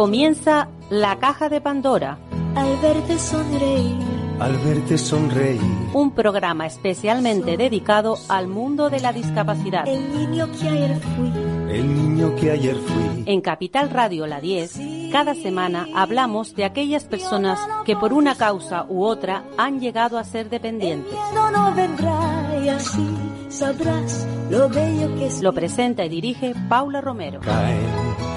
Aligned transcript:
Comienza 0.00 0.68
la 0.88 1.18
caja 1.18 1.50
de 1.50 1.60
Pandora. 1.60 2.16
Al 2.56 2.78
verte 2.78 3.18
sonreír. 3.18 3.98
Al 4.38 4.56
verte 4.56 4.96
sonreír. 4.96 5.60
Un 5.92 6.12
programa 6.12 6.64
especialmente 6.64 7.58
dedicado 7.58 8.16
al 8.30 8.48
mundo 8.48 8.88
de 8.88 9.00
la 9.00 9.12
discapacidad. 9.12 9.86
El 9.86 10.10
niño 10.10 10.48
que 10.58 10.68
ayer 10.70 11.00
fui. 11.00 11.28
El 11.70 11.94
niño 11.94 12.34
que 12.34 12.50
ayer 12.50 12.76
fui. 12.76 13.24
En 13.26 13.42
Capital 13.42 13.90
Radio 13.90 14.26
La 14.26 14.40
10, 14.40 15.12
cada 15.12 15.34
semana 15.34 15.86
hablamos 15.94 16.54
de 16.54 16.64
aquellas 16.64 17.04
personas 17.04 17.58
que 17.84 17.94
por 17.94 18.14
una 18.14 18.36
causa 18.36 18.86
u 18.88 19.04
otra 19.04 19.44
han 19.58 19.80
llegado 19.80 20.16
a 20.16 20.24
ser 20.24 20.48
dependientes. 20.48 21.12
El 21.12 21.52
no 21.52 21.74
vendrá 21.74 22.58
y 22.64 22.70
así 22.70 23.06
sabrás 23.50 24.26
lo 24.48 24.66
bello 24.70 25.14
que 25.16 25.26
es. 25.26 25.42
Lo 25.42 25.52
presenta 25.52 26.06
y 26.06 26.08
dirige 26.08 26.54
Paula 26.70 27.02
Romero. 27.02 27.40
Caen 27.40 27.86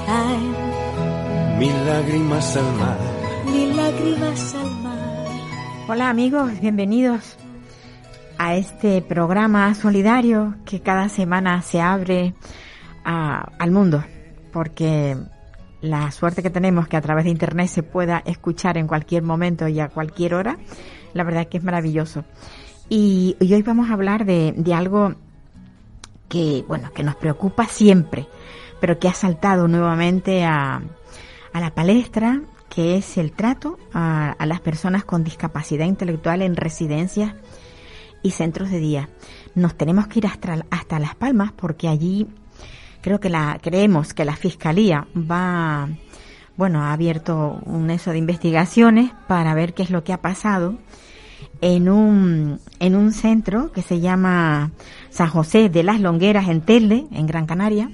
Caen 0.05 0.82
mil 1.57 1.73
lágrimas 1.85 2.55
al 2.57 2.73
mar. 2.75 2.97
mil 3.45 3.75
lágrimas 3.77 4.55
al 4.55 4.71
mar. 4.81 5.27
Hola 5.87 6.09
amigos, 6.09 6.51
bienvenidos 6.61 7.37
a 8.37 8.55
este 8.55 9.01
programa 9.01 9.73
solidario 9.75 10.55
que 10.65 10.81
cada 10.81 11.09
semana 11.09 11.61
se 11.61 11.81
abre 11.81 12.33
a- 13.05 13.49
al 13.59 13.71
mundo, 13.71 14.03
porque 14.51 15.17
la 15.81 16.11
suerte 16.11 16.41
que 16.41 16.49
tenemos 16.49 16.87
que 16.87 16.97
a 16.97 17.01
través 17.01 17.25
de 17.25 17.31
internet 17.31 17.67
se 17.67 17.83
pueda 17.83 18.21
escuchar 18.25 18.77
en 18.77 18.87
cualquier 18.87 19.23
momento 19.23 19.67
y 19.67 19.79
a 19.79 19.89
cualquier 19.89 20.33
hora, 20.35 20.57
la 21.13 21.23
verdad 21.23 21.47
que 21.47 21.57
es 21.57 21.63
maravilloso. 21.63 22.23
Y, 22.89 23.35
y 23.39 23.53
hoy 23.53 23.61
vamos 23.61 23.89
a 23.89 23.93
hablar 23.93 24.25
de, 24.25 24.53
de 24.55 24.73
algo 24.73 25.15
que, 26.29 26.63
bueno, 26.67 26.91
que 26.93 27.03
nos 27.03 27.15
preocupa 27.15 27.65
siempre, 27.65 28.27
pero 28.79 28.99
que 28.99 29.07
ha 29.07 29.13
saltado 29.13 29.67
nuevamente 29.67 30.43
a, 30.43 30.81
a 31.53 31.61
la 31.61 31.73
palestra, 31.73 32.41
que 32.69 32.97
es 32.97 33.17
el 33.17 33.31
trato 33.31 33.77
a, 33.93 34.31
a 34.31 34.45
las 34.45 34.59
personas 34.59 35.05
con 35.05 35.23
discapacidad 35.23 35.85
intelectual 35.85 36.41
en 36.41 36.55
residencias 36.55 37.33
y 38.23 38.31
centros 38.31 38.71
de 38.71 38.79
día. 38.79 39.09
Nos 39.53 39.75
tenemos 39.75 40.07
que 40.07 40.19
ir 40.19 40.27
hasta, 40.27 40.65
hasta 40.71 40.99
Las 40.99 41.15
Palmas 41.15 41.51
porque 41.51 41.87
allí 41.87 42.27
creo 43.01 43.19
que 43.19 43.29
la 43.29 43.59
creemos 43.61 44.13
que 44.13 44.25
la 44.25 44.35
fiscalía 44.35 45.05
va 45.15 45.89
bueno 46.55 46.81
ha 46.81 46.93
abierto 46.93 47.59
un 47.65 47.91
eso 47.91 48.11
de 48.11 48.17
investigaciones 48.17 49.11
para 49.27 49.53
ver 49.53 49.73
qué 49.73 49.83
es 49.83 49.89
lo 49.89 50.03
que 50.03 50.13
ha 50.13 50.21
pasado 50.21 50.77
en 51.61 51.89
un 51.89 52.59
en 52.79 52.95
un 52.95 53.11
centro 53.11 53.71
que 53.71 53.81
se 53.81 53.99
llama 53.99 54.71
San 55.09 55.27
José 55.27 55.69
de 55.69 55.83
las 55.83 55.99
Longueras 55.99 56.47
en 56.47 56.61
Telde 56.61 57.05
en 57.11 57.27
Gran 57.27 57.45
Canaria 57.45 57.91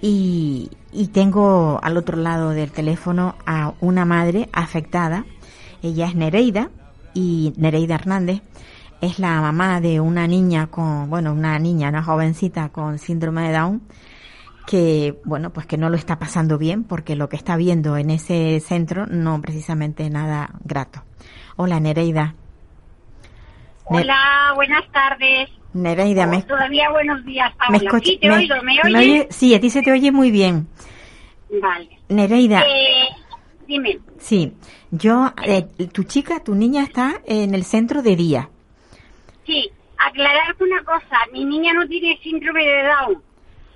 y, 0.00 0.70
y 0.92 1.08
tengo 1.08 1.80
al 1.82 1.96
otro 1.96 2.16
lado 2.16 2.50
del 2.50 2.70
teléfono 2.70 3.34
a 3.46 3.72
una 3.80 4.04
madre 4.04 4.48
afectada 4.52 5.24
ella 5.82 6.06
es 6.06 6.14
Nereida 6.14 6.70
y 7.14 7.52
Nereida 7.56 7.94
Hernández 7.96 8.42
es 9.00 9.18
la 9.20 9.40
mamá 9.40 9.80
de 9.80 10.00
una 10.00 10.26
niña 10.26 10.66
con, 10.68 11.08
bueno, 11.08 11.32
una 11.32 11.58
niña, 11.60 11.88
una 11.88 12.02
jovencita 12.02 12.70
con 12.70 12.98
síndrome 12.98 13.46
de 13.48 13.56
Down, 13.56 13.82
que, 14.66 15.20
bueno, 15.24 15.50
pues 15.50 15.66
que 15.66 15.78
no 15.78 15.88
lo 15.88 15.96
está 15.96 16.18
pasando 16.18 16.58
bien 16.58 16.82
porque 16.82 17.14
lo 17.14 17.28
que 17.28 17.36
está 17.36 17.56
viendo 17.56 17.96
en 17.96 18.10
ese 18.10 18.58
centro 18.60 19.06
no 19.06 19.40
precisamente 19.40 20.10
nada 20.10 20.50
grato. 20.64 21.02
Hola 21.56 21.78
Nereida. 21.78 22.34
Ne- 23.90 24.00
Hola, 24.02 24.52
buenas 24.56 24.84
tardes. 24.92 25.48
Nereida, 25.82 26.26
me, 26.26 26.42
Todavía 26.42 26.90
buenos 26.90 27.24
días, 27.24 27.50
me 27.70 27.78
Paula. 27.78 27.78
escucha- 27.90 28.04
Sí, 28.06 28.18
te 28.18 28.28
me- 28.28 28.36
oigo, 28.36 28.54
¿me 28.56 28.62
me 28.62 28.80
oyes? 28.84 28.96
oye? 29.00 29.26
Sí, 29.30 29.54
a 29.54 29.60
ti 29.60 29.70
se 29.70 29.82
te 29.82 29.92
oye 29.92 30.10
muy 30.12 30.30
bien. 30.30 30.66
Vale. 31.62 31.88
Nereida, 32.08 32.62
Eh, 32.66 33.06
dime. 33.66 33.98
sí, 34.18 34.52
yo, 34.90 35.32
eh, 35.44 35.62
tu 35.92 36.02
chica, 36.04 36.42
tu 36.42 36.54
niña 36.54 36.82
está 36.82 37.20
en 37.26 37.54
el 37.54 37.64
centro 37.64 38.02
de 38.02 38.16
día. 38.16 38.48
Sí, 39.46 39.70
aclarar 39.98 40.54
una 40.60 40.82
cosa. 40.84 41.16
Mi 41.32 41.44
niña 41.44 41.72
no 41.72 41.86
tiene 41.86 42.18
síndrome 42.22 42.62
de 42.64 42.82
Down. 42.84 43.22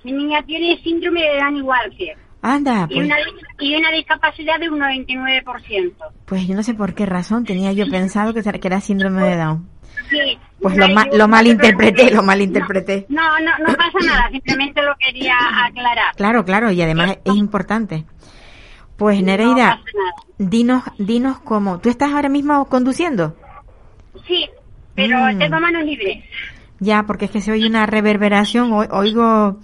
Mi 0.03 0.11
niña 0.11 0.43
tiene 0.43 0.81
síndrome 0.83 1.21
de 1.21 1.37
Danny 1.37 1.61
Walker. 1.61 2.17
Anda, 2.45 2.87
Y 2.89 2.95
pues, 2.95 3.05
una, 3.07 3.15
y 3.59 3.75
una 3.75 3.89
discapacidad 3.91 4.59
de 4.59 4.69
un 4.69 4.77
99%. 4.79 5.93
pues 6.25 6.45
yo 6.45 6.55
no 6.55 6.63
sé 6.63 6.73
por 6.73 6.93
qué 6.93 7.05
razón 7.05 7.45
tenía 7.45 7.71
yo 7.71 7.87
pensado 7.89 8.33
que 8.33 8.41
era 8.67 8.81
síndrome 8.81 9.21
de 9.23 9.37
Down. 9.37 9.69
Sí. 10.09 10.37
Pues 10.61 10.77
lo, 10.77 10.87
ma- 10.89 11.07
lo 11.11 11.27
malinterpreté, 11.27 12.11
lo 12.11 12.23
malinterpreté. 12.23 13.05
No, 13.09 13.21
no, 13.39 13.51
no 13.67 13.73
pasa 13.75 13.97
nada. 14.05 14.29
Simplemente 14.31 14.81
lo 14.81 14.93
quería 14.97 15.35
aclarar. 15.65 16.15
Claro, 16.15 16.45
claro, 16.45 16.71
y 16.71 16.81
además 16.81 17.17
es 17.25 17.35
importante. 17.35 18.05
Pues 18.97 19.21
Nereida, 19.23 19.81
dinos, 20.37 20.83
dinos 20.97 21.39
cómo. 21.39 21.79
¿Tú 21.79 21.89
estás 21.89 22.13
ahora 22.13 22.29
mismo 22.29 22.65
conduciendo? 22.69 23.35
Sí, 24.27 24.47
pero 24.95 25.17
Mm. 25.33 25.39
tengo 25.39 25.59
manos 25.59 25.83
libres. 25.83 26.23
Ya, 26.79 27.03
porque 27.03 27.25
es 27.25 27.31
que 27.31 27.41
se 27.41 27.51
oye 27.51 27.67
una 27.67 27.85
reverberación, 27.85 28.71
o- 28.71 28.87
oigo... 28.97 29.57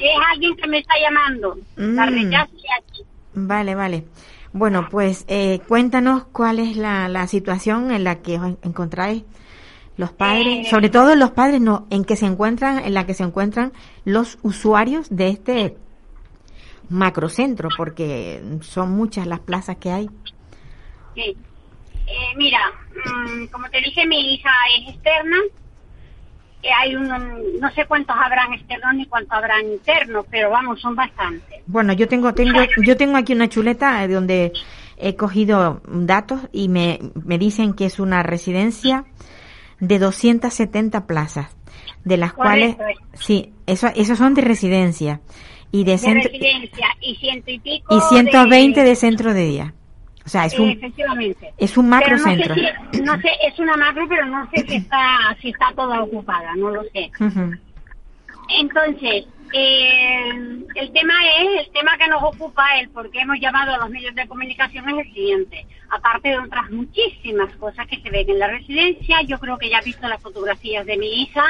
Es 0.00 0.10
alguien 0.32 0.54
que 0.56 0.68
me 0.68 0.78
está 0.78 0.94
llamando. 1.02 1.56
La 1.76 2.06
Mm. 2.06 2.34
aquí. 2.34 3.02
Vale, 3.34 3.74
vale. 3.74 4.04
Bueno, 4.52 4.88
pues 4.90 5.24
eh, 5.28 5.60
cuéntanos 5.68 6.24
cuál 6.32 6.58
es 6.60 6.76
la, 6.76 7.08
la 7.08 7.26
situación 7.26 7.90
en 7.90 8.04
la 8.04 8.16
que 8.22 8.38
os 8.38 8.46
en- 8.46 8.58
encontráis 8.62 9.24
los 9.96 10.12
padres, 10.12 10.66
Eh. 10.66 10.70
sobre 10.70 10.90
todo 10.90 11.14
los 11.14 11.30
padres, 11.30 11.60
no, 11.60 11.86
en 11.90 12.04
que 12.04 12.16
se 12.16 12.26
encuentran, 12.26 12.78
en 12.78 12.94
la 12.94 13.06
que 13.06 13.14
se 13.14 13.22
encuentran 13.22 13.72
los 14.04 14.38
usuarios 14.42 15.08
de 15.10 15.28
este 15.28 15.76
macrocentro, 16.88 17.68
porque 17.76 18.42
son 18.60 18.92
muchas 18.92 19.26
las 19.26 19.40
plazas 19.40 19.76
que 19.76 19.90
hay. 19.90 20.10
Sí. 21.14 21.36
Eh, 22.06 22.36
mira, 22.36 22.60
mm, 22.94 23.46
como 23.46 23.68
te 23.70 23.80
dije, 23.80 24.06
mi 24.06 24.34
hija 24.34 24.50
es 24.78 24.94
externa. 24.94 25.36
Eh, 26.62 26.68
hay 26.80 26.94
un, 26.94 27.08
no 27.60 27.70
sé 27.74 27.84
cuántos 27.86 28.14
habrán 28.16 28.52
externos 28.52 28.94
ni 28.94 29.06
cuántos 29.06 29.32
habrán 29.32 29.66
internos, 29.66 30.24
pero 30.30 30.50
vamos, 30.50 30.80
son 30.80 30.94
bastantes. 30.94 31.60
Bueno, 31.66 31.92
yo 31.94 32.06
tengo, 32.06 32.32
tengo, 32.34 32.60
yo 32.84 32.96
tengo 32.96 33.16
aquí 33.16 33.32
una 33.32 33.48
chuleta 33.48 34.04
eh, 34.04 34.08
donde 34.08 34.52
he 34.96 35.16
cogido 35.16 35.80
datos 35.88 36.40
y 36.52 36.68
me, 36.68 37.00
me 37.24 37.38
dicen 37.38 37.74
que 37.74 37.86
es 37.86 37.98
una 37.98 38.22
residencia 38.22 39.04
de 39.80 39.98
270 39.98 41.06
plazas, 41.06 41.54
de 42.04 42.16
las 42.16 42.32
Correcto. 42.32 42.76
cuales, 42.78 42.96
sí, 43.14 43.52
eso, 43.66 43.88
esos 43.94 44.16
son 44.18 44.34
de 44.34 44.42
residencia 44.42 45.20
y 45.72 45.84
de, 45.84 45.92
De 45.92 45.98
centro, 45.98 46.30
residencia 46.30 46.86
y 47.00 47.14
ciento 47.16 47.50
y 47.50 47.58
pico. 47.58 47.96
y 47.96 48.00
120 48.00 48.82
de 48.84 48.94
centro 48.94 49.34
de 49.34 49.44
día. 49.44 49.74
O 50.24 50.28
sea, 50.28 50.46
es 50.46 50.58
un, 50.58 50.70
efectivamente. 50.70 51.52
es 51.58 51.76
un 51.76 51.88
Pero 51.88 52.16
no 52.16 52.18
sé 52.24 52.30
macrocentro. 52.30 52.54
si- 52.92 53.00
No 53.02 53.16
sé, 53.20 53.28
es 53.46 53.58
una 53.60 53.76
macro, 53.76 54.06
pero 54.08 54.26
no 54.26 54.48
sé 54.50 54.64
si 54.66 54.76
está, 54.76 55.36
si 55.40 55.50
está 55.50 55.72
toda 55.76 56.02
ocupada, 56.02 56.54
no 56.56 56.70
lo 56.70 56.82
sé. 56.92 57.10
Entonces, 58.58 59.26
eh, 59.52 60.30
el 60.74 60.92
tema 60.92 61.14
es, 61.40 61.66
el 61.66 61.72
tema 61.72 61.96
que 61.98 62.08
nos 62.08 62.22
ocupa, 62.22 62.64
el 62.80 62.88
por 62.90 63.10
qué 63.10 63.20
hemos 63.20 63.38
llamado 63.40 63.74
a 63.74 63.78
los 63.78 63.90
medios 63.90 64.14
de 64.14 64.26
comunicación 64.26 64.88
es 64.90 65.06
el 65.06 65.12
siguiente. 65.14 65.66
Aparte 65.90 66.28
de 66.30 66.38
otras 66.38 66.70
muchísimas 66.70 67.54
cosas 67.56 67.86
que 67.86 68.00
se 68.00 68.10
ven 68.10 68.28
en 68.28 68.38
la 68.38 68.48
residencia, 68.48 69.22
yo 69.22 69.38
creo 69.38 69.56
que 69.58 69.68
ya 69.70 69.78
has 69.78 69.84
visto 69.84 70.06
las 70.08 70.20
fotografías 70.22 70.84
de 70.86 70.96
mi 70.96 71.22
hija, 71.22 71.44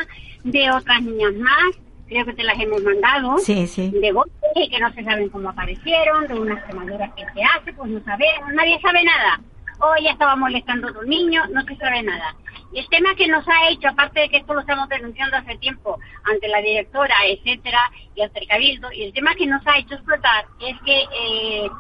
de 0.44 0.70
otras 0.70 1.02
niñas 1.02 1.34
más, 1.34 1.76
creo 2.06 2.24
que 2.24 2.34
te 2.34 2.44
las 2.44 2.58
hemos 2.60 2.82
mandado, 2.82 3.38
Sí, 3.38 3.66
sí. 3.66 3.90
de 3.90 4.12
golpes 4.12 4.34
y 4.54 4.68
que 4.68 4.78
no 4.78 4.92
se 4.92 5.02
saben 5.02 5.28
cómo 5.28 5.48
aparecieron, 5.50 6.26
de 6.28 6.34
unas 6.34 6.62
quemaduras 6.64 7.12
que 7.14 7.24
se 7.34 7.42
hace, 7.42 7.72
pues 7.72 7.90
no 7.90 8.00
sabemos, 8.04 8.52
nadie 8.54 8.78
sabe 8.80 9.02
nada. 9.04 9.40
O 9.78 9.94
ya 10.03 10.10
estaba 10.12 10.37
molestando 10.37 10.88
a 10.88 10.91
otro 10.91 11.03
niño, 11.04 11.42
no 11.53 11.62
se 11.64 11.76
sabe 11.76 12.03
nada. 12.03 12.34
Y 12.72 12.81
el 12.81 12.88
tema 12.88 13.14
que 13.14 13.28
nos 13.28 13.47
ha 13.48 13.69
hecho, 13.69 13.88
aparte 13.88 14.20
de 14.20 14.28
que 14.28 14.38
esto 14.38 14.54
lo 14.54 14.60
estamos 14.60 14.88
denunciando 14.88 15.37
hace 15.37 15.56
tiempo 15.58 15.99
ante 16.25 16.49
la 16.49 16.61
directora, 16.61 17.14
etcétera, 17.26 17.81
y 18.14 18.23
ante 18.23 18.40
el 18.40 18.49
cabildo, 18.49 18.90
y 18.93 19.05
el 19.05 19.12
tema 19.12 19.34
que 19.34 19.46
nos 19.46 19.67
ha 19.67 19.78
hecho 19.78 19.94
explotar 19.94 20.46
es 20.61 20.76
que 20.84 21.00
eh, 21.02 21.70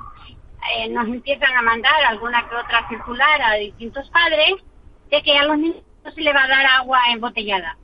eh, 0.76 0.88
nos 0.90 1.06
empiezan 1.06 1.56
a 1.56 1.62
mandar 1.62 2.04
alguna 2.06 2.48
que 2.48 2.56
otra 2.56 2.88
circular 2.88 3.42
a 3.42 3.54
distintos 3.54 4.08
padres 4.10 4.54
de 5.10 5.22
que 5.22 5.38
a 5.38 5.44
los 5.44 5.58
niños 5.58 5.82
se 6.14 6.20
le 6.20 6.32
va 6.32 6.44
a 6.44 6.48
dar 6.48 6.66
agua 6.66 7.00
embotellada, 7.12 7.76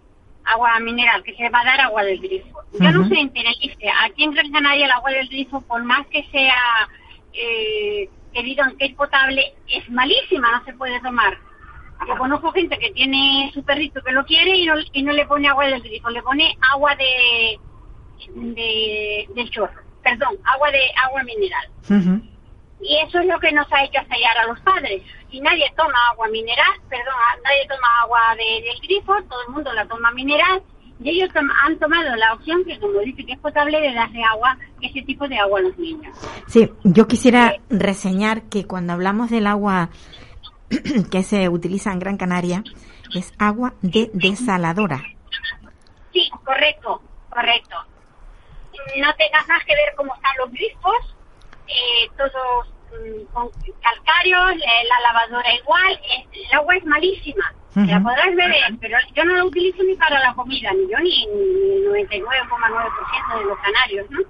agua 0.44 0.79
mineral, 0.81 1.23
que 1.23 1.35
se 1.35 1.43
le 1.43 1.50
va 1.50 1.61
a 1.61 1.64
dar 1.64 1.81
agua 1.81 2.05
del 2.05 2.20
grifo. 2.20 2.61
Yo 2.73 2.91
no 2.91 3.09
sé 3.09 3.19
en 3.19 3.32
Tenerife, 3.32 3.91
aquí 4.05 4.25
en 4.25 4.32
Gran 4.32 4.53
Canaria 4.53 4.87
el 4.87 4.93
agua 4.93 5.11
del 5.11 5.29
grifo, 5.29 5.61
por 5.62 5.82
más 5.82 6.06
que 6.06 6.25
sea 6.31 6.88
eh, 7.32 8.09
que 8.32 8.43
digan 8.43 8.76
que 8.76 8.87
es 8.87 8.94
potable, 8.94 9.55
es 9.69 9.88
malísima, 9.90 10.50
no 10.52 10.64
se 10.64 10.73
puede 10.75 11.00
tomar. 11.00 11.37
Yo 12.08 12.17
conozco 12.19 12.50
gente 12.52 12.76
que 12.79 12.90
tiene 12.90 13.50
su 13.55 13.62
perrito 13.62 14.02
que 14.02 14.11
lo 14.12 14.25
quiere 14.25 14.56
y 14.56 14.67
no, 14.67 14.75
y 14.93 15.02
no 15.02 15.12
le 15.12 15.25
pone 15.26 15.49
agua 15.49 15.67
del 15.67 15.82
grifo, 15.82 16.11
le 16.11 16.23
pone 16.23 16.56
agua 16.73 16.96
de, 16.96 17.61
de 18.34 19.29
del 19.34 19.50
chorro, 19.50 19.73
perdón, 20.02 20.37
agua 20.44 20.70
de 20.70 20.81
agua 21.05 21.23
mineral. 21.23 21.67
Y 22.81 22.96
eso 23.06 23.20
es 23.20 23.26
lo 23.26 23.38
que 23.38 23.52
nos 23.52 23.73
ha 23.73 23.84
hecho 23.84 24.00
estallar 24.00 24.37
a 24.38 24.46
los 24.49 24.58
padres. 24.61 25.02
Y 25.31 25.40
nadie 25.40 25.73
toma 25.76 25.96
agua 26.11 26.26
mineral, 26.28 26.73
perdón, 26.88 27.14
a- 27.14 27.40
nadie 27.49 27.67
toma 27.69 27.88
agua 28.02 28.20
de- 28.37 28.62
del 28.62 28.78
grifo, 28.82 29.14
todo 29.28 29.43
el 29.46 29.52
mundo 29.55 29.73
la 29.73 29.87
toma 29.87 30.11
mineral. 30.11 30.62
Y 31.02 31.10
ellos 31.10 31.31
han 31.64 31.78
tomado 31.78 32.14
la 32.16 32.34
opción 32.34 32.64
que, 32.64 32.78
como 32.78 33.00
dice 33.00 33.25
que 33.25 33.32
es 33.32 33.38
potable, 33.38 33.81
de 33.81 33.93
darle 33.93 34.22
agua, 34.25 34.56
ese 34.81 35.02
tipo 35.02 35.26
de 35.28 35.38
agua 35.38 35.58
a 35.58 35.62
los 35.62 35.78
niños. 35.78 36.16
Sí, 36.46 36.70
yo 36.84 37.08
quisiera 37.08 37.56
reseñar 37.70 38.43
que 38.43 38.66
cuando 38.66 38.93
hablamos 38.93 39.31
del 39.31 39.46
agua 39.46 39.90
que 41.10 41.22
se 41.22 41.49
utiliza 41.49 41.93
en 41.93 41.99
Gran 41.99 42.16
Canaria, 42.16 42.62
es 43.14 43.32
agua 43.38 43.75
de 43.82 44.10
desaladora. 44.12 45.02
Sí, 46.12 46.31
correcto, 46.44 47.02
correcto. 47.31 47.76
No 48.99 49.14
tengas 49.14 49.49
más 49.49 49.64
que 49.64 49.75
ver 49.75 49.94
cómo 49.96 50.14
están 50.14 50.32
los 50.38 50.50
grifos, 50.50 51.16
eh, 51.69 52.10
todos 52.16 52.69
con 53.33 53.50
calcáreos, 53.81 54.53
eh, 54.56 54.87
la 54.89 55.00
lavadora 55.00 55.55
igual, 55.55 55.93
eh, 55.93 56.27
el 56.33 56.55
agua 56.59 56.77
es 56.77 56.85
malísima. 56.85 57.55
La 57.75 58.00
podrás 58.00 58.35
beber, 58.37 58.75
pero 58.83 58.99
yo 59.15 59.25
no 59.25 59.35
la 59.35 59.44
utilizo 59.44 59.83
ni 59.83 59.94
para 59.94 60.21
la 60.21 60.35
comida, 60.35 60.71
ni 60.73 60.91
yo 60.91 60.99
ni 60.99 61.25
el 61.25 61.89
99,9% 61.89 63.39
de 63.39 63.44
los 63.44 63.59
canarios, 63.61 64.11
¿no? 64.11 64.21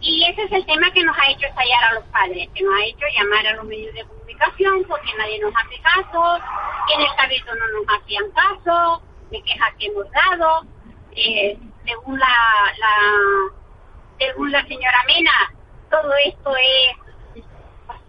Y 0.00 0.24
ese 0.24 0.44
es 0.44 0.52
el 0.52 0.64
tema 0.64 0.90
que 0.92 1.04
nos 1.04 1.14
ha 1.18 1.30
hecho 1.30 1.46
estallar 1.46 1.84
a 1.84 1.94
los 1.94 2.04
padres, 2.04 2.48
que 2.54 2.62
nos 2.62 2.74
ha 2.74 2.84
hecho 2.86 3.04
llamar 3.14 3.46
a 3.48 3.56
los 3.56 3.64
medios 3.66 3.92
de 3.94 4.04
comunicación 4.04 4.84
porque 4.84 5.10
nadie 5.18 5.38
nos 5.40 5.52
hace 5.54 5.78
caso, 5.82 6.42
que 6.86 6.94
en 6.94 7.00
el 7.02 7.16
cabildo 7.16 7.54
no 7.54 7.68
nos 7.78 8.00
hacían 8.00 8.24
caso, 8.30 9.02
de 9.30 9.42
quejas 9.42 9.74
que 9.78 9.86
hemos 9.86 10.06
dado. 10.10 10.62
Eh, 11.12 11.58
según 11.84 12.18
la, 12.18 12.26
la 12.78 12.92
según 14.18 14.52
la 14.52 14.64
señora 14.66 15.04
Mena, 15.06 15.52
todo 15.90 16.12
esto 16.24 16.56
es 16.56 17.07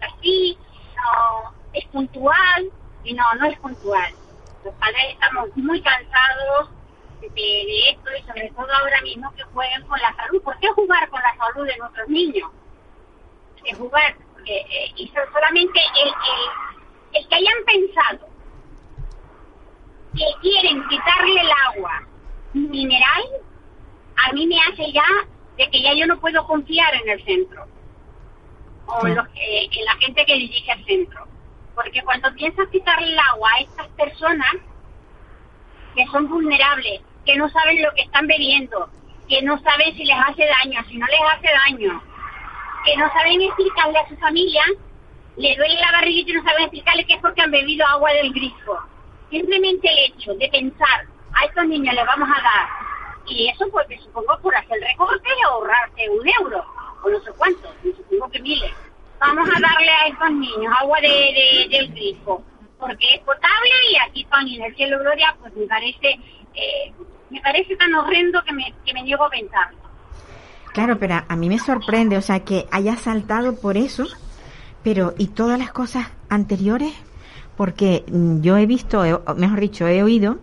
así, 0.02 0.58
no 0.96 1.54
es 1.74 1.86
puntual 1.86 2.72
y 3.04 3.14
no, 3.14 3.24
no 3.40 3.46
es 3.48 3.58
puntual. 3.60 4.14
Los 4.64 4.74
padres 4.76 5.14
estamos 5.14 5.56
muy 5.56 5.82
cansados 5.82 6.70
de, 7.22 7.90
esto 7.90 8.10
y 8.18 8.24
sobre 8.24 8.50
todo 8.52 8.68
ahora 8.74 9.02
mismo 9.02 9.34
que 9.36 9.44
jueguen 9.44 9.82
con 9.88 10.00
la 10.00 10.14
salud. 10.16 10.42
¿Por 10.42 10.58
qué 10.60 10.68
jugar 10.70 11.10
con 11.10 11.22
la 11.22 11.36
salud 11.38 11.66
de 11.68 11.78
nuestros 11.78 12.08
niños? 12.10 12.50
Que 13.64 13.74
jugar, 13.76 14.16
porque, 14.34 14.58
eh, 14.58 14.92
y 14.96 15.08
so- 15.10 15.32
solamente 15.34 15.80
el, 16.04 16.14
el 17.14 17.28
que 17.28 17.36
hayan 17.36 17.66
pensado 17.66 18.30
que 20.16 20.26
quieren 20.42 20.88
quitarle 20.88 21.42
el 21.42 21.50
agua 21.68 22.04
mineral, 22.54 23.24
a 24.28 24.34
mí 24.34 24.48
me 24.48 24.58
hace 24.62 24.92
ya 24.92 25.06
de 25.58 25.70
que 25.70 25.82
ya 25.82 25.94
yo 25.94 26.08
no 26.08 26.20
puedo 26.20 26.46
confiar 26.48 26.94
en 26.96 27.10
el 27.10 27.24
centro 27.24 27.68
o 28.90 29.08
los 29.08 29.28
que- 29.30 29.70
en 29.72 29.86
la 29.86 29.96
gente 29.98 30.26
que 30.26 30.34
dirige 30.34 30.72
el 30.72 30.86
centro. 30.86 31.28
Porque 31.76 32.02
cuando 32.04 32.34
piensas 32.34 32.68
quitarle 32.70 33.08
el 33.12 33.20
agua 33.20 33.50
a 33.56 33.62
estas 33.62 33.88
personas 33.90 34.52
que 35.96 36.06
son 36.08 36.28
vulnerables, 36.28 37.02
que 37.26 37.36
no 37.36 37.50
saben 37.50 37.82
lo 37.82 37.92
que 37.94 38.02
están 38.02 38.28
bebiendo, 38.28 38.90
que 39.28 39.42
no 39.42 39.60
saben 39.62 39.96
si 39.96 40.04
les 40.04 40.18
hace 40.18 40.46
daño, 40.46 40.84
si 40.90 40.98
no 40.98 41.06
les 41.08 41.20
hace 41.34 41.48
daño, 41.66 42.02
que 42.86 42.98
no 42.98 43.12
saben 43.14 43.42
explicarle 43.42 44.00
a 44.00 44.10
su 44.10 44.18
familia, 44.18 44.64
le 45.38 45.56
duele 45.56 45.76
la 45.80 45.92
barriguita 45.92 46.32
y 46.32 46.34
no 46.34 46.44
saben 46.44 46.64
explicarle 46.64 47.06
que 47.06 47.14
es 47.14 47.22
porque 47.22 47.42
han 47.42 47.52
bebido 47.52 47.86
agua 47.88 48.12
del 48.14 48.34
grifo. 48.34 48.80
Simplemente 49.30 49.88
el 49.90 50.12
hecho 50.12 50.34
de 50.34 50.50
pensar, 50.50 51.06
a 51.34 51.46
estos 51.46 51.66
niños 51.68 51.94
les 51.94 52.06
vamos 52.06 52.28
a 52.30 52.42
dar, 52.42 52.68
y 53.28 53.48
eso 53.48 53.66
pues 53.72 53.88
me 53.88 53.98
supongo 54.00 54.40
por 54.42 54.56
hacer 54.56 54.80
recorte 54.82 55.30
y 55.38 55.44
ahorrarse 55.44 56.10
un 56.10 56.28
euro, 56.42 56.66
o 57.04 57.10
no 57.10 57.20
sé 57.22 57.32
cuánto, 57.38 57.74
me 57.84 57.94
supongo 57.94 58.30
que 58.32 58.40
miles. 58.40 58.74
Vamos 59.20 59.48
a 59.50 59.60
darle 59.80 59.92
a 59.92 60.08
estos 60.08 60.32
niños 60.32 60.74
agua 60.82 61.00
de, 61.02 61.08
de- 61.08 61.68
del 61.70 61.92
grifo, 61.94 62.44
porque 62.80 63.06
es 63.16 63.20
potable 63.22 63.70
y 63.92 64.10
aquí 64.10 64.26
y 64.48 64.56
en 64.58 64.64
el 64.64 64.76
cielo 64.76 65.00
gloria, 65.00 65.36
pues 65.42 65.56
me 65.56 65.66
parece, 65.68 66.20
eh, 66.56 66.94
me 67.30 67.42
parece 67.42 67.76
tan 67.76 67.94
horrendo 67.94 68.42
que 68.46 68.54
me, 68.54 68.74
que 68.86 68.94
me 68.94 69.04
niego 69.04 69.30
a. 69.30 69.78
Claro, 70.74 70.98
pero 71.00 71.16
a- 71.16 71.36
mí 71.36 71.50
me 71.50 71.60
sorprende, 71.60 72.18
o 72.18 72.22
sea, 72.22 72.42
que 72.42 72.66
haya 72.72 72.96
saltado 72.96 73.56
por 73.60 73.78
eso, 73.78 74.06
pero 74.84 75.14
¿y 75.18 75.28
todas 75.28 75.58
las 75.60 75.72
cosas 75.72 76.08
anteriores? 76.30 76.94
Porque 77.58 78.04
mm, 78.12 78.42
yo 78.42 78.58
he 78.58 78.66
visto, 78.66 79.04
mejor 79.36 79.60
dicho, 79.60 79.88
he 79.88 80.04
oído 80.04 80.38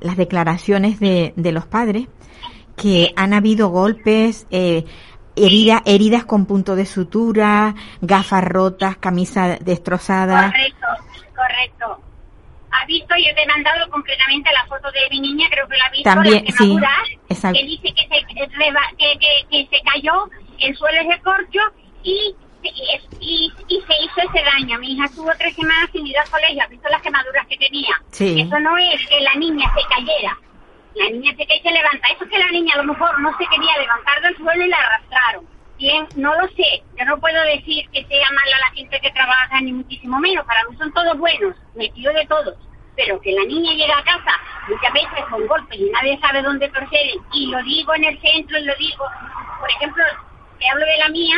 las 0.00 0.16
declaraciones 0.16 1.00
de, 1.00 1.32
de 1.36 1.52
los 1.52 1.66
padres 1.66 2.06
que 2.76 3.12
han 3.16 3.34
habido 3.34 3.68
golpes, 3.68 4.46
eh, 4.50 4.84
herida- 5.36 5.82
heridas 5.86 6.24
con 6.24 6.46
punto 6.46 6.76
de 6.76 6.86
sutura, 6.86 7.74
gafas 8.00 8.44
rotas, 8.44 8.96
camisa 8.98 9.56
destrozada. 9.60 10.46
Correcto, 10.50 10.86
correcto. 11.36 12.00
¿Has 12.72 12.86
visto? 12.86 13.14
Yo 13.16 13.34
te 13.34 13.42
he 13.42 13.46
mandado 13.46 13.90
concretamente 13.90 14.48
la 14.52 14.64
foto 14.66 14.90
de 14.92 15.00
mi 15.10 15.20
niña, 15.20 15.48
creo 15.50 15.66
que 15.66 15.76
la 15.76 15.84
has 15.86 15.92
visto, 15.92 16.04
También, 16.10 16.44
las 16.44 16.54
sí, 16.56 16.76
exacto. 17.28 17.58
que 17.58 17.64
dice 17.66 17.88
que 17.94 18.06
se, 18.08 18.46
reba- 18.56 18.90
que, 18.96 19.18
que, 19.18 19.46
que 19.50 19.76
se 19.76 19.82
cayó, 19.82 20.30
el 20.58 20.76
suelo 20.76 21.00
es 21.00 21.08
de 21.08 21.20
corcho 21.20 21.58
y, 22.04 22.34
y, 23.20 23.52
y 23.68 23.80
se 23.80 23.94
hizo 24.04 24.20
ese 24.30 24.44
daño. 24.44 24.78
Mi 24.78 24.92
hija 24.92 25.04
estuvo 25.06 25.30
tres 25.38 25.54
semanas 25.56 25.88
sin 25.92 26.06
ir 26.06 26.16
al 26.18 26.28
colegio, 26.30 26.62
¿has 26.62 26.70
visto 26.70 26.88
las 26.88 27.02
quemaduras 27.02 27.46
que 27.48 27.56
tenía? 27.56 27.90
Sí. 28.12 28.40
Eso 28.40 28.58
no 28.60 28.76
es 28.78 29.06
que 29.08 29.20
la 29.20 29.34
niña 29.34 29.66
se 29.74 29.94
cayera. 29.94 30.38
La 30.94 31.08
niña 31.10 31.32
se 31.36 31.46
cae 31.46 31.58
y 31.58 31.62
se 31.62 31.70
levanta. 31.70 32.08
Eso 32.08 32.24
es 32.24 32.30
que 32.30 32.38
la 32.38 32.50
niña 32.50 32.74
a 32.74 32.78
lo 32.78 32.92
mejor 32.92 33.20
no 33.20 33.30
se 33.38 33.46
quería 33.46 33.78
levantar 33.78 34.20
del 34.22 34.36
suelo 34.36 34.64
y 34.64 34.68
la 34.68 34.76
arrastraron. 34.78 35.46
Bien, 35.78 36.06
no 36.16 36.34
lo 36.34 36.48
sé. 36.48 36.82
Yo 36.98 37.04
no 37.06 37.18
puedo 37.18 37.42
decir 37.44 37.88
que 37.90 38.04
sea 38.04 38.28
mala 38.30 38.58
la 38.58 38.70
gente 38.74 39.00
que 39.00 39.10
trabaja, 39.12 39.60
ni 39.60 39.72
muchísimo 39.72 40.18
menos. 40.18 40.44
Para 40.44 40.64
mí 40.64 40.76
son 40.76 40.92
todos 40.92 41.16
buenos. 41.18 41.56
Me 41.74 41.90
fío 41.92 42.12
de 42.12 42.26
todos. 42.26 42.54
Pero 42.96 43.20
que 43.20 43.32
la 43.32 43.44
niña 43.44 43.72
llega 43.72 43.96
a 43.96 44.04
casa 44.04 44.32
muchas 44.68 44.92
veces 44.92 45.24
con 45.30 45.46
golpes 45.46 45.78
y 45.78 45.90
nadie 45.90 46.18
sabe 46.20 46.42
dónde 46.42 46.68
proceden. 46.68 47.18
Y 47.32 47.46
lo 47.46 47.62
digo 47.62 47.94
en 47.94 48.04
el 48.04 48.20
centro 48.20 48.58
y 48.58 48.64
lo 48.64 48.74
digo. 48.76 49.04
Por 49.58 49.70
ejemplo, 49.70 50.04
te 50.58 50.68
hablo 50.68 50.84
de 50.84 50.98
la 50.98 51.08
mía, 51.08 51.36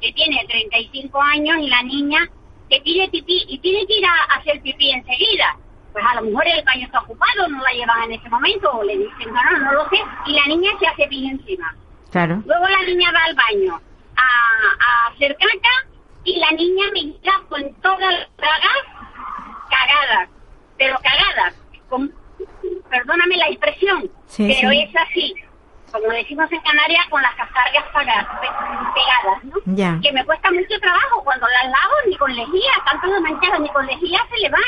que 0.00 0.12
tiene 0.12 0.44
35 0.46 1.20
años 1.20 1.56
y 1.58 1.68
la 1.68 1.82
niña 1.82 2.28
que 2.70 2.80
pide 2.82 3.08
pipí 3.08 3.44
y 3.48 3.58
tiene 3.58 3.86
que 3.86 3.98
ir 3.98 4.06
a 4.06 4.36
hacer 4.36 4.62
pipí 4.62 4.90
enseguida. 4.90 5.56
Pues 5.92 6.04
a 6.08 6.14
lo 6.16 6.22
mejor 6.22 6.46
el 6.46 6.64
baño 6.64 6.86
está 6.86 7.00
ocupado, 7.00 7.48
no 7.48 7.62
la 7.62 7.72
llevan 7.72 8.02
en 8.04 8.12
ese 8.12 8.28
momento, 8.28 8.70
o 8.70 8.82
le 8.84 8.96
dicen, 8.96 9.32
no, 9.32 9.42
no, 9.50 9.58
no 9.58 9.72
lo 9.72 9.88
sé, 9.88 9.96
y 10.26 10.32
la 10.34 10.46
niña 10.46 10.70
se 10.78 10.86
hace 10.86 11.02
pipí 11.08 11.28
encima. 11.28 11.74
Claro. 12.12 12.42
Luego 12.46 12.68
la 12.68 12.82
niña 12.82 13.10
va 13.12 13.24
al 13.24 13.34
baño 13.34 13.80
a, 14.16 14.22
a 14.22 15.12
hacer 15.12 15.36
caca 15.36 15.86
y 16.24 16.38
la 16.38 16.50
niña 16.52 16.84
me 16.92 17.04
mira 17.04 17.32
con 17.48 17.74
todas 17.82 18.00
las 18.12 18.28
bragas 18.36 18.84
cagadas, 19.68 20.28
pero 20.78 20.96
cagadas, 21.02 21.54
con, 21.88 22.12
perdóname 22.88 23.36
la 23.36 23.48
expresión, 23.48 24.10
Sí, 24.26 24.46
pero 24.54 24.70
sí. 24.70 24.80
es 24.82 24.96
así, 24.96 25.34
como 25.92 26.06
decimos 26.08 26.50
en 26.52 26.60
Canarias, 26.60 27.06
con 27.08 27.20
las 27.22 27.34
cascargas 27.34 27.84
pegadas, 27.92 29.44
¿no? 29.44 29.54
Ya. 29.66 29.98
Que 30.02 30.12
me 30.12 30.24
cuesta 30.24 30.50
mucho 30.50 30.78
trabajo 30.80 31.22
cuando 31.24 31.46
las 31.48 31.64
lavo 31.64 31.94
ni 32.08 32.16
con 32.16 32.34
lejía, 32.34 32.70
tanto 32.84 33.10
de 33.10 33.20
manchada 33.20 33.58
ni 33.58 33.68
con 33.70 33.86
lejía 33.86 34.20
se 34.30 34.38
le 34.38 34.48
va. 34.50 34.58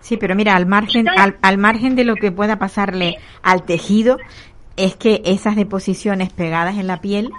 Sí, 0.00 0.16
pero 0.16 0.34
mira, 0.34 0.56
al 0.56 0.66
margen, 0.66 1.08
al, 1.08 1.36
al 1.42 1.58
margen 1.58 1.94
de 1.94 2.04
lo 2.04 2.14
que 2.16 2.32
pueda 2.32 2.58
pasarle 2.58 3.18
al 3.42 3.64
tejido, 3.64 4.18
es 4.76 4.96
que 4.96 5.22
esas 5.24 5.56
deposiciones 5.56 6.32
pegadas 6.32 6.78
en 6.78 6.86
la 6.86 7.00
piel 7.00 7.30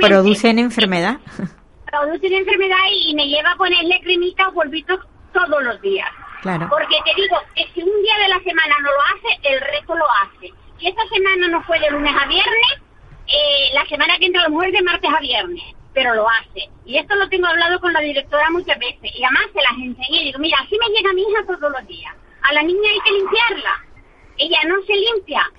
producen 0.00 0.58
enfermedad. 0.58 1.18
produce 1.90 2.26
una 2.26 2.38
enfermedad 2.38 2.78
y, 2.94 3.14
me 3.14 3.26
lleva 3.26 3.52
a 3.52 3.56
ponerle 3.56 4.00
cremita 4.02 4.48
o 4.48 4.54
polvito 4.54 4.98
todos 5.32 5.62
los 5.62 5.80
días. 5.80 6.08
Claro. 6.42 6.68
Porque 6.70 6.96
te 7.04 7.20
digo 7.20 7.36
que 7.54 7.66
si 7.74 7.82
un 7.82 8.02
día 8.02 8.16
de 8.22 8.28
la 8.28 8.40
semana 8.40 8.74
no 8.80 8.88
lo 8.88 9.00
hace, 9.12 9.48
el 9.48 9.60
resto 9.60 9.94
lo 9.94 10.06
hace. 10.22 10.52
Si 10.78 10.86
esta 10.86 11.02
semana 11.08 11.48
no 11.48 11.62
fue 11.64 11.78
de 11.78 11.90
lunes 11.90 12.14
a 12.18 12.26
viernes, 12.26 12.72
eh, 13.26 13.74
la 13.74 13.84
semana 13.86 14.16
que 14.18 14.26
entra 14.26 14.48
lo 14.48 14.62
es 14.62 14.72
de 14.72 14.82
martes 14.82 15.10
a 15.10 15.20
viernes, 15.20 15.62
pero 15.94 16.14
lo 16.14 16.28
hace. 16.28 16.68
Y 16.84 16.96
esto 16.98 17.14
lo 17.16 17.28
tengo 17.28 17.46
hablado 17.46 17.80
con 17.80 17.92
la 17.92 18.00
directora 18.00 18.50
muchas 18.50 18.78
veces. 18.78 19.10
Y 19.14 19.22
además 19.24 19.44
se 19.52 19.60
las 19.62 19.72
enseñé. 19.78 20.24
Digo, 20.24 20.38
mira, 20.38 20.58
así 20.60 20.76
me 20.78 20.88
llega 20.96 21.12
mi 21.12 21.22
hija 21.22 21.44
todos 21.46 21.70
los 21.72 21.86
días. 21.86 22.14
A 22.42 22.52
la 22.54 22.62
niña 22.62 22.88
hay 22.90 23.00
que 23.04 23.12
limpiarla. 23.18 23.84
Ella 24.38 24.58
no 24.66 24.74
se 24.86 24.94
limpia. 24.94 25.50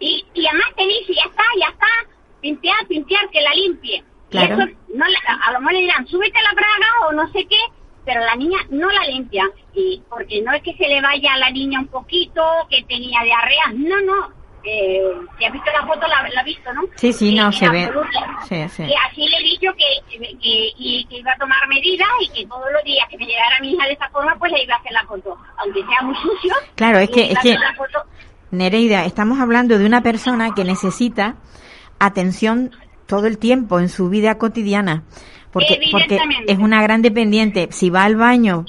Y, 0.00 0.24
y 0.34 0.46
además 0.46 0.68
te 0.76 0.86
dice, 0.86 1.14
ya 1.14 1.24
está, 1.28 1.42
ya 1.60 1.68
está, 1.68 1.86
limpiar, 2.42 2.76
limpiar, 2.88 3.28
que 3.30 3.40
la 3.40 3.52
limpie. 3.54 4.04
Claro. 4.30 4.56
Y 4.56 4.60
eso, 4.60 4.78
no, 4.94 5.04
la- 5.06 5.34
a 5.44 5.52
lo 5.52 5.58
mejor 5.60 5.72
le 5.72 5.80
dirán, 5.80 6.06
súbete 6.06 6.38
la 6.42 6.52
braga 6.52 7.08
o 7.08 7.12
no 7.12 7.26
sé 7.32 7.46
qué, 7.46 7.58
pero 8.04 8.20
la 8.20 8.36
niña 8.36 8.58
no 8.70 8.88
la 8.90 9.04
limpia. 9.06 9.50
Y 9.74 10.02
porque 10.08 10.40
no 10.42 10.52
es 10.52 10.62
que 10.62 10.74
se 10.76 10.86
le 10.86 11.00
vaya 11.02 11.32
a 11.34 11.38
la 11.38 11.50
niña 11.50 11.80
un 11.80 11.88
poquito, 11.88 12.42
que 12.70 12.84
tenía 12.84 13.22
diarrea, 13.24 13.72
no, 13.74 14.00
no. 14.02 14.37
Eh, 14.64 15.00
si 15.38 15.44
has 15.44 15.52
visto 15.52 15.70
la 15.72 15.86
foto, 15.86 16.06
la, 16.06 16.28
la 16.28 16.40
has 16.40 16.44
visto, 16.44 16.72
¿no? 16.74 16.82
Sí, 16.96 17.12
sí, 17.12 17.34
no, 17.34 17.50
se 17.52 17.68
ve. 17.68 17.90
Sí, 18.48 18.68
sí. 18.68 18.82
Y 18.82 18.94
así 19.08 19.28
le 19.28 19.36
he 19.38 19.42
dicho 19.42 19.70
que, 19.76 20.18
que, 20.18 20.36
y, 20.78 21.06
que 21.08 21.18
iba 21.18 21.32
a 21.32 21.36
tomar 21.38 21.58
medidas 21.68 22.08
y 22.20 22.28
que 22.30 22.46
todos 22.46 22.66
los 22.72 22.82
días 22.84 23.06
que 23.08 23.16
me 23.18 23.26
llegara 23.26 23.56
mi 23.60 23.72
hija 23.72 23.86
de 23.86 23.92
esa 23.92 24.08
forma, 24.10 24.36
pues 24.38 24.52
le 24.52 24.64
iba 24.64 24.74
a 24.74 24.78
hacer 24.78 24.92
la 24.92 25.04
foto. 25.06 25.36
Aunque 25.58 25.80
sea 25.86 26.02
muy 26.02 26.14
sucio. 26.16 26.52
Claro, 26.74 26.98
es 26.98 27.10
que- 27.10 27.30
es 27.32 27.38
que- 27.38 27.56
foto. 27.76 28.02
Nereida, 28.50 29.04
estamos 29.04 29.38
hablando 29.40 29.78
de 29.78 29.84
una 29.86 30.02
persona 30.02 30.54
que 30.54 30.64
necesita 30.64 31.36
atención 31.98 32.70
todo 33.06 33.26
el 33.26 33.38
tiempo 33.38 33.78
en 33.78 33.88
su 33.88 34.08
vida 34.08 34.38
cotidiana. 34.38 35.02
Porque, 35.52 35.80
porque 35.90 36.18
es 36.46 36.58
una 36.58 36.82
gran 36.82 37.00
dependiente. 37.02 37.68
Si 37.70 37.88
va 37.90 38.04
al 38.04 38.16
baño 38.16 38.64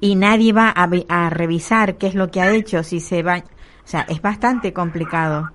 y 0.00 0.14
nadie 0.16 0.52
va 0.52 0.72
a, 0.74 0.88
a 1.08 1.30
revisar 1.30 1.98
qué 1.98 2.06
es 2.06 2.14
lo 2.14 2.30
que 2.30 2.40
ha 2.40 2.50
hecho, 2.52 2.82
si 2.82 3.00
se 3.00 3.22
va 3.22 3.44
O 3.84 3.88
sea, 3.88 4.06
es 4.08 4.22
bastante 4.22 4.72
complicado. 4.72 5.50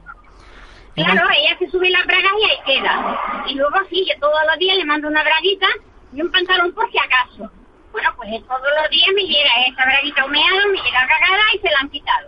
Claro, 0.96 1.28
ella 1.30 1.56
se 1.60 1.70
sube 1.70 1.90
la 1.92 2.04
braga 2.04 2.30
y 2.40 2.44
ahí 2.50 2.58
queda. 2.66 3.46
Y 3.48 3.54
luego 3.54 3.78
sí, 3.90 4.06
yo 4.08 4.20
todos 4.20 4.40
los 4.50 4.58
días 4.58 4.78
le 4.78 4.86
mando 4.86 5.08
una 5.08 5.24
braguita 5.24 5.68
y 6.12 6.22
un 6.22 6.32
pantalón 6.32 6.72
por 6.74 6.92
si 6.92 6.98
acaso. 6.98 7.52
Bueno, 7.92 8.10
pues 8.16 8.30
todos 8.48 8.68
los 8.82 8.90
días 8.90 9.10
me 9.14 9.22
llega 9.22 9.50
esa 9.68 9.86
braguita 9.86 10.26
humeada, 10.26 10.66
me 10.72 10.82
llega 10.82 11.08
cagada 11.08 11.44
y 11.54 11.60
se 11.60 11.70
la 11.70 11.80
han 11.80 11.90
quitado. 11.90 12.28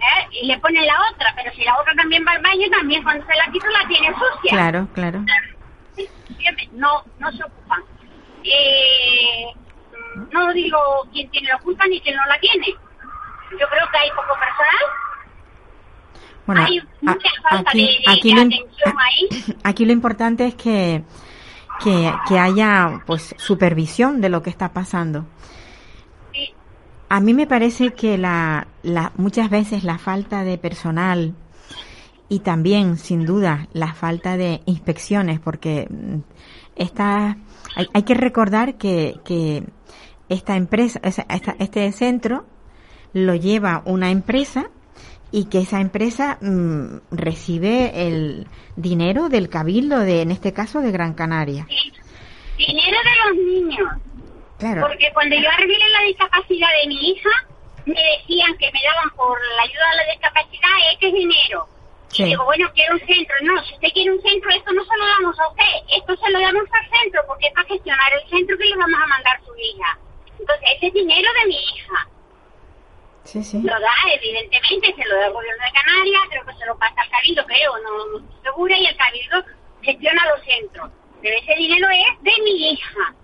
¿Eh? 0.00 0.28
Y 0.42 0.46
le 0.46 0.58
ponen 0.58 0.86
la 0.86 0.96
otra, 1.12 1.34
pero 1.36 1.52
si 1.54 1.62
la 1.62 1.78
otra 1.78 1.94
también 1.94 2.24
va 2.26 2.32
al 2.32 2.42
baño, 2.42 2.66
también 2.70 3.02
cuando 3.02 3.26
se 3.26 3.36
la 3.36 3.52
quito 3.52 3.66
la 3.66 3.86
tiene 3.86 4.08
sucia. 4.14 4.50
Claro, 4.50 4.88
claro. 4.94 5.22
Sí, 5.94 6.08
no, 6.72 7.04
no 7.18 7.32
se 7.32 7.44
ocupan. 7.44 7.82
Eh, 8.42 9.52
no 10.32 10.52
digo 10.54 10.78
quién 11.12 11.30
tiene 11.30 11.48
la 11.48 11.58
culpa 11.58 11.86
ni 11.86 12.00
quién 12.00 12.16
no 12.16 12.24
la 12.24 12.38
tiene. 12.40 12.74
Yo 13.52 13.66
creo 13.68 13.86
que 13.90 13.98
hay 13.98 14.10
poco 14.10 14.34
personal. 14.38 14.84
Bueno, 16.46 16.62
Hay 16.62 16.80
mucha 17.00 17.28
falta 17.48 17.70
aquí, 17.70 17.78
de- 17.80 17.86
de- 17.86 18.12
aquí 18.12 18.28
de 18.30 18.34
lo, 18.34 18.40
atención 18.42 18.94
ahí. 18.98 19.56
aquí 19.62 19.84
lo 19.84 19.92
importante 19.92 20.46
es 20.46 20.54
que, 20.54 21.02
que, 21.82 22.12
que 22.28 22.38
haya 22.38 23.02
pues 23.06 23.34
supervisión 23.38 24.20
de 24.20 24.28
lo 24.30 24.42
que 24.42 24.50
está 24.50 24.72
pasando. 24.72 25.26
Sí, 26.32 26.52
A 27.08 27.20
mí 27.20 27.34
me 27.34 27.46
parece 27.46 27.92
que 27.92 28.18
la, 28.18 28.66
la, 28.82 29.12
muchas 29.16 29.50
veces 29.50 29.84
la 29.84 29.98
falta 29.98 30.42
de 30.44 30.58
personal 30.58 31.34
y 32.28 32.40
también, 32.40 32.96
sin 32.96 33.26
duda, 33.26 33.66
la 33.72 33.92
falta 33.92 34.36
de 34.36 34.60
inspecciones, 34.66 35.40
porque 35.40 35.86
mm, 35.90 36.18
esta, 36.76 37.36
hay, 37.76 37.88
hay 37.92 38.02
que 38.04 38.14
recordar 38.14 38.74
que, 38.76 39.20
que 39.24 39.64
esta 40.28 40.56
empresa, 40.56 41.00
esa- 41.02 41.26
esta- 41.28 41.56
este 41.58 41.90
centro 41.92 42.44
lo 43.12 43.34
lleva 43.34 43.82
una 43.84 44.10
empresa 44.10 44.70
y 45.32 45.48
que 45.48 45.60
esa 45.60 45.80
empresa 45.80 46.38
mm, 46.40 47.00
recibe 47.12 48.06
el 48.06 48.46
dinero 48.76 49.28
del 49.28 49.48
cabildo 49.48 50.00
de, 50.00 50.22
en 50.22 50.30
este 50.30 50.52
caso, 50.52 50.80
de 50.80 50.90
Gran 50.90 51.14
Canaria. 51.14 51.66
sí. 51.68 51.92
Dinero 52.58 52.98
de 53.02 53.14
los 53.24 53.46
niños. 53.46 53.88
Claro. 54.58 54.82
Porque 54.82 55.08
cuando 55.14 55.34
yo 55.34 55.48
arreglé 55.48 55.78
la 55.78 56.02
discapacidad 56.06 56.68
de 56.82 56.88
mi 56.88 57.08
hija, 57.08 57.30
me 57.86 57.96
decían 58.18 58.52
que 58.58 58.70
me 58.70 58.80
daban 58.84 59.08
por 59.16 59.38
la 59.56 59.62
ayuda 59.62 59.90
a 59.90 59.96
la 59.96 60.12
discapacidad 60.12 60.68
X 61.00 61.14
dinero. 61.14 61.66
Sí. 62.08 62.24
Y 62.24 62.26
digo, 62.26 62.44
bueno, 62.44 62.68
quiero 62.74 62.94
un 62.94 63.00
centro. 63.00 63.34
No, 63.42 63.64
si 63.64 63.74
usted 63.74 63.88
quiere 63.94 64.12
un 64.12 64.20
centro, 64.20 64.50
esto 64.50 64.72
no 64.72 64.84
se 64.84 64.96
lo 64.98 65.06
damos 65.06 65.38
a 65.40 65.48
usted. 65.48 65.72
Esto 65.96 66.16
se 66.16 66.30
lo 66.30 66.40
damos 66.40 66.64
al 66.68 67.00
centro, 67.00 67.22
porque 67.26 67.46
es 67.46 67.54
para 67.54 67.68
gestionar 67.68 68.12
el 68.12 68.28
centro 68.28 68.58
que 68.58 68.64
le 68.64 68.76
vamos 68.76 69.00
a 69.00 69.06
mandar 69.06 69.36
a 69.36 69.44
su 69.46 69.52
hija. 69.56 69.98
Entonces, 70.38 70.68
ese 70.76 70.86
es 70.88 70.92
dinero 70.92 71.30
de 71.40 71.48
mi 71.48 71.56
hija. 71.56 72.08
Sí, 73.30 73.44
sí. 73.44 73.62
Lo 73.62 73.78
da, 73.78 73.94
evidentemente, 74.12 74.92
se 74.92 75.08
lo 75.08 75.14
da 75.14 75.26
el 75.26 75.32
gobierno 75.32 75.64
de 75.64 75.70
Canarias, 75.70 76.22
creo 76.30 76.46
que 76.46 76.54
se 76.54 76.66
lo 76.66 76.76
pasa 76.76 77.00
al 77.00 77.10
cabildo, 77.10 77.46
creo, 77.46 77.78
no, 77.78 78.06
no 78.06 78.18
estoy 78.18 78.42
segura, 78.42 78.76
y 78.76 78.86
el 78.86 78.96
cabildo 78.96 79.44
gestiona 79.82 80.26
los 80.34 80.44
centros. 80.44 80.90
Pero 81.22 81.36
ese 81.38 81.54
dinero 81.54 81.86
es 81.90 82.22
de 82.24 82.42
mi 82.42 82.72
hija. 82.72 83.14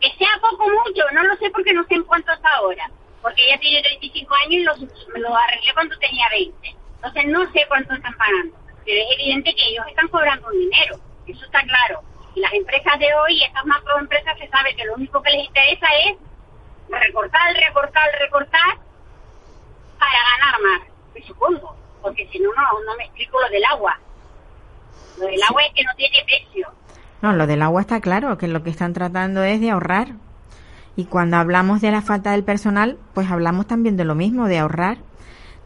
Que 0.00 0.10
sea 0.18 0.30
poco 0.40 0.64
o 0.64 0.68
mucho, 0.68 1.04
no 1.12 1.22
lo 1.22 1.36
sé 1.36 1.48
porque 1.50 1.72
no 1.72 1.84
sé 1.84 1.94
en 1.94 2.02
cuánto 2.02 2.32
está 2.32 2.48
ahora. 2.54 2.90
Porque 3.22 3.46
ella 3.46 3.60
tiene 3.60 3.82
35 3.82 4.34
años 4.34 4.52
y 4.52 4.64
lo, 4.64 4.76
me 5.14 5.20
lo 5.20 5.36
arreglé 5.36 5.74
cuando 5.74 5.96
tenía 5.98 6.28
20. 6.32 6.76
Entonces 6.96 7.26
no 7.26 7.52
sé 7.52 7.64
cuánto 7.68 7.94
están 7.94 8.16
pagando. 8.18 8.56
Pero 8.84 9.00
es 9.00 9.20
evidente 9.20 9.54
que 9.54 9.64
ellos 9.68 9.86
están 9.86 10.08
cobrando 10.08 10.50
dinero. 10.50 10.96
Eso 11.28 11.44
está 11.44 11.62
claro. 11.62 12.02
Y 12.34 12.40
las 12.40 12.52
empresas 12.52 12.98
de 12.98 13.14
hoy, 13.14 13.44
estas 13.44 13.64
macroempresas, 13.64 14.36
se 14.40 14.48
sabe 14.48 14.74
que 14.74 14.86
lo 14.86 14.94
único 14.94 15.22
que 15.22 15.30
les 15.30 15.44
interesa 15.46 15.86
es 16.04 16.16
recortar, 16.88 17.54
recortar, 17.54 18.10
recortar 18.18 18.85
para 19.98 20.12
ganar 20.12 20.60
más, 20.62 20.88
me 21.14 21.22
supongo. 21.22 21.76
Porque 22.02 22.28
si 22.32 22.38
no, 22.38 22.48
no, 22.50 22.62
no 22.86 22.96
me 22.96 23.04
explico 23.04 23.38
lo 23.40 23.48
del 23.50 23.64
agua. 23.64 23.98
Lo 25.18 25.26
del 25.26 25.42
agua 25.48 25.62
es 25.64 25.74
que 25.74 25.82
no 25.82 25.90
tiene 25.96 26.16
precio. 26.24 26.68
No, 27.22 27.32
lo 27.32 27.46
del 27.46 27.62
agua 27.62 27.80
está 27.80 28.00
claro, 28.00 28.36
que 28.38 28.48
lo 28.48 28.62
que 28.62 28.70
están 28.70 28.92
tratando 28.92 29.42
es 29.42 29.60
de 29.60 29.70
ahorrar. 29.70 30.08
Y 30.94 31.06
cuando 31.06 31.36
hablamos 31.36 31.80
de 31.80 31.90
la 31.90 32.02
falta 32.02 32.32
del 32.32 32.44
personal, 32.44 32.98
pues 33.14 33.30
hablamos 33.30 33.66
también 33.66 33.96
de 33.96 34.04
lo 34.04 34.14
mismo, 34.14 34.46
de 34.48 34.58
ahorrar, 34.58 34.98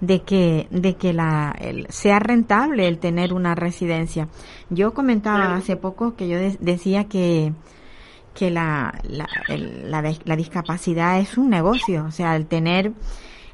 de 0.01 0.23
que, 0.23 0.67
de 0.71 0.97
que 0.97 1.13
la, 1.13 1.55
el- 1.61 1.87
sea 1.91 2.19
rentable 2.21 2.89
el 2.89 2.99
tener 2.99 3.33
una 3.33 3.55
residencia. 3.55 4.29
Yo 4.71 4.95
comentaba 4.95 5.55
hace 5.57 5.77
poco 5.77 6.17
que 6.17 6.27
yo 6.29 6.39
de- 6.39 6.57
decía 6.61 7.05
que, 7.05 7.53
que 8.35 8.51
la, 8.51 8.95
la, 9.05 9.27
el- 9.49 9.91
la, 9.91 10.03
la 10.25 10.37
discapacidad 10.37 11.19
es 11.21 11.37
un 11.37 11.51
negocio, 11.51 12.05
o 12.07 12.11
sea, 12.13 12.35
el 12.35 12.47
tener, 12.47 12.93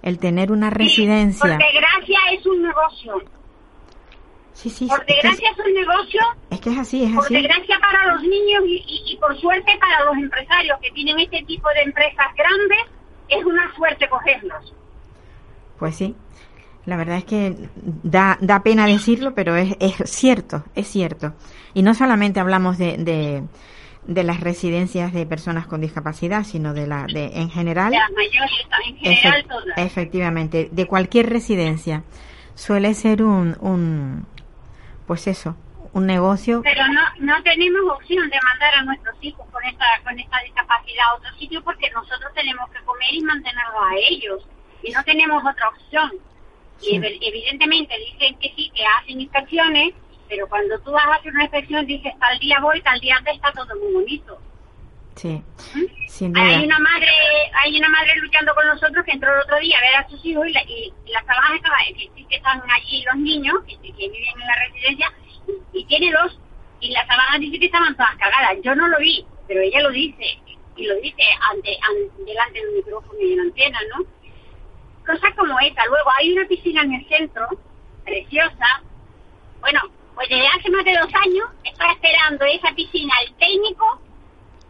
el 0.07 0.19
tener 0.19 0.53
una 0.53 0.71
residencia. 0.71 1.41
Por 1.41 1.59
desgracia 1.59 2.19
es 2.33 2.47
un 2.47 2.63
negocio. 2.63 3.23
Sí, 4.53 4.71
sí, 4.71 4.87
Por 4.87 5.01
es, 5.01 5.07
desgracia 5.07 5.51
es 5.51 5.59
un 5.67 5.75
negocio. 5.75 6.21
es 6.51 6.61
que 6.61 6.71
es 6.71 6.79
así, 6.79 7.03
es 7.05 7.13
Por 7.13 7.25
así. 7.25 7.35
desgracia 7.35 7.79
para 7.81 8.15
los 8.15 8.23
niños 8.23 8.63
y, 8.67 8.77
y- 8.87 9.13
y 9.13 9.17
por 9.19 9.37
suerte 9.39 9.73
para 9.79 10.05
los 10.05 10.17
empresarios 10.17 10.79
que 10.81 10.91
tienen 10.93 11.19
este 11.21 11.43
tipo 11.43 11.69
de 11.75 11.83
empresas 11.83 12.27
grandes, 12.37 12.79
es 13.29 13.45
una 13.45 13.75
suerte 13.75 14.09
cogerlos. 14.09 14.73
Pues 15.79 15.97
sí, 15.97 16.15
la 16.87 16.97
verdad 16.97 17.19
es 17.19 17.25
que 17.25 17.55
da, 18.03 18.39
da 18.41 18.63
pena 18.63 18.87
decirlo, 18.87 19.35
pero 19.35 19.57
es, 19.57 19.77
es 19.81 19.95
cierto, 20.09 20.65
es 20.75 20.87
cierto. 20.87 21.35
Y 21.75 21.83
no 21.83 21.93
solamente 21.95 22.41
hablamos 22.41 22.79
de, 22.79 22.97
de, 22.97 23.43
de 24.07 24.23
las 24.25 24.41
residencias 24.41 25.13
de 25.13 25.27
personas 25.27 25.67
con 25.67 25.81
discapacidad, 25.81 26.45
sino 26.45 26.73
de 26.75 26.87
la 26.87 27.07
de 27.07 27.27
en 27.35 27.51
general. 27.51 27.91
De 27.91 27.99
las 27.99 28.11
mayores, 28.13 28.67
en 28.87 28.97
general 28.99 29.43
Efe- 29.45 29.49
todas. 29.49 29.79
efectivamente, 29.79 30.69
de 30.71 30.87
cualquier 30.87 31.29
residencia. 31.29 32.05
Suele 32.55 32.95
ser 32.95 33.23
un, 33.23 33.57
un, 33.61 34.27
pues 35.07 35.27
eso, 35.27 35.57
un 35.93 36.07
negocio. 36.07 36.63
Pero 36.63 36.87
no, 36.89 37.03
no 37.21 37.43
tenemos 37.43 37.81
opción 37.93 38.29
de 38.31 38.37
mandar 38.43 38.75
a 38.79 38.83
nuestros 38.85 39.17
hijos 39.21 39.47
con 39.53 39.63
esta, 39.65 39.85
con 40.05 40.19
esta 40.19 40.39
discapacidad 40.45 41.05
a 41.11 41.15
otro 41.17 41.35
sitio 41.39 41.63
porque 41.63 41.91
nosotros 41.91 42.33
tenemos 42.35 42.71
que 42.71 42.83
comer 42.85 43.09
y 43.13 43.21
mantenerlos 43.23 43.83
a 43.83 43.95
ellos. 44.11 44.47
Y 44.83 44.93
no 44.93 45.03
tenemos 45.05 45.43
otra 45.43 45.69
opción. 45.69 46.13
Sí. 46.79 46.91
Y 46.93 46.99
ev- 46.99 47.19
evidentemente 47.21 47.95
dicen 47.99 48.37
que 48.39 48.53
sí, 48.57 48.71
que 48.75 48.85
hacen 49.01 49.21
inspecciones, 49.21 49.95
pero 50.29 50.47
cuando 50.49 50.79
tú 50.81 50.93
vas 50.93 51.07
a 51.07 51.15
hacer 51.15 51.33
una 51.33 51.45
inspección 51.45 51.87
dices 51.87 52.13
tal 52.19 52.39
día 52.39 52.61
voy, 52.61 52.81
tal 52.83 53.01
día 53.01 53.21
te 53.25 53.33
está 53.33 53.53
todo 53.53 53.75
muy 53.77 53.93
bonito. 53.93 54.39
Sí, 55.15 55.43
¿Mm? 55.75 56.09
sin 56.09 56.33
duda. 56.33 56.45
Hay 56.45 56.65
una 56.65 56.79
madre, 56.79 57.09
hay 57.65 57.79
una 57.79 57.89
madre 57.89 58.17
luchando 58.17 58.55
con 58.55 58.67
nosotros 58.67 59.05
que 59.05 59.13
entró 59.13 59.35
el 59.35 59.41
otro 59.41 59.59
día 59.61 59.79
a 59.79 59.81
ver 59.81 59.95
a 59.97 60.09
sus 60.09 60.25
hijos 60.25 60.47
y, 60.47 60.53
la, 60.53 60.63
y, 60.65 60.93
y 61.07 61.11
las 61.11 61.25
trabajas 61.25 61.57
estaba, 61.57 61.77
que, 61.89 62.11
sí 62.15 62.27
que 62.29 62.37
están 62.37 62.63
allí 62.71 63.03
los 63.03 63.17
niños 63.17 63.55
que, 63.67 63.77
que 63.81 64.09
viven 64.09 64.41
en 64.41 64.47
la 64.47 64.57
residencia 64.67 65.13
y, 65.73 65.81
y 65.81 65.85
tiene 65.87 66.13
dos 66.13 66.39
y 66.81 66.91
las 66.91 67.07
sábanas 67.07 67.41
dice 67.41 67.59
que 67.59 67.67
estaban 67.67 67.97
todas 67.97 68.15
cagadas. 68.17 68.59
Yo 68.63 68.75
no 68.75 68.89
lo 68.89 68.99
vi, 68.99 69.25
pero 69.49 69.61
ella 69.61 69.81
lo 69.81 69.91
dice 69.91 70.39
y 70.77 70.87
lo 70.87 70.95
dice 70.97 71.23
ante, 71.51 71.77
ante 71.83 72.25
delante 72.25 72.61
del 72.61 72.75
micrófono 72.75 73.19
y 73.21 73.31
de 73.31 73.37
la 73.37 73.43
antena, 73.43 73.79
¿no? 73.97 74.05
Cosas 75.07 75.35
como 75.35 75.59
esa. 75.61 75.87
Luego 75.87 76.11
hay 76.19 76.33
una 76.33 76.47
piscina 76.47 76.83
en 76.83 76.95
el 76.95 77.09
centro, 77.09 77.49
preciosa. 78.05 78.83
Bueno, 79.61 79.81
pues 80.17 80.31
desde 80.31 80.49
hace 80.49 80.71
más 80.71 80.85
de 80.85 80.95
dos 80.95 81.15
años 81.15 81.47
está 81.63 81.93
esperando 81.93 82.45
esa 82.47 82.75
piscina 82.75 83.13
el 83.23 83.35
técnico 83.35 84.01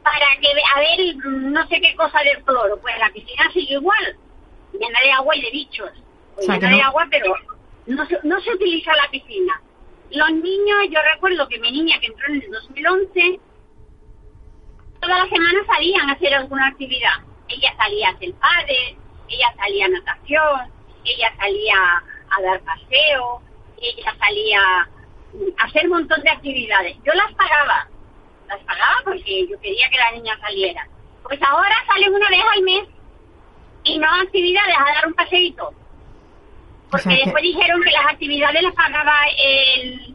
para 0.02 0.26
que 0.40 0.48
a 0.48 0.80
ver 0.80 1.16
mm, 1.16 1.52
no 1.52 1.66
sé 1.68 1.80
qué 1.80 1.94
cosa 1.94 2.18
del 2.24 2.42
cloro. 2.42 2.76
Pues 2.80 2.98
la 2.98 3.10
piscina 3.10 3.48
sigue 3.52 3.74
igual, 3.74 4.16
llena 4.72 5.00
de 5.00 5.12
agua 5.12 5.36
y 5.36 5.42
de 5.42 5.50
bichos. 5.52 5.90
Pues 6.34 6.48
O 6.48 6.52
sea, 6.52 6.56
llena 6.56 6.76
de 6.76 6.82
agua, 6.82 7.06
pero 7.08 7.32
no 7.86 8.06
se, 8.06 8.18
no 8.24 8.40
se 8.40 8.54
utiliza 8.54 8.94
la 8.96 9.08
piscina. 9.08 9.62
Los 10.10 10.32
niños, 10.32 10.78
yo 10.90 10.98
recuerdo 11.14 11.48
que 11.48 11.60
mi 11.60 11.70
niña 11.70 11.98
que 12.00 12.06
entró 12.06 12.26
en 12.26 12.42
el 12.42 12.50
2011, 12.50 13.40
todas 15.00 15.18
las 15.18 15.28
semanas 15.28 15.66
salían 15.66 16.10
a 16.10 16.12
hacer 16.14 16.34
alguna 16.34 16.66
actividad. 16.66 17.22
Ella 17.48 17.72
salía 17.76 18.08
a 18.08 18.12
hacer 18.12 18.34
padre, 18.34 18.98
ella 19.28 19.54
salía 19.56 19.86
a 19.86 19.88
natación, 19.88 20.72
ella 21.04 21.32
salía 21.36 22.02
a 22.30 22.42
dar 22.42 22.60
paseo, 22.62 23.40
ella 23.80 24.16
salía 24.18 24.88
hacer 25.58 25.84
un 25.84 25.90
montón 25.90 26.20
de 26.22 26.30
actividades. 26.30 26.96
Yo 27.04 27.12
las 27.14 27.32
pagaba, 27.34 27.88
las 28.48 28.60
pagaba 28.60 28.96
porque 29.04 29.46
yo 29.48 29.58
quería 29.60 29.88
que 29.90 29.98
la 29.98 30.12
niña 30.12 30.38
saliera. 30.40 30.86
Pues 31.22 31.40
ahora 31.42 31.74
salen 31.86 32.14
una 32.14 32.28
vez 32.30 32.42
al 32.56 32.62
mes 32.62 32.88
y 33.84 33.98
no 33.98 34.06
actividades, 34.22 34.74
a 34.78 34.92
dar 34.94 35.06
un 35.06 35.14
paseíto. 35.14 35.72
Porque 36.90 37.02
sea 37.04 37.16
que- 37.16 37.24
después 37.24 37.42
dijeron 37.42 37.82
que 37.82 37.90
las 37.90 38.06
actividades 38.06 38.62
las 38.62 38.74
pagaba 38.74 39.14
el, 39.44 40.14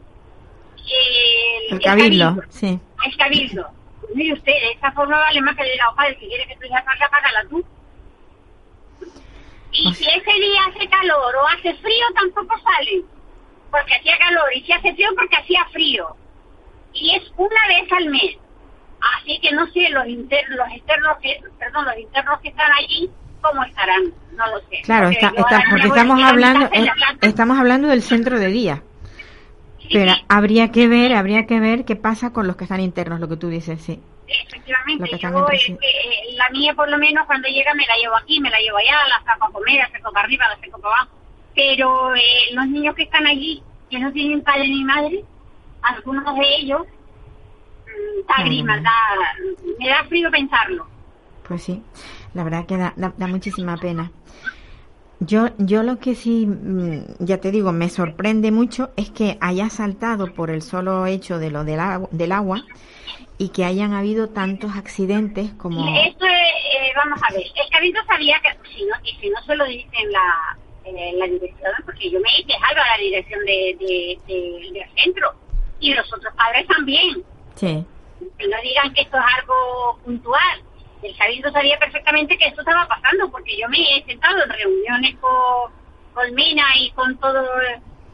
el, 0.78 1.72
El 1.72 1.80
cabildo, 1.80 2.36
sí. 2.48 2.80
el 3.04 3.16
cabildo. 3.16 3.68
Pues 4.00 4.14
mire 4.14 4.32
usted, 4.34 4.52
de 4.52 4.70
esa 4.72 4.90
forma 4.92 5.18
vale 5.18 5.40
más 5.42 5.54
que 5.56 5.62
le 5.64 5.72
diga, 5.72 5.94
padre, 5.94 6.16
si 6.18 6.26
quiere 6.26 6.46
que 6.46 6.56
tu 6.56 6.64
hija 6.66 6.82
salga, 6.84 7.08
págala 7.10 7.44
tú. 7.48 7.64
Y 9.74 9.84
Pues- 9.84 9.98
si 9.98 10.04
ese 10.04 10.32
día 10.32 10.60
hace 10.68 10.88
calor 10.88 11.34
o 11.36 11.46
hace 11.48 11.74
frío, 11.74 12.06
tampoco 12.14 12.58
salen. 12.58 13.04
Porque 13.72 13.94
hacía 13.96 14.16
calor. 14.18 14.44
Y 14.54 14.62
si 14.62 14.72
hace 14.72 14.94
frío, 14.94 15.08
porque 15.16 15.36
hacía 15.36 15.64
frío. 15.72 16.16
Y 16.92 17.16
es 17.16 17.32
una 17.36 17.66
vez 17.68 17.90
al 17.90 18.06
mes. 18.10 18.36
Así 19.18 19.40
que 19.40 19.50
no 19.50 19.66
sé, 19.72 19.88
los 19.90 20.06
internos, 20.06 20.58
los 20.58 20.68
externos 20.76 21.16
que, 21.20 21.40
perdón, 21.58 21.86
los 21.86 21.96
internos 21.98 22.40
que 22.40 22.48
están 22.50 22.70
allí, 22.78 23.10
cómo 23.40 23.64
estarán, 23.64 24.12
no 24.36 24.46
lo 24.46 24.60
sé. 24.68 24.80
Claro, 24.84 25.06
Porque 25.08 25.26
está, 25.26 25.40
está- 25.40 25.64
porque 25.70 25.88
estamos 25.88 26.22
hablando, 26.22 26.66
eh, 26.72 26.86
casa. 26.86 27.16
estamos 27.22 27.58
hablando 27.58 27.88
del 27.88 28.02
centro 28.02 28.38
de 28.38 28.46
día. 28.48 28.82
Sí, 29.80 29.88
Pero 29.92 30.12
sí, 30.12 30.24
habría 30.28 30.70
que 30.70 30.86
ver, 30.86 31.14
habría 31.14 31.46
que 31.46 31.58
ver 31.58 31.84
qué 31.84 31.96
pasa 31.96 32.32
con 32.32 32.46
los 32.46 32.54
que 32.56 32.64
están 32.64 32.80
internos, 32.80 33.18
lo 33.18 33.28
que 33.28 33.36
tú 33.36 33.48
dices, 33.48 33.80
sí. 33.82 34.00
efectivamente, 34.28 35.18
yo, 35.18 35.28
entre 35.38 35.56
eh, 35.56 35.58
sí. 35.58 35.72
eh, 35.72 36.34
la 36.36 36.48
mía 36.50 36.72
por 36.74 36.88
lo 36.88 36.96
menos 36.98 37.26
cuando 37.26 37.48
llega 37.48 37.74
me 37.74 37.84
la 37.86 37.96
llevo 37.96 38.16
aquí, 38.16 38.40
me 38.40 38.50
la 38.50 38.58
llevo 38.60 38.78
allá, 38.78 38.96
la 39.08 39.22
saco 39.24 39.46
a 39.46 39.50
comer, 39.52 39.78
la 39.78 39.90
saco 39.90 40.12
para 40.12 40.24
arriba, 40.26 40.46
la 40.48 40.64
saco 40.64 40.80
para 40.80 40.94
abajo. 40.94 41.10
Pero 41.54 42.14
eh, 42.14 42.20
los 42.52 42.66
niños 42.68 42.94
que 42.94 43.02
están 43.04 43.26
allí, 43.26 43.62
que 43.90 43.98
no 43.98 44.10
tienen 44.12 44.42
padre 44.42 44.68
ni 44.68 44.84
madre, 44.84 45.24
algunos 45.82 46.34
de 46.36 46.56
ellos, 46.58 46.82
mm, 46.82 48.26
da 48.28 48.34
Ay, 48.36 48.44
grima, 48.46 48.74
ay. 48.74 48.82
da, 48.82 48.90
me 49.78 49.88
da 49.88 50.04
frío 50.04 50.30
pensarlo. 50.30 50.86
Pues 51.46 51.62
sí, 51.62 51.82
la 52.34 52.44
verdad 52.44 52.66
que 52.66 52.76
da, 52.76 52.94
da, 52.96 53.12
da 53.16 53.26
muchísima 53.26 53.76
pena. 53.76 54.10
Yo, 55.20 55.50
yo 55.58 55.82
lo 55.84 55.98
que 55.98 56.14
sí, 56.14 56.46
mm, 56.46 57.02
ya 57.20 57.38
te 57.38 57.50
digo, 57.52 57.70
me 57.72 57.88
sorprende 57.88 58.50
mucho 58.50 58.90
es 58.96 59.10
que 59.10 59.38
haya 59.40 59.68
saltado 59.70 60.32
por 60.34 60.50
el 60.50 60.62
solo 60.62 61.06
hecho 61.06 61.38
de 61.38 61.50
lo 61.50 61.64
del 61.64 61.78
agua, 61.80 62.08
del 62.10 62.32
agua 62.32 62.62
y 63.38 63.50
que 63.50 63.64
hayan 63.64 63.92
habido 63.92 64.30
tantos 64.30 64.74
accidentes 64.76 65.52
como... 65.54 65.80
Esto 65.96 66.26
es, 66.26 66.32
eh, 66.32 66.92
vamos 66.96 67.20
a 67.22 67.32
ver, 67.32 67.42
el 67.42 67.70
cabildo 67.70 68.00
sabía 68.06 68.40
que, 68.40 68.68
si 68.68 68.84
no, 68.84 68.94
y 69.04 69.12
si 69.20 69.30
no 69.30 69.40
se 69.42 69.54
lo 69.54 69.64
dicen 69.66 70.10
la, 70.10 70.58
eh, 70.84 71.12
la 71.16 71.26
dirección, 71.26 71.72
porque 71.84 72.10
yo 72.10 72.18
me 72.20 72.28
he 72.38 72.44
quejado 72.44 72.80
a 72.80 72.96
la 72.96 73.02
dirección 73.02 73.40
de, 73.44 73.76
de- 73.78 74.18
de- 74.26 74.70
del 74.72 74.90
centro, 75.02 75.32
y 75.80 75.94
los 75.94 76.12
otros 76.12 76.32
padres 76.34 76.66
también, 76.66 77.22
Sí, 77.56 77.84
que 78.38 78.48
no 78.48 78.56
digan 78.62 78.92
que 78.94 79.02
esto 79.02 79.16
es 79.18 79.24
algo 79.38 79.98
puntual. 80.04 80.62
El 81.02 81.16
cabildo 81.16 81.50
sabía 81.50 81.78
perfectamente 81.78 82.38
que 82.38 82.46
esto 82.46 82.60
estaba 82.60 82.86
pasando, 82.86 83.30
porque 83.30 83.56
yo 83.58 83.68
me 83.68 83.78
he 83.78 84.04
sentado 84.04 84.42
en 84.44 84.48
reuniones 84.50 85.16
con, 85.20 85.72
con 86.14 86.34
Mina 86.34 86.64
y 86.76 86.90
con 86.92 87.16
todo 87.18 87.44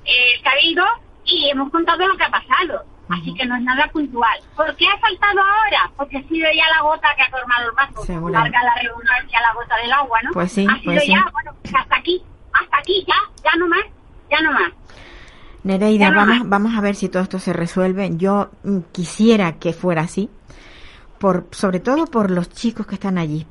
el 0.04 0.42
cabildo, 0.42 0.84
y 1.24 1.50
hemos 1.50 1.70
contado 1.70 2.06
lo 2.06 2.16
que 2.16 2.24
ha 2.24 2.30
pasado. 2.30 2.84
Así 3.10 3.32
que 3.34 3.46
no 3.46 3.56
es 3.56 3.62
nada 3.62 3.86
puntual. 3.88 4.38
¿Por 4.54 4.74
qué 4.76 4.86
ha 4.86 5.00
saltado 5.00 5.40
ahora? 5.40 5.90
Porque 5.96 6.18
ha 6.18 6.22
sido 6.24 6.46
ya 6.52 6.68
la 6.74 6.82
gota 6.82 7.08
que 7.16 7.22
ha 7.22 7.30
formado 7.30 7.70
el 7.70 7.74
vaso. 7.74 8.20
Marca 8.20 8.62
la 8.62 8.74
redundancia 8.82 9.40
la 9.40 9.54
gota 9.54 9.76
del 9.78 9.92
agua, 9.92 10.20
¿no? 10.22 10.30
Pues 10.32 10.52
sí, 10.52 10.66
Ha 10.68 10.74
sido 10.80 10.92
pues 10.92 11.04
sí. 11.04 11.12
ya, 11.12 11.26
bueno, 11.32 11.54
pues 11.62 11.74
hasta 11.74 11.96
aquí, 11.96 12.22
hasta 12.62 12.78
aquí, 12.78 13.04
ya, 13.06 13.14
ya 13.44 13.58
no 13.58 13.68
más, 13.68 13.84
ya 14.30 14.40
no 14.42 14.52
más. 14.52 14.72
Nereida, 15.64 16.10
no 16.10 16.16
vamos, 16.16 16.38
más. 16.38 16.48
vamos 16.48 16.76
a 16.76 16.80
ver 16.80 16.94
si 16.94 17.08
todo 17.08 17.22
esto 17.22 17.38
se 17.38 17.52
resuelve. 17.52 18.10
Yo 18.16 18.50
mm, 18.64 18.78
quisiera 18.92 19.58
que 19.58 19.72
fuera 19.72 20.02
así, 20.02 20.30
por, 21.18 21.46
sobre 21.50 21.80
todo 21.80 22.06
por 22.06 22.30
los 22.30 22.48
chicos 22.50 22.86
que 22.86 22.94
están 22.94 23.18
allí, 23.18 23.46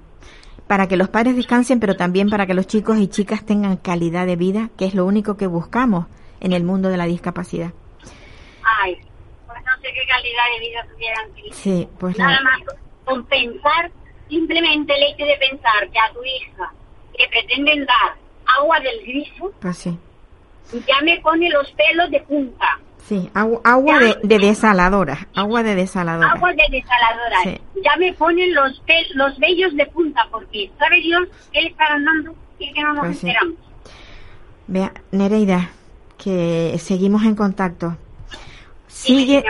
para 0.68 0.88
que 0.88 0.98
los 0.98 1.10
padres 1.10 1.36
descansen, 1.36 1.80
pero 1.80 1.96
también 1.96 2.30
para 2.30 2.46
que 2.46 2.54
los 2.54 2.68
chicos 2.68 2.98
y 2.98 3.08
chicas 3.08 3.46
tengan 3.46 3.78
calidad 3.78 4.26
de 4.26 4.36
vida, 4.36 4.70
que 4.78 4.86
es 4.86 4.96
lo 4.96 5.06
único 5.06 5.38
que 5.38 5.48
buscamos 5.48 6.08
en 6.40 6.54
el 6.54 6.64
mundo 6.64 6.90
de 6.90 6.98
la 6.98 7.06
discapacidad. 7.06 7.72
Ay, 8.82 8.96
pues 9.46 9.60
no 9.66 9.72
sé 9.82 9.88
qué 9.94 10.06
calidad 10.08 10.44
de 10.54 10.60
vida 10.68 10.88
tuvieran. 10.94 11.54
Sí, 11.54 11.88
pues 12.00 12.18
Nada 12.18 12.32
la- 12.36 12.42
más 12.42 12.60
con 13.06 13.24
pensar, 13.26 13.92
simplemente 14.30 14.94
el 14.96 15.04
hecho 15.14 15.26
de 15.26 15.38
pensar 15.38 15.90
que 15.92 16.00
a 16.00 16.12
tu 16.14 16.20
hija 16.24 16.74
le 17.18 17.28
pretenden 17.30 17.86
dar 17.86 18.16
agua 18.60 18.80
del 18.80 19.00
grifo, 19.02 19.52
pues 19.60 19.78
sí. 19.78 19.98
ya 20.88 21.02
me 21.04 21.20
pone 21.22 21.50
los 21.50 21.72
pelos 21.72 22.10
de 22.12 22.20
punta. 22.22 22.80
Sí, 23.08 23.30
agua, 23.34 23.62
agua 23.64 24.00
de, 24.00 24.18
de 24.22 24.40
desaladora, 24.40 25.28
agua 25.34 25.64
de 25.64 25.76
desaladora. 25.76 26.30
Agua 26.32 26.50
de 26.52 26.64
desaladora. 26.70 27.38
Sí. 27.44 27.58
Ya 27.84 27.96
me 27.98 28.12
ponen 28.14 28.54
los 28.54 28.82
pel- 28.86 29.14
los 29.14 29.38
vellos 29.40 29.74
de 29.76 29.86
punta, 29.86 30.28
porque 30.30 30.70
sabe 30.78 31.00
Dios 31.02 31.28
qué 31.54 31.62
le 31.62 31.70
estarán 31.70 32.04
dando 32.04 32.36
y 32.60 32.74
que 32.74 32.82
no 32.82 32.94
nos 32.96 33.06
Pues 33.06 33.20
sí. 33.20 33.32
Vea, 34.68 34.92
Nereida, 35.12 35.70
que 36.18 36.76
seguimos 36.80 37.24
en 37.24 37.36
contacto. 37.36 37.96
Sigue, 38.88 39.44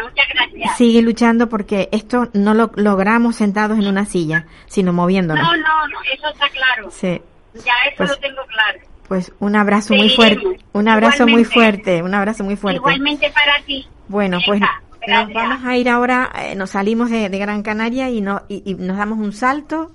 sigue 0.78 1.02
luchando 1.02 1.48
porque 1.48 1.90
esto 1.92 2.30
no 2.34 2.54
lo 2.54 2.72
logramos 2.76 3.38
sentados 3.38 3.80
en 3.80 3.88
una 3.88 4.06
silla, 4.06 4.46
sino 4.68 4.92
moviéndonos. 4.94 5.42
No, 5.44 5.56
no, 5.58 5.88
no, 5.88 5.98
eso 6.14 6.28
está 6.28 6.50
claro. 6.50 6.90
Sí, 6.92 7.22
Ya 7.54 7.74
eso 7.88 7.96
Pues- 7.98 8.10
lo 8.10 8.18
tengo 8.18 8.42
claro. 8.48 8.80
pues 9.08 9.32
un 9.40 9.56
abrazo 9.56 9.94
muy 9.96 10.10
fuerte, 10.10 10.60
un 10.74 10.88
abrazo 10.90 11.28
muy 11.28 11.44
fuerte, 11.46 12.04
un 12.04 12.14
abrazo 12.14 12.44
muy 12.44 12.56
fuerte. 12.56 12.78
Igualmente 12.78 13.30
para 13.32 13.62
ti. 13.66 13.88
Bueno, 14.08 14.40
pues 14.46 14.60
nos 15.08 15.34
vamos 15.34 15.64
a 15.66 15.78
ir 15.78 15.90
ahora, 15.90 16.30
eh, 16.38 16.56
nos 16.56 16.72
salimos 16.72 17.10
de, 17.10 17.30
de 17.30 17.38
Gran 17.40 17.64
Canaria 17.64 18.10
y, 18.10 18.22
no, 18.22 18.42
y, 18.50 18.64
y 18.70 18.76
nos 18.76 18.98
damos 18.98 19.18
un 19.20 19.32
salto 19.34 19.92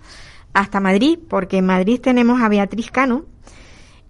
hasta 0.54 0.80
Madrid, 0.80 1.18
porque 1.28 1.58
en 1.58 1.66
Madrid 1.66 2.00
tenemos 2.00 2.40
a 2.42 2.48
Beatriz 2.48 2.90
Cano. 2.90 3.24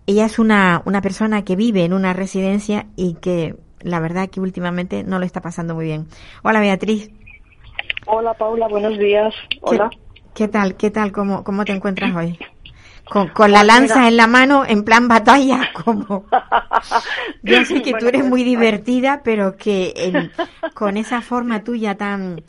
Ella 0.06 0.24
es 0.26 0.38
una, 0.38 0.82
una 0.84 1.00
persona 1.00 1.44
que 1.44 1.54
vive 1.56 1.84
en 1.84 1.92
una 1.92 2.12
residencia 2.12 2.86
y 2.96 3.14
que 3.14 3.54
la 3.80 4.00
verdad 4.00 4.28
que 4.30 4.40
últimamente 4.40 5.02
no 5.04 5.18
lo 5.18 5.24
está 5.26 5.40
pasando 5.40 5.74
muy 5.74 5.84
bien. 5.86 6.06
Hola 6.42 6.60
Beatriz, 6.60 7.10
Hola 8.06 8.34
Paula, 8.34 8.66
buenos 8.68 8.98
días. 8.98 9.32
¿qué, 9.50 9.58
Hola. 9.62 9.90
qué 10.34 10.48
tal? 10.48 10.76
¿Qué 10.76 10.90
tal? 10.90 11.12
¿Cómo, 11.12 11.44
cómo 11.44 11.64
te 11.64 11.72
encuentras 11.72 12.14
hoy? 12.14 12.38
Con, 13.08 13.28
con 13.28 13.50
la 13.52 13.62
lanza 13.64 13.96
mira. 13.96 14.08
en 14.08 14.16
la 14.16 14.26
mano 14.26 14.64
en 14.66 14.84
plan 14.84 15.08
batalla, 15.08 15.70
como... 15.84 16.24
Yo 17.42 17.64
sé 17.64 17.82
que 17.82 17.94
tú 17.94 18.06
eres 18.08 18.22
pues, 18.22 18.30
muy 18.30 18.44
divertida, 18.44 19.22
pero 19.24 19.56
que 19.56 19.92
en- 19.96 20.32
con 20.74 20.96
esa 20.96 21.20
forma 21.20 21.62
tuya 21.64 21.96
tan... 21.96 22.42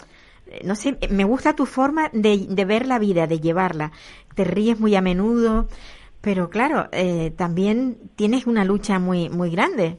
eh, 0.48 0.62
No 0.64 0.76
sé, 0.76 0.98
me 1.10 1.24
gusta 1.24 1.56
tu 1.56 1.66
forma 1.66 2.10
de, 2.14 2.46
de 2.50 2.66
ver 2.66 2.86
la 2.88 3.00
vida, 3.00 3.28
de 3.28 3.40
llevarla. 3.40 3.92
Te 4.36 4.44
ríes 4.44 4.80
muy 4.80 4.96
a 4.96 5.02
menudo, 5.02 5.68
pero 6.22 6.50
claro, 6.50 6.88
eh, 6.92 7.32
también 7.36 7.98
tienes 8.16 8.48
una 8.48 8.64
lucha 8.66 9.00
muy, 9.00 9.30
muy 9.30 9.52
grande. 9.52 9.98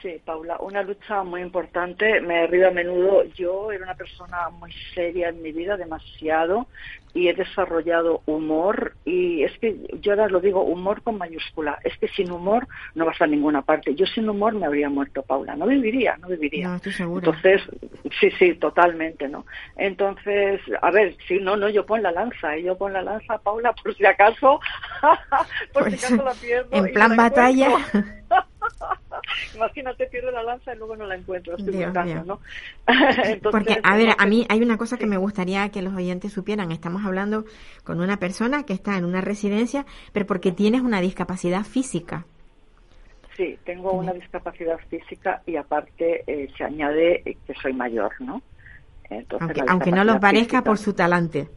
Sí, 0.00 0.20
Paula, 0.24 0.56
una 0.60 0.82
lucha 0.82 1.24
muy 1.24 1.40
importante. 1.42 2.20
Me 2.20 2.46
río 2.46 2.68
a 2.68 2.70
menudo. 2.70 3.24
Yo 3.36 3.72
era 3.72 3.82
una 3.84 3.94
persona 3.96 4.48
muy 4.50 4.72
seria 4.94 5.28
en 5.30 5.42
mi 5.42 5.50
vida, 5.52 5.76
demasiado, 5.76 6.68
y 7.14 7.28
he 7.28 7.34
desarrollado 7.34 8.22
humor. 8.26 8.94
Y 9.04 9.42
es 9.44 9.56
que 9.58 9.76
yo 10.00 10.12
ahora 10.12 10.28
lo 10.28 10.40
digo, 10.40 10.62
humor 10.62 11.02
con 11.02 11.18
mayúscula. 11.18 11.78
Es 11.84 11.96
que 11.98 12.08
sin 12.08 12.30
humor 12.30 12.66
no 12.94 13.04
vas 13.06 13.20
a 13.20 13.26
ninguna 13.26 13.62
parte. 13.62 13.94
Yo 13.94 14.06
sin 14.06 14.28
humor 14.28 14.54
me 14.54 14.66
habría 14.66 14.88
muerto, 14.88 15.22
Paula. 15.22 15.56
No 15.56 15.66
viviría, 15.66 16.16
no 16.18 16.28
viviría. 16.28 16.68
No, 16.68 16.76
estoy. 16.76 16.92
Entonces, 16.98 17.62
sí, 18.20 18.30
sí, 18.38 18.54
totalmente, 18.54 19.28
¿no? 19.28 19.44
Entonces, 19.76 20.60
a 20.82 20.90
ver, 20.90 21.16
sí, 21.26 21.38
no, 21.40 21.56
no, 21.56 21.68
yo 21.68 21.84
pon 21.86 22.02
la 22.02 22.12
lanza, 22.12 22.56
¿eh? 22.56 22.62
yo 22.62 22.76
pon 22.76 22.92
la 22.92 23.02
lanza, 23.02 23.38
Paula, 23.38 23.72
por 23.72 23.94
si 23.94 24.04
acaso, 24.06 24.60
por 25.72 25.84
Pues, 25.84 26.00
si 26.00 26.06
acaso 26.06 26.24
la 26.24 26.32
pierdo. 26.34 26.68
en 26.72 26.88
y 26.88 26.92
plan 26.92 27.16
batalla. 27.16 27.70
Imagínate, 29.54 30.06
pierdo 30.06 30.30
la 30.30 30.42
lanza 30.42 30.74
y 30.74 30.78
luego 30.78 30.96
no 30.96 31.06
la 31.06 31.16
encuentro, 31.16 31.56
estoy 31.56 31.74
Dios 31.74 31.94
buscando. 31.94 32.24
¿no? 32.24 32.40
Entonces, 32.86 33.40
Porque, 33.50 33.80
a 33.82 33.96
ver, 33.96 34.08
a 34.18 34.26
mí 34.26 34.46
hay 34.48 34.62
una 34.62 34.76
cosa 34.78 34.96
que 34.96 35.04
sí. 35.04 35.10
me 35.10 35.16
gustaría 35.16 35.68
que 35.70 35.82
los 35.82 35.94
oyentes 35.94 36.32
supieran. 36.32 36.72
Estamos 36.72 37.04
hablando 37.04 37.44
con 37.84 38.00
una 38.00 38.18
persona 38.18 38.64
que 38.64 38.72
está 38.72 38.96
en 38.96 39.04
una 39.04 39.20
residencia, 39.20 39.86
pero 40.12 40.26
porque 40.26 40.52
tienes 40.52 40.80
una 40.82 41.00
discapacidad 41.00 41.64
física. 41.64 42.24
Sí, 43.36 43.56
tengo 43.64 43.92
una 43.92 44.12
discapacidad 44.12 44.78
física 44.88 45.42
y 45.46 45.54
aparte 45.56 46.24
eh, 46.26 46.48
se 46.56 46.64
añade 46.64 47.22
eh, 47.24 47.36
que 47.46 47.54
soy 47.54 47.72
mayor, 47.72 48.10
¿no? 48.20 48.42
Entonces, 49.10 49.40
Aunque, 49.40 49.62
aunque 49.70 49.90
no 49.92 50.04
lo 50.04 50.20
parezca 50.20 50.58
física- 50.58 50.64
por 50.64 50.78
su 50.78 50.92
talante. 50.92 51.48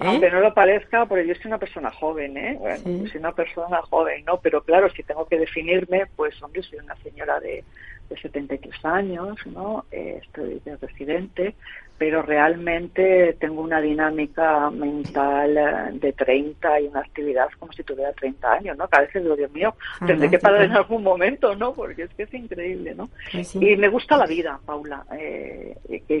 ¿Eh? 0.00 0.04
Aunque 0.06 0.30
no 0.30 0.40
lo 0.40 0.54
parezca, 0.54 1.06
porque 1.06 1.26
yo 1.26 1.34
soy 1.34 1.46
una 1.46 1.58
persona 1.58 1.90
joven, 1.90 2.36
¿eh? 2.36 2.56
Bueno, 2.58 2.76
Sí. 2.84 3.08
soy 3.08 3.20
una 3.20 3.32
persona 3.32 3.82
joven, 3.82 4.24
¿no? 4.24 4.38
Pero 4.40 4.62
claro, 4.62 4.88
si 4.90 5.02
tengo 5.02 5.26
que 5.26 5.38
definirme, 5.38 6.06
pues, 6.16 6.40
hombre, 6.42 6.62
soy 6.62 6.78
una 6.78 6.94
señora 6.96 7.40
de, 7.40 7.64
de 8.08 8.16
73 8.20 8.84
años, 8.84 9.36
¿no? 9.46 9.84
Eh, 9.90 10.20
estoy 10.22 10.60
de 10.64 10.76
residente, 10.76 11.54
pero 11.98 12.22
realmente 12.22 13.36
tengo 13.40 13.60
una 13.60 13.80
dinámica 13.80 14.70
mental 14.70 15.58
eh, 15.58 15.98
de 15.98 16.12
30 16.12 16.80
y 16.80 16.86
una 16.86 17.00
actividad 17.00 17.48
como 17.58 17.72
si 17.72 17.82
tuviera 17.82 18.12
30 18.12 18.52
años, 18.52 18.78
¿no? 18.78 18.86
Que 18.86 18.96
a 18.96 19.00
veces 19.00 19.22
digo, 19.24 19.34
Dios 19.34 19.50
mío, 19.50 19.74
tendré 20.06 20.30
que 20.30 20.38
parar 20.38 20.62
en 20.62 20.72
algún 20.72 21.02
momento, 21.02 21.56
¿no? 21.56 21.74
Porque 21.74 22.04
es 22.04 22.10
que 22.14 22.22
es 22.22 22.32
increíble, 22.34 22.94
¿no? 22.94 23.10
Sí. 23.42 23.58
Y 23.60 23.76
me 23.76 23.88
gusta 23.88 24.16
la 24.16 24.26
vida, 24.26 24.60
Paula. 24.64 25.04
Eh, 25.18 25.76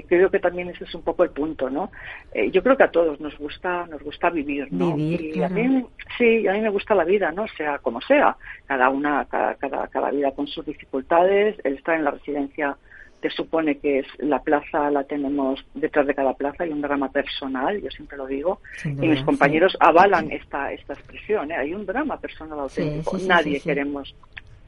creo 0.08 0.30
que 0.30 0.40
también 0.40 0.70
ese 0.70 0.82
es 0.82 0.94
un 0.94 1.02
poco 1.02 1.22
el 1.22 1.30
punto, 1.30 1.70
¿no? 1.70 1.92
Eh, 2.34 2.50
yo 2.50 2.60
creo 2.62 2.76
que 2.76 2.84
a 2.84 2.90
todos 2.90 3.20
nos 3.20 3.38
gusta, 3.38 3.86
nos 3.86 4.02
gusta 4.02 4.30
vivir, 4.30 4.66
¿no? 4.72 4.96
Vivir, 4.96 5.20
y 5.20 5.32
claro. 5.34 5.54
a 5.54 5.58
mí, 5.58 5.86
sí, 6.18 6.48
a 6.48 6.54
mí 6.54 6.60
me 6.60 6.70
gusta 6.70 6.96
la 6.96 7.04
vida, 7.04 7.30
¿no? 7.30 7.46
Sea 7.56 7.78
como 7.78 8.00
sea, 8.00 8.36
cada 8.66 8.88
una, 8.88 9.24
cada, 9.26 9.54
cada, 9.54 9.86
cada 9.86 10.10
vida 10.10 10.32
con 10.32 10.48
sus 10.48 10.66
dificultades. 10.66 11.56
El 11.62 11.74
estar 11.74 11.94
en 11.94 12.04
la 12.04 12.10
residencia 12.10 12.76
te 13.20 13.30
supone 13.30 13.78
que 13.78 14.00
es 14.00 14.06
la 14.18 14.40
plaza, 14.40 14.90
la 14.90 15.04
tenemos 15.04 15.64
detrás 15.74 16.06
de 16.06 16.14
cada 16.14 16.34
plaza, 16.34 16.64
hay 16.64 16.70
un 16.70 16.80
drama 16.80 17.10
personal, 17.10 17.80
yo 17.80 17.90
siempre 17.90 18.16
lo 18.16 18.26
digo, 18.26 18.60
y 18.84 18.88
mis 18.90 19.18
sí. 19.18 19.24
compañeros 19.24 19.76
avalan 19.80 20.30
esta, 20.30 20.72
esta 20.72 20.92
expresión, 20.92 21.50
¿eh? 21.50 21.56
hay 21.56 21.74
un 21.74 21.84
drama 21.86 22.18
personal 22.18 22.60
auténtico. 22.60 23.16
sí, 23.16 23.22
sí, 23.22 23.28
Nadie 23.28 23.60
queremos 23.60 24.14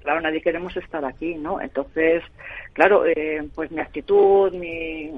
claro, 0.02 0.22
nadie 0.22 0.40
queremos 0.40 0.74
estar 0.78 1.04
aquí, 1.04 1.34
¿no? 1.34 1.60
Entonces, 1.60 2.22
claro, 2.72 3.04
eh, 3.04 3.46
pues 3.54 3.70
mi 3.70 3.80
actitud, 3.80 4.50
mi, 4.52 5.10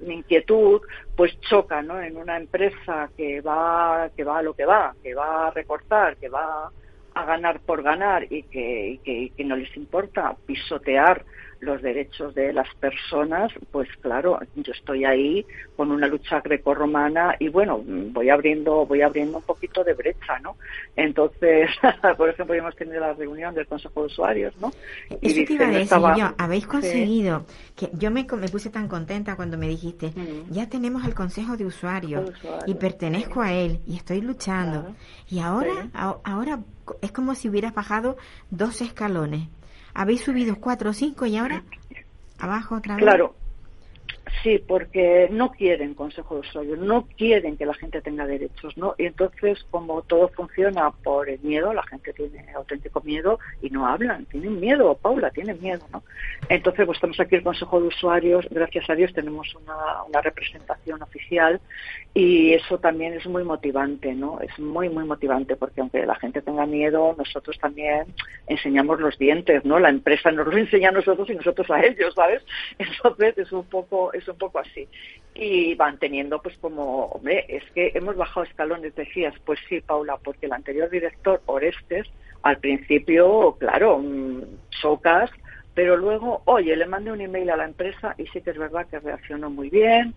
mi 0.00 0.14
inquietud 0.14 0.80
pues 1.16 1.38
choca 1.40 1.82
¿no? 1.82 2.00
en 2.00 2.16
una 2.16 2.36
empresa 2.36 3.10
que 3.16 3.40
va 3.40 4.08
que 4.16 4.24
va 4.24 4.38
a 4.38 4.42
lo 4.42 4.54
que 4.54 4.64
va 4.64 4.94
que 5.02 5.14
va 5.14 5.48
a 5.48 5.50
recortar 5.50 6.16
que 6.16 6.28
va 6.28 6.70
a 7.14 7.24
ganar 7.24 7.60
por 7.60 7.82
ganar 7.82 8.32
y 8.32 8.44
que, 8.44 8.90
y 8.90 8.98
que, 8.98 9.12
y 9.12 9.30
que 9.30 9.44
no 9.44 9.56
les 9.56 9.76
importa 9.76 10.36
pisotear 10.46 11.24
los 11.60 11.82
derechos 11.82 12.34
de 12.34 12.52
las 12.52 12.72
personas, 12.76 13.52
pues 13.70 13.88
claro, 14.00 14.38
yo 14.54 14.72
estoy 14.72 15.04
ahí 15.04 15.44
con 15.76 15.90
una 15.90 16.06
lucha 16.06 16.40
grecorromana 16.40 17.36
y 17.38 17.48
bueno, 17.48 17.82
voy 17.84 18.30
abriendo, 18.30 18.86
voy 18.86 19.02
abriendo 19.02 19.38
un 19.38 19.42
poquito 19.42 19.82
de 19.82 19.94
brecha, 19.94 20.38
¿no? 20.40 20.56
Entonces, 20.96 21.70
por 22.16 22.28
ejemplo, 22.28 22.54
hemos 22.54 22.76
tenido 22.76 23.00
la 23.00 23.14
reunión 23.14 23.54
del 23.54 23.66
Consejo 23.66 24.00
de 24.00 24.06
Usuarios, 24.06 24.54
¿no? 24.60 24.72
Y 25.20 25.32
Eso 25.32 25.44
te 25.46 25.52
iba 25.52 25.66
a 25.66 25.70
decir 25.70 25.98
yo, 26.16 26.34
habéis 26.38 26.66
conseguido, 26.66 27.44
que 27.74 27.90
yo 27.94 28.10
me, 28.10 28.24
me, 28.24 28.48
puse 28.48 28.70
tan 28.70 28.88
contenta 28.88 29.36
cuando 29.36 29.58
me 29.58 29.68
dijiste, 29.68 30.08
mm. 30.08 30.52
ya 30.52 30.68
tenemos 30.68 31.04
el 31.04 31.14
Consejo 31.14 31.56
de 31.56 31.66
Usuarios, 31.66 32.32
y 32.66 32.74
pertenezco 32.74 33.40
a 33.40 33.52
él 33.52 33.80
y 33.86 33.96
estoy 33.96 34.20
luchando. 34.20 34.94
Y 35.28 35.40
ahora, 35.40 35.88
ahora 35.92 36.60
es 37.02 37.12
como 37.12 37.34
si 37.34 37.48
hubieras 37.48 37.74
bajado 37.74 38.16
dos 38.50 38.80
escalones 38.80 39.48
habéis 39.98 40.20
subido 40.20 40.54
cuatro 40.60 40.90
o 40.90 40.92
cinco 40.92 41.26
y 41.26 41.36
ahora 41.36 41.64
abajo 42.38 42.76
otra 42.76 42.94
vez. 42.94 43.02
Claro, 43.02 43.34
Sí, 44.48 44.64
porque 44.66 45.28
no 45.30 45.50
quieren 45.50 45.92
consejo 45.92 46.36
de 46.36 46.40
usuario, 46.40 46.76
no 46.76 47.06
quieren 47.18 47.58
que 47.58 47.66
la 47.66 47.74
gente 47.74 48.00
tenga 48.00 48.24
derechos, 48.24 48.78
¿no? 48.78 48.94
Y 48.96 49.04
entonces, 49.04 49.62
como 49.70 50.00
todo 50.00 50.28
funciona 50.28 50.90
por 50.90 51.28
el 51.28 51.38
miedo, 51.40 51.74
la 51.74 51.82
gente 51.82 52.14
tiene 52.14 52.50
auténtico 52.54 53.02
miedo 53.02 53.38
y 53.60 53.68
no 53.68 53.86
hablan, 53.86 54.24
tienen 54.24 54.58
miedo, 54.58 54.96
Paula, 55.02 55.30
tienen 55.32 55.60
miedo, 55.60 55.84
¿no? 55.92 56.02
Entonces, 56.48 56.86
pues 56.86 56.96
estamos 56.96 57.20
aquí 57.20 57.34
el 57.34 57.42
consejo 57.42 57.78
de 57.78 57.88
usuarios, 57.88 58.46
gracias 58.50 58.88
a 58.88 58.94
Dios 58.94 59.12
tenemos 59.12 59.54
una, 59.54 60.22
representación 60.22 61.02
oficial 61.02 61.60
y 62.14 62.54
eso 62.54 62.78
también 62.78 63.12
es 63.12 63.26
muy 63.26 63.44
motivante, 63.44 64.14
¿no? 64.14 64.40
Es 64.40 64.58
muy, 64.58 64.88
muy 64.88 65.04
motivante 65.04 65.56
porque 65.56 65.82
aunque 65.82 66.06
la 66.06 66.16
gente 66.16 66.40
tenga 66.40 66.64
miedo, 66.64 67.14
nosotros 67.18 67.58
también 67.58 68.06
enseñamos 68.46 68.98
los 68.98 69.18
dientes, 69.18 69.64
¿no? 69.64 69.78
La 69.78 69.90
empresa 69.90 70.32
nos 70.32 70.46
lo 70.46 70.56
enseña 70.56 70.88
a 70.88 70.92
nosotros 70.92 71.28
y 71.28 71.34
nosotros 71.34 71.70
a 71.70 71.84
ellos, 71.84 72.14
¿sabes? 72.14 72.42
Entonces, 72.78 73.36
es 73.36 73.52
un 73.52 73.64
poco 73.64 74.12
es 74.12 74.26
un 74.26 74.37
poco 74.38 74.58
así. 74.58 74.88
Y 75.34 75.74
van 75.74 75.98
teniendo, 75.98 76.40
pues 76.40 76.56
como, 76.58 77.06
hombre, 77.06 77.44
es 77.48 77.62
que 77.72 77.92
hemos 77.94 78.16
bajado 78.16 78.44
escalones, 78.44 78.94
decías, 78.94 79.34
pues 79.44 79.58
sí, 79.68 79.80
Paula, 79.80 80.16
porque 80.16 80.46
el 80.46 80.52
anterior 80.52 80.90
director, 80.90 81.42
Orestes, 81.46 82.06
al 82.42 82.58
principio, 82.58 83.56
claro, 83.58 84.02
chocas, 84.70 85.30
pero 85.74 85.96
luego, 85.96 86.42
oye, 86.46 86.74
le 86.74 86.86
mandé 86.86 87.12
un 87.12 87.20
email 87.20 87.50
a 87.50 87.56
la 87.56 87.64
empresa 87.64 88.14
y 88.18 88.26
sí 88.26 88.40
que 88.40 88.50
es 88.50 88.58
verdad 88.58 88.86
que 88.88 88.98
reaccionó 88.98 89.48
muy 89.48 89.70
bien 89.70 90.14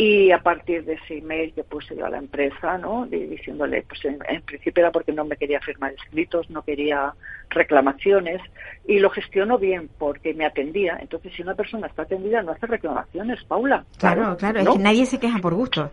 y 0.00 0.30
a 0.30 0.38
partir 0.38 0.86
de 0.86 0.94
ese 0.94 1.18
email 1.18 1.52
que 1.52 1.62
puse 1.62 1.94
yo 1.94 2.06
a 2.06 2.08
la 2.08 2.16
empresa, 2.16 2.78
¿no? 2.78 3.04
diciéndole, 3.04 3.82
pues 3.82 4.02
en, 4.06 4.40
principio 4.40 4.80
era 4.80 4.90
porque 4.90 5.12
no 5.12 5.26
me 5.26 5.36
quería 5.36 5.60
firmar 5.60 5.92
escritos, 5.92 6.48
no 6.48 6.62
quería 6.62 7.12
reclamaciones, 7.50 8.40
y 8.86 8.98
lo 8.98 9.10
gestionó 9.10 9.58
bien 9.58 9.90
porque 9.98 10.32
me 10.32 10.46
atendía. 10.46 10.96
Entonces, 11.02 11.34
si 11.36 11.42
una 11.42 11.54
persona 11.54 11.86
está 11.86 12.04
atendida, 12.04 12.40
no 12.40 12.52
hace 12.52 12.66
reclamaciones, 12.66 13.44
Paula. 13.44 13.84
Claro, 13.98 14.38
claro, 14.38 14.60
es 14.60 14.68
que 14.70 14.78
nadie 14.78 15.04
se 15.04 15.20
queja 15.20 15.38
por 15.38 15.52
gusto. 15.52 15.90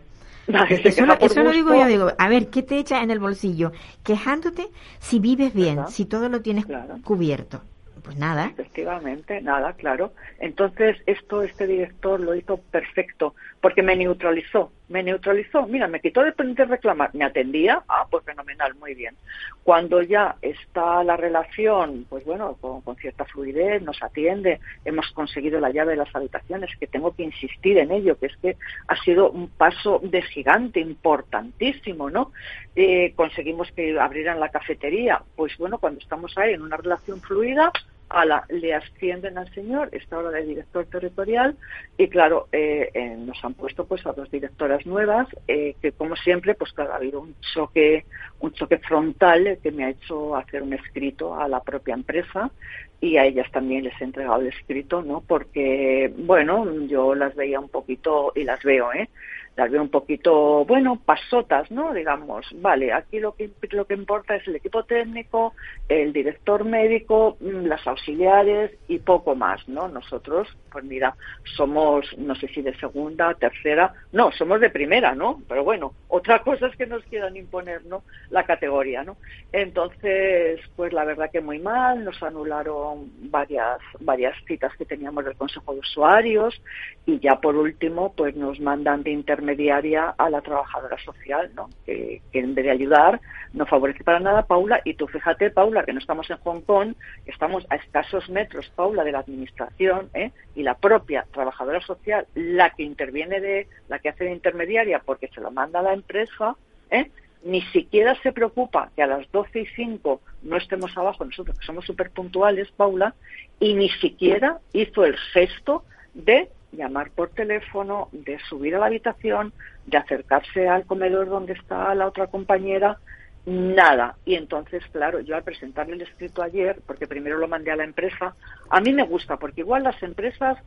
eso, 0.47 1.43
lo, 1.43 1.51
digo 1.51 1.75
yo, 1.75 1.85
digo, 1.87 2.13
a 2.17 2.29
ver, 2.29 2.47
¿qué 2.47 2.63
te 2.63 2.77
echa 2.77 3.03
en 3.03 3.11
el 3.11 3.19
bolsillo? 3.19 3.73
Quejándote 4.05 4.69
si 4.99 5.19
vives 5.19 5.53
bien, 5.53 5.85
si 5.89 6.05
todo 6.05 6.29
lo 6.29 6.41
tienes 6.41 6.65
cubierto. 7.03 7.61
Pues 8.07 8.17
nada. 8.17 8.45
Efectivamente, 8.45 9.41
nada, 9.41 9.73
claro. 9.73 10.13
Entonces, 10.39 10.95
esto 11.07 11.41
este 11.41 11.67
director 11.67 12.21
lo 12.21 12.35
hizo 12.35 12.55
perfecto, 12.55 13.35
porque 13.61 13.81
me 13.81 13.95
neutralizó, 13.95 14.71
me 14.89 15.03
neutralizó. 15.03 15.65
Mira, 15.65 15.87
me 15.87 15.99
quitó 15.99 16.23
de, 16.23 16.33
de 16.37 16.65
reclamar, 16.65 17.09
me 17.13 17.25
atendía, 17.25 17.83
ah, 17.87 18.05
pues 18.09 18.23
fenomenal, 18.23 18.75
muy 18.75 18.93
bien. 18.93 19.15
Cuando 19.63 20.01
ya 20.01 20.35
está 20.41 21.03
la 21.03 21.17
relación, 21.17 22.05
pues 22.09 22.23
bueno, 22.23 22.55
con, 22.61 22.81
con 22.81 22.95
cierta 22.97 23.25
fluidez, 23.25 23.81
nos 23.81 24.01
atiende, 24.01 24.59
hemos 24.85 25.11
conseguido 25.11 25.59
la 25.59 25.71
llave 25.71 25.91
de 25.91 25.97
las 25.97 26.15
habitaciones, 26.15 26.69
que 26.79 26.87
tengo 26.87 27.15
que 27.15 27.23
insistir 27.23 27.77
en 27.77 27.91
ello, 27.91 28.17
que 28.17 28.27
es 28.27 28.37
que 28.37 28.57
ha 28.87 28.95
sido 29.03 29.31
un 29.31 29.49
paso 29.49 29.99
de 30.03 30.21
gigante, 30.21 30.79
importantísimo, 30.79 32.09
¿no? 32.09 32.31
Eh, 32.75 33.13
conseguimos 33.15 33.71
que 33.71 33.99
abrieran 33.99 34.39
la 34.39 34.49
cafetería, 34.49 35.21
pues 35.35 35.57
bueno, 35.57 35.79
cuando 35.79 35.99
estamos 35.99 36.37
ahí 36.37 36.53
en 36.53 36.61
una 36.61 36.77
relación 36.77 37.21
fluida, 37.21 37.71
a 38.09 38.25
la, 38.25 38.45
le 38.49 38.73
ascienden 38.73 39.37
al 39.37 39.53
señor, 39.53 39.89
está 39.91 40.15
ahora 40.15 40.31
de 40.31 40.45
director 40.45 40.85
territorial 40.85 41.57
y 41.97 42.07
claro, 42.07 42.47
eh, 42.51 42.89
eh, 42.93 43.15
nos 43.17 43.43
han 43.43 43.53
puesto 43.53 43.85
pues 43.85 44.05
a 44.05 44.13
dos 44.13 44.31
directoras 44.31 44.85
nuevas 44.85 45.27
eh, 45.47 45.75
que 45.81 45.91
como 45.91 46.15
siempre 46.15 46.55
pues 46.55 46.71
claro, 46.71 46.93
ha 46.93 46.97
habido 46.97 47.19
un 47.19 47.35
choque, 47.53 48.05
un 48.39 48.53
choque 48.53 48.77
frontal 48.77 49.57
que 49.61 49.71
me 49.71 49.85
ha 49.85 49.89
hecho 49.89 50.35
hacer 50.35 50.63
un 50.63 50.73
escrito 50.73 51.35
a 51.39 51.47
la 51.47 51.61
propia 51.61 51.95
empresa 51.95 52.51
y 52.99 53.17
a 53.17 53.25
ellas 53.25 53.49
también 53.51 53.83
les 53.83 53.99
he 54.01 54.05
entregado 54.05 54.41
el 54.41 54.47
escrito, 54.47 55.03
¿no? 55.03 55.21
Porque, 55.21 56.11
bueno, 56.17 56.65
yo 56.87 57.13
las 57.13 57.35
veía 57.35 57.59
un 57.59 57.69
poquito 57.69 58.31
y 58.35 58.43
las 58.43 58.63
veo, 58.63 58.91
¿eh? 58.91 59.09
Las 59.57 59.71
veo 59.71 59.81
un 59.81 59.89
poquito, 59.89 60.63
bueno, 60.65 61.01
pasotas, 61.03 61.71
¿no? 61.71 61.91
Digamos, 61.91 62.45
vale, 62.61 62.93
aquí 62.93 63.19
lo 63.19 63.33
que, 63.33 63.49
lo 63.71 63.85
que 63.85 63.95
importa 63.95 64.35
es 64.35 64.47
el 64.47 64.55
equipo 64.55 64.83
técnico, 64.83 65.55
el 65.89 66.13
director 66.13 66.63
médico, 66.63 67.37
mm, 67.39 67.65
las 67.65 67.85
auxiliares 67.87 68.71
y 68.87 68.99
poco 68.99 69.35
más, 69.35 69.67
¿no? 69.67 69.87
Nosotros, 69.87 70.47
pues 70.71 70.85
mira, 70.85 71.15
somos, 71.55 72.05
no 72.19 72.35
sé 72.35 72.47
si 72.49 72.61
de 72.61 72.77
segunda, 72.77 73.33
tercera, 73.33 73.95
no, 74.11 74.31
somos 74.31 74.61
de 74.61 74.69
primera, 74.69 75.15
¿no? 75.15 75.41
Pero 75.49 75.63
bueno, 75.63 75.93
otra 76.07 76.39
cosa 76.43 76.67
es 76.67 76.75
que 76.75 76.85
nos 76.85 77.03
quieran 77.05 77.35
imponer, 77.35 77.83
¿no? 77.85 78.03
La 78.29 78.43
categoría, 78.43 79.03
¿no? 79.03 79.17
Entonces, 79.51 80.61
pues 80.75 80.93
la 80.93 81.03
verdad 81.03 81.31
que 81.31 81.41
muy 81.41 81.57
mal, 81.57 82.05
nos 82.05 82.21
anularon 82.21 83.11
varias, 83.31 83.79
varias 84.01 84.35
citas 84.45 84.71
que 84.77 84.85
teníamos 84.85 85.25
del 85.25 85.35
Consejo 85.35 85.73
de 85.73 85.79
Usuarios 85.79 86.61
y 87.07 87.19
ya 87.19 87.37
por 87.37 87.55
último, 87.55 88.13
pues 88.15 88.35
nos 88.35 88.59
mandan 88.59 89.01
de 89.01 89.09
internet 89.11 89.46
intermediaria 89.47 90.13
a 90.17 90.29
la 90.29 90.41
trabajadora 90.41 90.97
social, 90.99 91.51
¿no? 91.55 91.69
Que, 91.85 92.21
en 92.33 92.53
vez 92.53 92.65
de 92.65 92.71
ayudar 92.71 93.19
no 93.53 93.65
favorece 93.65 94.03
para 94.03 94.19
nada 94.19 94.45
Paula. 94.45 94.81
Y 94.83 94.95
tú 94.95 95.07
fíjate, 95.07 95.49
Paula, 95.51 95.83
que 95.83 95.93
no 95.93 95.99
estamos 95.99 96.29
en 96.29 96.37
Hong 96.37 96.61
Kong, 96.61 96.93
estamos 97.25 97.65
a 97.69 97.75
escasos 97.75 98.29
metros, 98.29 98.69
Paula, 98.75 99.03
de 99.03 99.11
la 99.13 99.19
administración 99.19 100.09
¿eh? 100.13 100.31
y 100.55 100.63
la 100.63 100.75
propia 100.75 101.25
trabajadora 101.31 101.79
social, 101.81 102.27
la 102.35 102.71
que 102.71 102.83
interviene 102.83 103.39
de, 103.39 103.67
la 103.87 103.99
que 103.99 104.09
hace 104.09 104.25
de 104.25 104.31
intermediaria 104.31 105.01
porque 105.05 105.29
se 105.29 105.41
lo 105.41 105.51
manda 105.51 105.79
a 105.79 105.83
la 105.83 105.93
empresa, 105.93 106.55
¿eh? 106.91 107.09
ni 107.43 107.61
siquiera 107.71 108.15
se 108.21 108.33
preocupa 108.33 108.91
que 108.95 109.03
a 109.03 109.07
las 109.07 109.31
12 109.31 109.61
y 109.61 109.65
5 109.65 110.21
no 110.43 110.57
estemos 110.57 110.95
abajo 110.97 111.23
nosotros, 111.23 111.57
que 111.57 111.65
somos 111.65 111.85
súper 111.85 112.11
puntuales, 112.11 112.69
Paula, 112.71 113.15
y 113.59 113.73
ni 113.73 113.89
siquiera 113.89 114.59
hizo 114.73 115.05
el 115.05 115.15
gesto 115.33 115.85
de 116.13 116.49
llamar 116.71 117.11
por 117.11 117.29
teléfono, 117.29 118.09
de 118.11 118.37
subir 118.49 118.75
a 118.75 118.79
la 118.79 118.87
habitación, 118.87 119.53
de 119.85 119.97
acercarse 119.97 120.67
al 120.67 120.85
comedor 120.85 121.29
donde 121.29 121.53
está 121.53 121.93
la 121.95 122.07
otra 122.07 122.27
compañera, 122.27 122.97
nada. 123.45 124.15
Y 124.25 124.35
entonces, 124.35 124.83
claro, 124.91 125.19
yo 125.21 125.35
al 125.35 125.43
presentarle 125.43 125.95
el 125.95 126.01
escrito 126.01 126.41
ayer, 126.41 126.81
porque 126.85 127.07
primero 127.07 127.37
lo 127.37 127.47
mandé 127.47 127.71
a 127.71 127.75
la 127.75 127.85
empresa, 127.85 128.35
a 128.69 128.81
mí 128.81 128.93
me 128.93 129.03
gusta, 129.03 129.37
porque 129.37 129.61
igual 129.61 129.83
las 129.83 130.01
empresas, 130.03 130.57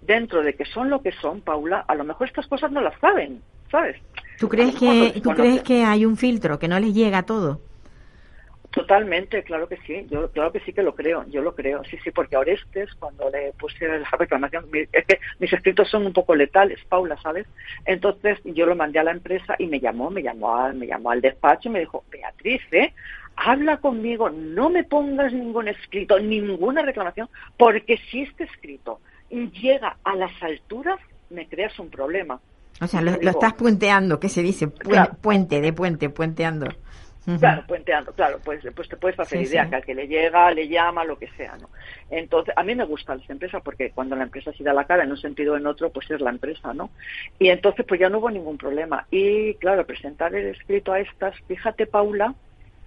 dentro 0.00 0.42
de 0.42 0.54
que 0.54 0.64
son 0.64 0.90
lo 0.90 1.02
que 1.02 1.12
son, 1.12 1.40
Paula, 1.40 1.84
a 1.86 1.94
lo 1.94 2.04
mejor 2.04 2.28
estas 2.28 2.46
cosas 2.46 2.70
no 2.70 2.80
las 2.80 2.98
saben, 3.00 3.42
¿sabes? 3.70 3.96
¿Tú 4.38 4.48
crees 4.48 4.74
que, 4.76 5.20
¿tú 5.20 5.30
crees 5.30 5.62
que 5.62 5.84
hay 5.84 6.06
un 6.06 6.16
filtro, 6.16 6.58
que 6.58 6.68
no 6.68 6.78
les 6.78 6.94
llega 6.94 7.24
todo? 7.24 7.60
Totalmente, 8.70 9.42
claro 9.42 9.68
que 9.68 9.78
sí, 9.78 10.06
yo 10.08 10.30
claro 10.30 10.52
que 10.52 10.60
sí 10.60 10.72
que 10.72 10.84
lo 10.84 10.94
creo, 10.94 11.24
yo 11.28 11.42
lo 11.42 11.56
creo, 11.56 11.82
sí, 11.84 11.98
sí, 12.04 12.12
porque 12.12 12.36
a 12.36 12.38
Orestes 12.38 12.94
cuando 12.94 13.28
le 13.28 13.52
puse 13.58 13.88
la 13.88 14.08
reclamación, 14.16 14.66
es 14.92 15.04
que 15.06 15.18
mis 15.40 15.52
escritos 15.52 15.88
son 15.90 16.06
un 16.06 16.12
poco 16.12 16.36
letales, 16.36 16.78
Paula, 16.88 17.16
¿sabes? 17.20 17.46
Entonces 17.84 18.38
yo 18.44 18.66
lo 18.66 18.76
mandé 18.76 19.00
a 19.00 19.04
la 19.04 19.10
empresa 19.10 19.56
y 19.58 19.66
me 19.66 19.80
llamó, 19.80 20.08
me 20.10 20.22
llamó, 20.22 20.56
al, 20.56 20.74
me 20.74 20.86
llamó 20.86 21.10
al 21.10 21.20
despacho 21.20 21.68
y 21.68 21.72
me 21.72 21.80
dijo, 21.80 22.04
Beatriz, 22.12 22.62
¿eh? 22.70 22.92
habla 23.34 23.78
conmigo, 23.78 24.30
no 24.30 24.70
me 24.70 24.84
pongas 24.84 25.32
ningún 25.32 25.66
escrito, 25.66 26.20
ninguna 26.20 26.82
reclamación, 26.82 27.28
porque 27.56 27.98
si 28.10 28.22
este 28.22 28.44
escrito 28.44 29.00
llega 29.30 29.96
a 30.04 30.14
las 30.14 30.30
alturas, 30.42 31.00
me 31.30 31.48
creas 31.48 31.76
un 31.78 31.90
problema. 31.90 32.40
O 32.80 32.86
sea, 32.86 33.02
lo, 33.02 33.12
estás 33.12 33.54
puenteando, 33.54 34.20
¿qué 34.20 34.28
se 34.28 34.42
dice? 34.42 34.68
Puente, 34.68 35.60
de 35.60 35.72
puente, 35.72 36.08
puenteando. 36.08 36.66
Claro, 37.38 37.64
puenteando, 37.66 38.12
claro, 38.12 38.40
pues, 38.42 38.64
pues 38.74 38.88
te 38.88 38.96
puedes 38.96 39.18
hacer 39.20 39.42
idea 39.42 39.68
que 39.68 39.76
al 39.76 39.84
que 39.84 39.94
le 39.94 40.08
llega, 40.08 40.50
le 40.52 40.68
llama, 40.68 41.04
lo 41.04 41.18
que 41.18 41.28
sea, 41.36 41.56
¿no? 41.60 41.68
Entonces, 42.10 42.54
a 42.56 42.62
mí 42.62 42.74
me 42.74 42.84
gusta 42.84 43.14
esa 43.14 43.32
empresa 43.32 43.60
porque 43.60 43.90
cuando 43.90 44.16
la 44.16 44.24
empresa 44.24 44.52
se 44.52 44.64
da 44.64 44.72
la 44.72 44.86
cara 44.86 45.04
en 45.04 45.10
un 45.10 45.18
sentido 45.18 45.52
o 45.52 45.56
en 45.56 45.66
otro, 45.66 45.90
pues 45.90 46.10
es 46.10 46.20
la 46.20 46.30
empresa, 46.30 46.72
¿no? 46.72 46.90
Y 47.38 47.50
entonces, 47.50 47.84
pues 47.86 48.00
ya 48.00 48.08
no 48.08 48.18
hubo 48.18 48.30
ningún 48.30 48.56
problema. 48.56 49.06
Y 49.10 49.54
claro, 49.54 49.86
presentar 49.86 50.34
el 50.34 50.46
escrito 50.46 50.92
a 50.92 51.00
estas, 51.00 51.34
fíjate, 51.46 51.86
Paula, 51.86 52.34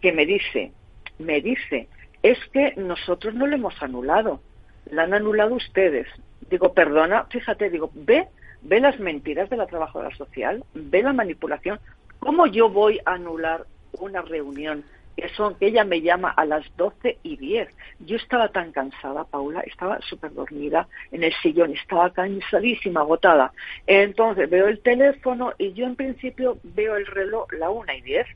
que 0.02 0.12
me 0.12 0.26
dice, 0.26 0.72
me 1.20 1.40
dice, 1.40 1.88
es 2.24 2.40
que 2.52 2.74
nosotros 2.76 3.36
no 3.36 3.46
lo 3.46 3.56
hemos 3.56 3.82
anulado, 3.84 4.42
la 4.90 5.04
han 5.04 5.14
anulado 5.14 5.54
ustedes. 5.54 6.08
Digo, 6.50 6.74
perdona, 6.74 7.26
fíjate, 7.30 7.70
digo, 7.70 7.92
ve 7.94 8.28
ve 8.64 8.80
las 8.80 9.00
mentiras 9.00 9.50
de 9.50 9.58
la 9.58 9.68
trabajadora 9.68 10.16
social, 10.16 10.64
ve 10.74 11.04
la 11.04 11.14
manipulación. 11.14 11.80
¿Cómo 12.20 12.48
yo 12.48 12.70
voy 12.70 13.00
a 13.06 13.14
anular 13.14 13.66
una 14.00 14.22
reunión 14.22 14.84
que 15.16 15.30
son 15.30 15.56
que 15.56 15.68
ella 15.68 15.84
me 15.84 16.02
llama 16.02 16.32
a 16.32 16.46
las 16.46 16.66
12 16.76 17.20
y 17.24 17.38
10. 17.38 17.70
Yo 18.00 18.16
estaba 18.16 18.50
tan 18.50 18.72
cansada, 18.72 19.24
Paula, 19.26 19.62
estaba 19.62 20.00
súper 20.02 20.34
dormida 20.34 20.88
en 21.12 21.24
el 21.24 21.34
sillón, 21.42 21.72
estaba 21.74 22.12
cansadísima, 22.12 23.02
agotada. 23.02 23.54
Entonces 23.86 24.50
veo 24.50 24.68
el 24.68 24.80
teléfono 24.80 25.54
y 25.58 25.74
yo 25.74 25.86
en 25.86 25.96
principio 25.96 26.58
veo 26.64 26.96
el 26.96 27.06
reloj 27.06 27.52
la 27.54 27.70
1 27.70 27.94
y 27.94 28.02
10 28.02 28.28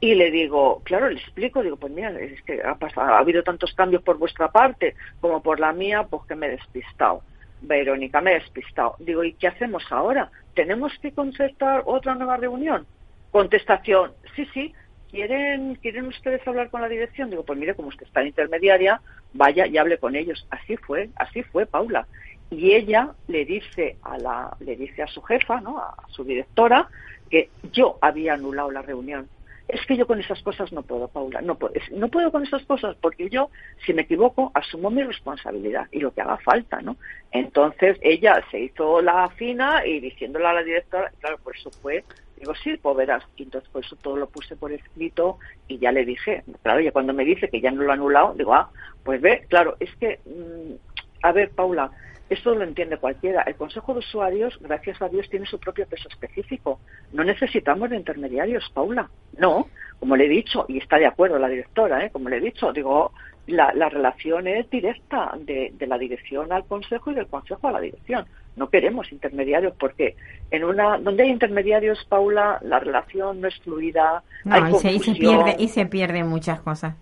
y 0.00 0.14
le 0.16 0.32
digo, 0.32 0.82
claro, 0.84 1.08
le 1.08 1.20
explico, 1.20 1.62
digo, 1.62 1.76
pues 1.76 1.92
mira, 1.92 2.10
es 2.18 2.42
que 2.42 2.60
ha, 2.60 2.74
pasado, 2.74 3.14
ha 3.14 3.18
habido 3.18 3.44
tantos 3.44 3.72
cambios 3.74 4.02
por 4.02 4.18
vuestra 4.18 4.50
parte 4.50 4.96
como 5.20 5.40
por 5.42 5.60
la 5.60 5.72
mía, 5.72 6.04
pues 6.10 6.24
que 6.26 6.34
me 6.34 6.46
he 6.46 6.50
despistado. 6.50 7.22
Verónica, 7.60 8.20
me 8.20 8.32
he 8.32 8.40
despistado. 8.40 8.96
Digo, 8.98 9.22
¿y 9.22 9.34
qué 9.34 9.46
hacemos 9.46 9.84
ahora? 9.90 10.28
¿Tenemos 10.54 10.92
que 11.00 11.12
concertar 11.12 11.84
otra 11.86 12.16
nueva 12.16 12.36
reunión? 12.36 12.84
Contestación, 13.30 14.12
sí, 14.34 14.44
sí, 14.52 14.74
¿quieren, 15.12 15.76
¿quieren 15.76 16.06
ustedes 16.06 16.46
hablar 16.48 16.70
con 16.70 16.80
la 16.80 16.88
dirección? 16.88 17.30
Digo, 17.30 17.44
pues 17.44 17.58
mire, 17.58 17.74
como 17.74 17.88
usted 17.88 18.06
está 18.06 18.22
en 18.22 18.28
intermediaria, 18.28 19.00
vaya 19.34 19.66
y 19.66 19.78
hable 19.78 19.98
con 19.98 20.16
ellos. 20.16 20.44
Así 20.50 20.76
fue, 20.76 21.10
así 21.14 21.42
fue, 21.44 21.66
Paula. 21.66 22.08
Y 22.50 22.72
ella 22.72 23.10
le 23.28 23.44
dice 23.44 23.96
a 24.02 24.18
la, 24.18 24.56
le 24.60 24.74
dice 24.76 25.02
a 25.02 25.06
su 25.06 25.22
jefa, 25.22 25.60
¿no? 25.60 25.78
A 25.78 25.94
su 26.08 26.24
directora, 26.24 26.88
que 27.30 27.50
yo 27.72 27.98
había 28.00 28.34
anulado 28.34 28.70
la 28.70 28.82
reunión. 28.82 29.28
Es 29.68 29.86
que 29.86 29.96
yo 29.96 30.06
con 30.06 30.20
esas 30.20 30.42
cosas 30.42 30.72
no 30.72 30.82
puedo, 30.82 31.08
Paula, 31.08 31.40
no 31.40 31.54
puedo, 31.54 31.72
no 31.92 32.08
puedo 32.08 32.30
con 32.32 32.42
esas 32.42 32.62
cosas 32.64 32.96
porque 33.00 33.30
yo, 33.30 33.48
si 33.86 33.94
me 33.94 34.02
equivoco, 34.02 34.50
asumo 34.54 34.90
mi 34.90 35.02
responsabilidad 35.02 35.86
y 35.92 36.00
lo 36.00 36.12
que 36.12 36.20
haga 36.20 36.36
falta, 36.38 36.82
¿no? 36.82 36.96
Entonces 37.30 37.96
ella 38.02 38.42
se 38.50 38.60
hizo 38.60 39.00
la 39.00 39.30
fina 39.30 39.86
y 39.86 40.00
diciéndole 40.00 40.46
a 40.46 40.52
la 40.52 40.62
directora, 40.62 41.10
claro, 41.20 41.38
por 41.38 41.56
eso 41.56 41.70
fue 41.70 42.04
Digo, 42.42 42.56
sí, 42.56 42.76
pues. 42.82 42.98
Y 43.36 43.44
entonces 43.44 43.70
por 43.70 43.84
eso 43.84 43.94
todo 43.94 44.16
lo 44.16 44.28
puse 44.28 44.56
por 44.56 44.72
escrito 44.72 45.38
y 45.68 45.78
ya 45.78 45.92
le 45.92 46.04
dije, 46.04 46.42
claro, 46.64 46.80
ya 46.80 46.90
cuando 46.90 47.12
me 47.12 47.24
dice 47.24 47.48
que 47.48 47.60
ya 47.60 47.70
no 47.70 47.84
lo 47.84 47.92
ha 47.92 47.94
anulado, 47.94 48.34
digo, 48.34 48.52
ah, 48.52 48.68
pues 49.04 49.20
ve, 49.20 49.46
claro, 49.48 49.76
es 49.78 49.94
que, 50.00 50.18
mm, 50.24 50.74
a 51.22 51.30
ver, 51.30 51.50
Paula, 51.50 51.92
esto 52.28 52.52
lo 52.52 52.64
entiende 52.64 52.96
cualquiera. 52.96 53.42
El 53.42 53.54
Consejo 53.54 53.92
de 53.92 54.00
Usuarios, 54.00 54.58
gracias 54.60 55.00
a 55.00 55.08
Dios, 55.08 55.30
tiene 55.30 55.46
su 55.46 55.60
propio 55.60 55.86
peso 55.86 56.08
específico. 56.08 56.80
No 57.12 57.22
necesitamos 57.22 57.90
de 57.90 57.96
intermediarios, 57.96 58.68
Paula. 58.74 59.08
No, 59.38 59.68
como 60.00 60.16
le 60.16 60.26
he 60.26 60.28
dicho, 60.28 60.64
y 60.66 60.78
está 60.78 60.96
de 60.98 61.06
acuerdo 61.06 61.38
la 61.38 61.48
directora, 61.48 62.04
¿eh? 62.04 62.10
como 62.10 62.28
le 62.28 62.38
he 62.38 62.40
dicho, 62.40 62.72
digo, 62.72 63.12
la, 63.46 63.72
la 63.72 63.88
relación 63.88 64.48
es 64.48 64.68
directa 64.68 65.32
de 65.38 65.86
la 65.86 65.96
dirección 65.96 66.50
al 66.50 66.66
Consejo 66.66 67.12
y 67.12 67.14
del 67.14 67.28
Consejo 67.28 67.68
a 67.68 67.72
la 67.72 67.80
dirección. 67.80 68.26
No 68.56 68.68
queremos 68.68 69.10
intermediarios 69.12 69.74
porque 69.78 70.16
en 70.50 70.64
una 70.64 70.98
donde 70.98 71.22
hay 71.22 71.30
intermediarios, 71.30 72.04
Paula, 72.08 72.58
la 72.62 72.78
relación 72.78 73.40
no 73.40 73.48
es 73.48 73.58
fluida. 73.60 74.22
hay 74.44 74.72
y, 74.72 74.78
se, 74.78 74.92
y, 74.92 74.98
se, 74.98 75.14
pierde 75.14 75.56
y 75.58 75.68
se 75.68 75.86
pierden 75.86 76.28
muchas 76.28 76.60
cosas. 76.60 76.94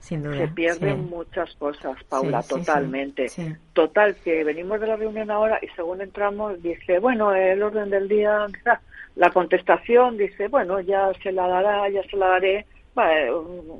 Sin 0.00 0.22
duda. 0.22 0.38
Se 0.38 0.48
pierden 0.48 1.10
muchas 1.10 1.54
cosas, 1.56 2.02
Paula, 2.04 2.42
totalmente. 2.42 3.26
Total, 3.72 4.14
que 4.16 4.44
venimos 4.44 4.80
de 4.80 4.86
la 4.86 4.96
reunión 4.96 5.30
ahora 5.30 5.58
y 5.60 5.66
según 5.74 6.00
entramos 6.00 6.62
dice, 6.62 6.98
bueno, 7.00 7.34
el 7.34 7.62
orden 7.62 7.90
del 7.90 8.08
día, 8.08 8.46
la 9.16 9.30
contestación 9.30 10.16
dice, 10.16 10.48
bueno, 10.48 10.80
ya 10.80 11.10
se 11.22 11.32
la 11.32 11.48
dará, 11.48 11.88
ya 11.88 12.02
se 12.04 12.16
la 12.16 12.28
daré, 12.28 12.66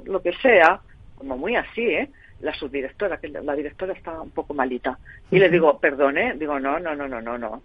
lo 0.04 0.20
que 0.20 0.32
sea, 0.34 0.80
como 1.16 1.36
muy 1.36 1.56
así, 1.56 1.82
¿eh? 1.82 2.10
La 2.40 2.54
subdirectora, 2.54 3.18
que 3.18 3.28
la 3.28 3.54
directora 3.54 3.92
está 3.92 4.20
un 4.20 4.30
poco 4.30 4.54
malita. 4.54 4.98
Y 5.30 5.38
le 5.38 5.48
digo, 5.48 5.78
perdone, 5.78 6.34
digo, 6.34 6.58
no, 6.58 6.78
no, 6.78 6.94
no, 6.94 7.08
no, 7.08 7.20
no, 7.20 7.38
no. 7.38 7.62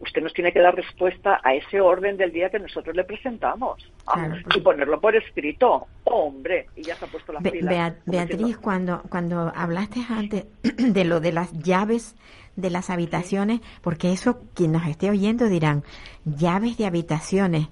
Usted 0.00 0.22
nos 0.22 0.32
tiene 0.32 0.52
que 0.52 0.60
dar 0.60 0.76
respuesta 0.76 1.40
a 1.42 1.54
ese 1.54 1.80
orden 1.80 2.16
del 2.16 2.32
día 2.32 2.50
que 2.50 2.60
nosotros 2.60 2.94
le 2.94 3.02
presentamos. 3.02 3.90
Ah, 4.06 4.28
y 4.54 4.60
ponerlo 4.60 5.00
por 5.00 5.16
escrito. 5.16 5.88
hombre, 6.04 6.66
y 6.76 6.82
ya 6.82 6.94
se 6.94 7.04
ha 7.04 7.08
puesto 7.08 7.32
la 7.32 7.40
fila. 7.40 7.96
Beatriz, 8.06 8.58
cuando, 8.58 9.02
cuando 9.08 9.52
hablaste 9.54 10.00
antes 10.08 10.46
de 10.62 11.04
lo 11.04 11.20
de 11.20 11.32
las 11.32 11.52
llaves 11.52 12.14
de 12.54 12.70
las 12.70 12.90
habitaciones, 12.90 13.60
porque 13.82 14.12
eso 14.12 14.40
quien 14.54 14.72
nos 14.72 14.86
esté 14.86 15.10
oyendo 15.10 15.48
dirán, 15.48 15.84
llaves 16.24 16.76
de 16.76 16.86
habitaciones. 16.86 17.68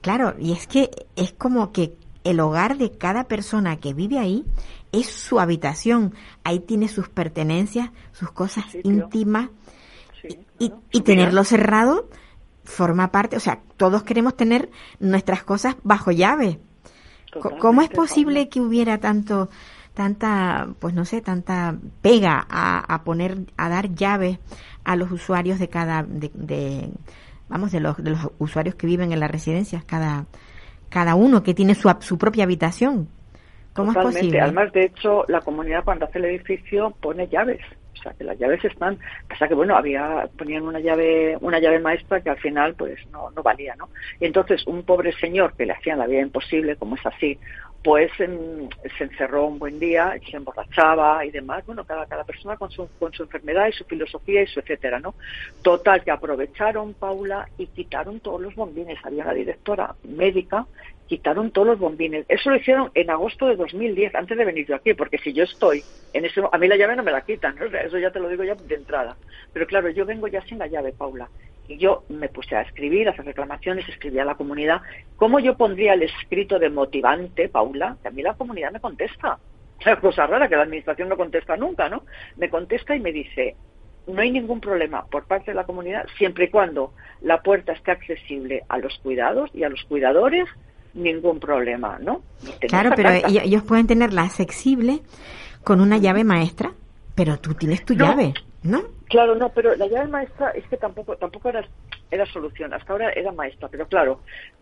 Claro, 0.00 0.34
y 0.38 0.52
es 0.52 0.66
que 0.66 0.90
es 1.16 1.32
como 1.32 1.72
que 1.72 1.94
el 2.24 2.40
hogar 2.40 2.76
de 2.76 2.96
cada 2.96 3.24
persona 3.24 3.78
que 3.78 3.94
vive 3.94 4.18
ahí 4.18 4.44
es 4.92 5.06
su 5.06 5.40
habitación. 5.40 6.14
Ahí 6.44 6.60
tiene 6.60 6.88
sus 6.88 7.08
pertenencias, 7.08 7.90
sus 8.12 8.30
cosas 8.30 8.64
íntimas. 8.84 9.50
y, 10.58 11.00
tenerlo 11.00 11.44
cerrado 11.44 12.08
forma 12.64 13.10
parte, 13.10 13.36
o 13.36 13.40
sea, 13.40 13.60
todos 13.76 14.02
queremos 14.02 14.36
tener 14.36 14.70
nuestras 15.00 15.42
cosas 15.42 15.76
bajo 15.82 16.10
llave. 16.10 16.60
¿Cómo 17.60 17.82
es 17.82 17.90
posible 17.90 18.48
que 18.48 18.60
hubiera 18.60 18.98
tanto, 18.98 19.50
tanta, 19.94 20.68
pues 20.78 20.94
no 20.94 21.04
sé, 21.04 21.20
tanta 21.20 21.76
pega 22.02 22.46
a, 22.48 23.02
poner, 23.04 23.46
a 23.56 23.68
dar 23.68 23.94
llaves 23.94 24.38
a 24.84 24.96
los 24.96 25.12
usuarios 25.12 25.58
de 25.58 25.68
cada, 25.68 26.02
de, 26.02 26.90
vamos, 27.48 27.70
de 27.70 27.80
los, 27.80 27.96
de 27.98 28.10
los 28.10 28.30
usuarios 28.38 28.74
que 28.74 28.86
viven 28.86 29.12
en 29.12 29.20
las 29.20 29.30
residencias, 29.30 29.84
cada, 29.84 30.26
cada 30.88 31.14
uno 31.14 31.42
que 31.42 31.54
tiene 31.54 31.74
su, 31.74 31.94
su 32.00 32.18
propia 32.18 32.44
habitación? 32.44 33.08
¿Cómo 33.74 33.92
es 33.92 33.98
posible? 33.98 34.40
Además, 34.40 34.72
de 34.72 34.84
hecho, 34.84 35.24
la 35.28 35.40
comunidad 35.40 35.84
cuando 35.84 36.06
hace 36.06 36.18
el 36.18 36.26
edificio 36.26 36.92
pone 37.00 37.28
llaves. 37.28 37.60
O 37.98 38.02
sea, 38.02 38.12
que 38.14 38.24
las 38.24 38.38
llaves 38.38 38.64
están, 38.64 38.98
pasa 39.28 39.46
que 39.46 39.54
bueno, 39.54 39.76
había, 39.76 40.26
ponían 40.38 40.62
una 40.62 40.80
llave, 40.80 41.36
una 41.40 41.58
llave 41.58 41.80
maestra 41.80 42.22
que 42.22 42.30
al 42.30 42.38
final 42.38 42.74
pues 42.74 42.98
no, 43.12 43.30
no 43.30 43.42
valía, 43.42 43.74
¿no? 43.76 43.90
Y 44.18 44.24
entonces 44.24 44.66
un 44.66 44.84
pobre 44.84 45.12
señor 45.12 45.52
que 45.54 45.66
le 45.66 45.74
hacían 45.74 45.98
la 45.98 46.06
vida 46.06 46.22
imposible, 46.22 46.76
como 46.76 46.94
es 46.94 47.04
así, 47.04 47.38
pues 47.82 48.10
se 48.16 49.04
encerró 49.04 49.46
un 49.46 49.58
buen 49.58 49.78
día, 49.78 50.14
se 50.30 50.36
emborrachaba 50.36 51.24
y 51.24 51.30
demás, 51.30 51.64
bueno, 51.66 51.84
cada, 51.84 52.06
cada 52.06 52.24
persona 52.24 52.56
con 52.56 52.70
su, 52.70 52.88
con 52.98 53.12
su 53.12 53.22
enfermedad 53.22 53.68
y 53.68 53.72
su 53.72 53.84
filosofía 53.84 54.42
y 54.42 54.46
su 54.46 54.60
etcétera, 54.60 54.98
¿no? 54.98 55.14
Total, 55.62 56.02
que 56.02 56.10
aprovecharon, 56.10 56.94
Paula, 56.94 57.48
y 57.56 57.66
quitaron 57.66 58.20
todos 58.20 58.40
los 58.40 58.54
bombines. 58.54 58.98
Había 59.04 59.24
una 59.24 59.34
directora 59.34 59.94
médica 60.04 60.66
quitaron 61.10 61.50
todos 61.50 61.66
los 61.66 61.78
bombines. 61.80 62.24
Eso 62.28 62.50
lo 62.50 62.56
hicieron 62.56 62.92
en 62.94 63.10
agosto 63.10 63.48
de 63.48 63.56
2010, 63.56 64.14
antes 64.14 64.38
de 64.38 64.44
venir 64.44 64.64
yo 64.68 64.76
aquí, 64.76 64.94
porque 64.94 65.18
si 65.18 65.32
yo 65.32 65.42
estoy 65.42 65.82
en 66.12 66.24
ese... 66.24 66.40
A 66.52 66.56
mí 66.56 66.68
la 66.68 66.76
llave 66.76 66.94
no 66.94 67.02
me 67.02 67.10
la 67.10 67.22
quitan, 67.22 67.56
eso 67.58 67.98
ya 67.98 68.12
te 68.12 68.20
lo 68.20 68.28
digo 68.28 68.44
ya 68.44 68.54
de 68.54 68.76
entrada. 68.76 69.16
Pero 69.52 69.66
claro, 69.66 69.90
yo 69.90 70.06
vengo 70.06 70.28
ya 70.28 70.40
sin 70.42 70.60
la 70.60 70.68
llave, 70.68 70.92
Paula. 70.92 71.28
Y 71.66 71.78
yo 71.78 72.04
me 72.10 72.28
puse 72.28 72.54
a 72.54 72.62
escribir, 72.62 73.08
a 73.08 73.10
hacer 73.10 73.24
reclamaciones, 73.24 73.88
escribí 73.88 74.20
a 74.20 74.24
la 74.24 74.36
comunidad. 74.36 74.82
¿Cómo 75.16 75.40
yo 75.40 75.56
pondría 75.56 75.94
el 75.94 76.04
escrito 76.04 76.60
de 76.60 76.70
motivante, 76.70 77.48
Paula? 77.48 77.96
Que 78.02 78.06
a 78.06 78.12
mí 78.12 78.22
la 78.22 78.34
comunidad 78.34 78.70
me 78.70 78.78
contesta. 78.78 79.36
Es 79.84 79.98
cosa 79.98 80.28
rara 80.28 80.48
que 80.48 80.54
la 80.54 80.62
administración 80.62 81.08
no 81.08 81.16
contesta 81.16 81.56
nunca, 81.56 81.88
¿no? 81.88 82.04
Me 82.36 82.48
contesta 82.48 82.94
y 82.94 83.00
me 83.00 83.10
dice, 83.10 83.56
no 84.06 84.20
hay 84.20 84.30
ningún 84.30 84.60
problema 84.60 85.06
por 85.06 85.26
parte 85.26 85.50
de 85.50 85.56
la 85.56 85.64
comunidad 85.64 86.06
siempre 86.18 86.44
y 86.44 86.50
cuando 86.50 86.92
la 87.20 87.42
puerta 87.42 87.72
esté 87.72 87.90
accesible 87.90 88.62
a 88.68 88.78
los 88.78 88.96
cuidados 88.98 89.50
y 89.54 89.64
a 89.64 89.68
los 89.68 89.82
cuidadores 89.84 90.48
ningún 90.94 91.38
problema, 91.38 91.98
¿no? 91.98 92.22
Claro, 92.60 92.90
pero 92.96 93.10
ellos 93.10 93.62
pueden 93.62 93.86
tenerla 93.86 94.22
accesible 94.22 95.00
con 95.62 95.80
una 95.80 95.98
llave 95.98 96.24
maestra, 96.24 96.72
pero 97.14 97.38
tú 97.38 97.54
tienes 97.54 97.84
tu 97.84 97.94
llave, 97.94 98.34
¿no? 98.62 98.82
Claro, 99.08 99.34
no, 99.34 99.48
pero 99.50 99.74
la 99.76 99.86
llave 99.86 100.08
maestra 100.08 100.50
es 100.50 100.64
que 100.66 100.76
tampoco 100.76 101.16
tampoco 101.16 101.48
era, 101.48 101.66
era 102.10 102.26
solución. 102.26 102.72
Hasta 102.74 102.92
ahora 102.92 103.10
era 103.10 103.32
maestra, 103.32 103.68
pero 103.68 103.86
claro, 103.88 104.20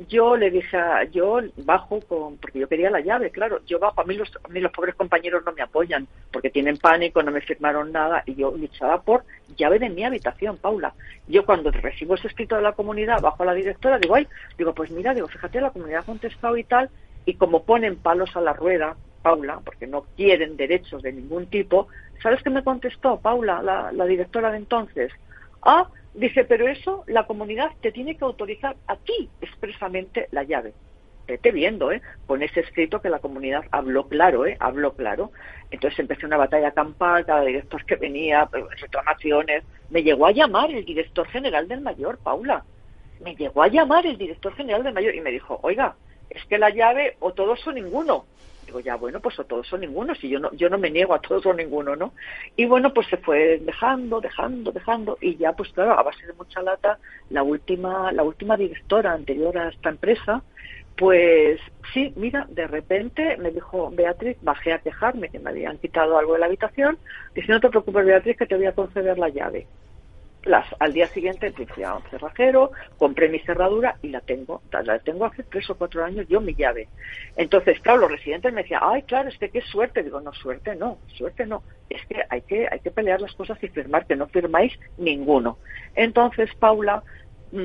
yo 0.08 0.36
le 0.36 0.50
dije, 0.50 0.76
a, 0.76 1.04
yo 1.04 1.40
bajo 1.56 2.00
con, 2.00 2.36
porque 2.38 2.60
yo 2.60 2.68
quería 2.68 2.90
la 2.90 3.00
llave, 3.00 3.30
claro, 3.30 3.60
yo 3.66 3.78
bajo, 3.78 4.00
a 4.00 4.04
mí, 4.04 4.14
los, 4.14 4.30
a 4.42 4.48
mí 4.48 4.60
los 4.60 4.72
pobres 4.72 4.94
compañeros 4.94 5.42
no 5.44 5.52
me 5.52 5.62
apoyan 5.62 6.06
porque 6.32 6.50
tienen 6.50 6.76
pánico, 6.76 7.22
no 7.22 7.30
me 7.30 7.40
firmaron 7.40 7.92
nada 7.92 8.22
y 8.24 8.36
yo 8.36 8.50
luchaba 8.56 9.02
por 9.02 9.24
llave 9.56 9.78
de 9.78 9.90
mi 9.90 10.04
habitación, 10.04 10.56
Paula. 10.56 10.94
Yo 11.26 11.44
cuando 11.44 11.70
recibo 11.70 12.14
ese 12.14 12.28
escrito 12.28 12.56
de 12.56 12.62
la 12.62 12.72
comunidad, 12.72 13.20
bajo 13.20 13.42
a 13.42 13.46
la 13.46 13.54
directora, 13.54 13.98
digo, 13.98 14.14
ay, 14.14 14.28
digo, 14.56 14.72
pues 14.74 14.90
mira, 14.90 15.12
digo, 15.12 15.28
fíjate, 15.28 15.60
la 15.60 15.70
comunidad 15.70 16.00
ha 16.00 16.06
contestado 16.06 16.56
y 16.56 16.64
tal, 16.64 16.88
y 17.26 17.34
como 17.34 17.64
ponen 17.64 17.96
palos 17.96 18.34
a 18.36 18.40
la 18.40 18.52
rueda, 18.52 18.96
Paula, 19.28 19.60
porque 19.62 19.86
no 19.86 20.06
quieren 20.16 20.56
derechos 20.56 21.02
de 21.02 21.12
ningún 21.12 21.48
tipo, 21.48 21.88
¿sabes 22.22 22.42
qué 22.42 22.48
me 22.48 22.64
contestó 22.64 23.20
Paula, 23.20 23.60
la, 23.62 24.06
directora 24.06 24.50
de 24.50 24.56
entonces? 24.56 25.12
Ah, 25.60 25.86
dice, 26.14 26.44
pero 26.44 26.66
eso 26.66 27.04
la 27.08 27.26
comunidad 27.26 27.68
te 27.82 27.92
tiene 27.92 28.16
que 28.16 28.24
autorizar 28.24 28.74
a 28.86 28.96
ti 28.96 29.28
expresamente 29.42 30.28
la 30.30 30.44
llave. 30.44 30.72
Vete 31.26 31.50
viendo, 31.52 31.92
¿eh? 31.92 32.00
Con 32.26 32.42
ese 32.42 32.60
escrito 32.60 33.02
que 33.02 33.10
la 33.10 33.18
comunidad 33.18 33.64
habló 33.70 34.08
claro, 34.08 34.46
¿eh? 34.46 34.56
Habló 34.60 34.94
claro. 34.94 35.30
Entonces 35.70 35.98
empecé 35.98 36.24
una 36.24 36.38
batalla 36.38 36.70
campal, 36.70 37.26
cada 37.26 37.42
director 37.42 37.84
que 37.84 37.96
venía, 37.96 38.46
pues, 38.46 38.64
reclamaciones. 38.80 39.62
Me 39.90 40.02
llegó 40.02 40.24
a 40.24 40.32
llamar 40.32 40.70
el 40.70 40.86
director 40.86 41.28
general 41.28 41.68
del 41.68 41.82
mayor, 41.82 42.16
Paula. 42.16 42.64
Me 43.22 43.36
llegó 43.36 43.62
a 43.62 43.68
llamar 43.68 44.06
el 44.06 44.16
director 44.16 44.54
general 44.54 44.84
del 44.84 44.94
mayor 44.94 45.14
y 45.14 45.20
me 45.20 45.30
dijo, 45.30 45.60
oiga, 45.62 45.96
es 46.30 46.42
que 46.46 46.56
la 46.56 46.70
llave 46.70 47.18
o 47.20 47.34
todos 47.34 47.66
o 47.66 47.72
ninguno. 47.72 48.24
Digo, 48.68 48.80
ya, 48.80 48.96
bueno, 48.96 49.18
pues 49.20 49.38
o 49.38 49.44
todos 49.44 49.72
o 49.72 49.78
ninguno, 49.78 50.14
si 50.14 50.28
yo 50.28 50.38
no, 50.38 50.52
yo 50.52 50.68
no 50.68 50.76
me 50.76 50.90
niego 50.90 51.14
a 51.14 51.22
todos 51.22 51.46
o 51.46 51.54
ninguno, 51.54 51.96
¿no? 51.96 52.12
Y 52.54 52.66
bueno, 52.66 52.92
pues 52.92 53.06
se 53.06 53.16
fue 53.16 53.58
dejando, 53.62 54.20
dejando, 54.20 54.72
dejando, 54.72 55.16
y 55.22 55.36
ya, 55.38 55.54
pues 55.54 55.72
claro, 55.72 55.98
a 55.98 56.02
base 56.02 56.26
de 56.26 56.34
mucha 56.34 56.60
lata, 56.60 56.98
la 57.30 57.42
última, 57.42 58.12
la 58.12 58.22
última 58.24 58.58
directora 58.58 59.14
anterior 59.14 59.56
a 59.56 59.70
esta 59.70 59.88
empresa, 59.88 60.42
pues 60.98 61.58
sí, 61.94 62.12
mira, 62.16 62.44
de 62.50 62.66
repente 62.66 63.38
me 63.38 63.52
dijo 63.52 63.90
Beatriz, 63.90 64.36
bajé 64.42 64.74
a 64.74 64.80
quejarme 64.80 65.30
que 65.30 65.38
me 65.38 65.48
habían 65.48 65.78
quitado 65.78 66.18
algo 66.18 66.34
de 66.34 66.40
la 66.40 66.46
habitación, 66.46 66.98
dice, 67.34 67.50
no 67.50 67.60
te 67.60 67.70
preocupes 67.70 68.04
Beatriz, 68.04 68.36
que 68.36 68.46
te 68.46 68.56
voy 68.56 68.66
a 68.66 68.74
conceder 68.74 69.18
la 69.18 69.30
llave. 69.30 69.66
Al 70.78 70.92
día 70.92 71.06
siguiente 71.06 71.52
fui 71.66 71.84
a 71.84 71.94
un 71.94 72.02
cerrajero, 72.04 72.72
compré 72.96 73.28
mi 73.28 73.38
cerradura 73.40 73.96
y 74.02 74.08
la 74.08 74.20
tengo, 74.20 74.62
la 74.84 74.98
tengo 74.98 75.26
hace 75.26 75.42
tres 75.42 75.68
o 75.68 75.76
cuatro 75.76 76.02
años 76.04 76.26
yo 76.28 76.40
mi 76.40 76.54
llave. 76.54 76.88
Entonces, 77.36 77.78
claro, 77.80 78.00
los 78.00 78.12
residentes 78.12 78.52
me 78.52 78.62
decían, 78.62 78.80
ay, 78.82 79.02
claro, 79.02 79.28
es 79.28 79.36
que 79.36 79.50
qué 79.50 79.60
suerte. 79.60 80.02
Digo, 80.02 80.20
no, 80.20 80.32
suerte 80.32 80.74
no, 80.74 80.98
suerte 81.08 81.44
no. 81.44 81.62
Es 81.90 82.04
que 82.06 82.22
hay 82.30 82.40
que, 82.42 82.66
hay 82.70 82.80
que 82.80 82.90
pelear 82.90 83.20
las 83.20 83.34
cosas 83.34 83.62
y 83.62 83.68
firmar, 83.68 84.06
que 84.06 84.16
no 84.16 84.26
firmáis 84.26 84.72
ninguno. 84.96 85.58
Entonces, 85.94 86.50
Paula, 86.58 87.02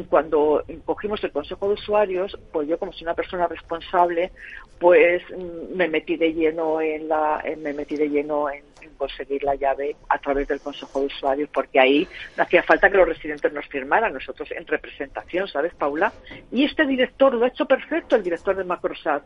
cuando 0.10 0.64
cogimos 0.86 1.24
el 1.24 1.32
consejo 1.32 1.68
de 1.68 1.74
usuarios, 1.74 2.38
pues 2.52 2.68
yo 2.68 2.78
como 2.78 2.94
soy 2.94 3.04
una 3.04 3.16
persona 3.16 3.48
responsable, 3.48 4.32
pues 4.80 5.22
mm, 5.30 5.76
me 5.76 5.88
metí 5.88 6.18
de 6.18 6.34
lleno 6.34 6.82
en 6.82 7.08
la, 7.08 7.44
me 7.58 7.74
metí 7.74 7.96
de 7.96 8.10
lleno 8.10 8.50
en 8.50 8.64
conseguir 8.98 9.44
la 9.44 9.56
llave 9.56 9.96
a 10.10 10.18
través 10.18 10.48
del 10.48 10.62
Consejo 10.62 11.02
de 11.02 11.08
Usuarios, 11.08 11.50
porque 11.54 11.80
ahí 11.80 12.08
hacía 12.38 12.64
falta 12.64 12.90
que 12.90 12.98
los 12.98 13.08
residentes 13.08 13.52
nos 13.52 13.68
firmaran, 13.68 14.14
nosotros 14.14 14.50
en 14.52 14.66
representación, 14.66 15.48
¿sabes, 15.48 15.74
Paula? 15.74 16.14
Y 16.52 16.64
este 16.64 16.86
director 16.86 17.34
lo 17.34 17.46
ha 17.46 17.50
hecho 17.50 17.66
perfecto, 17.66 18.16
el 18.16 18.24
director 18.24 18.56
de 18.56 18.64
Macrosat. 18.64 19.24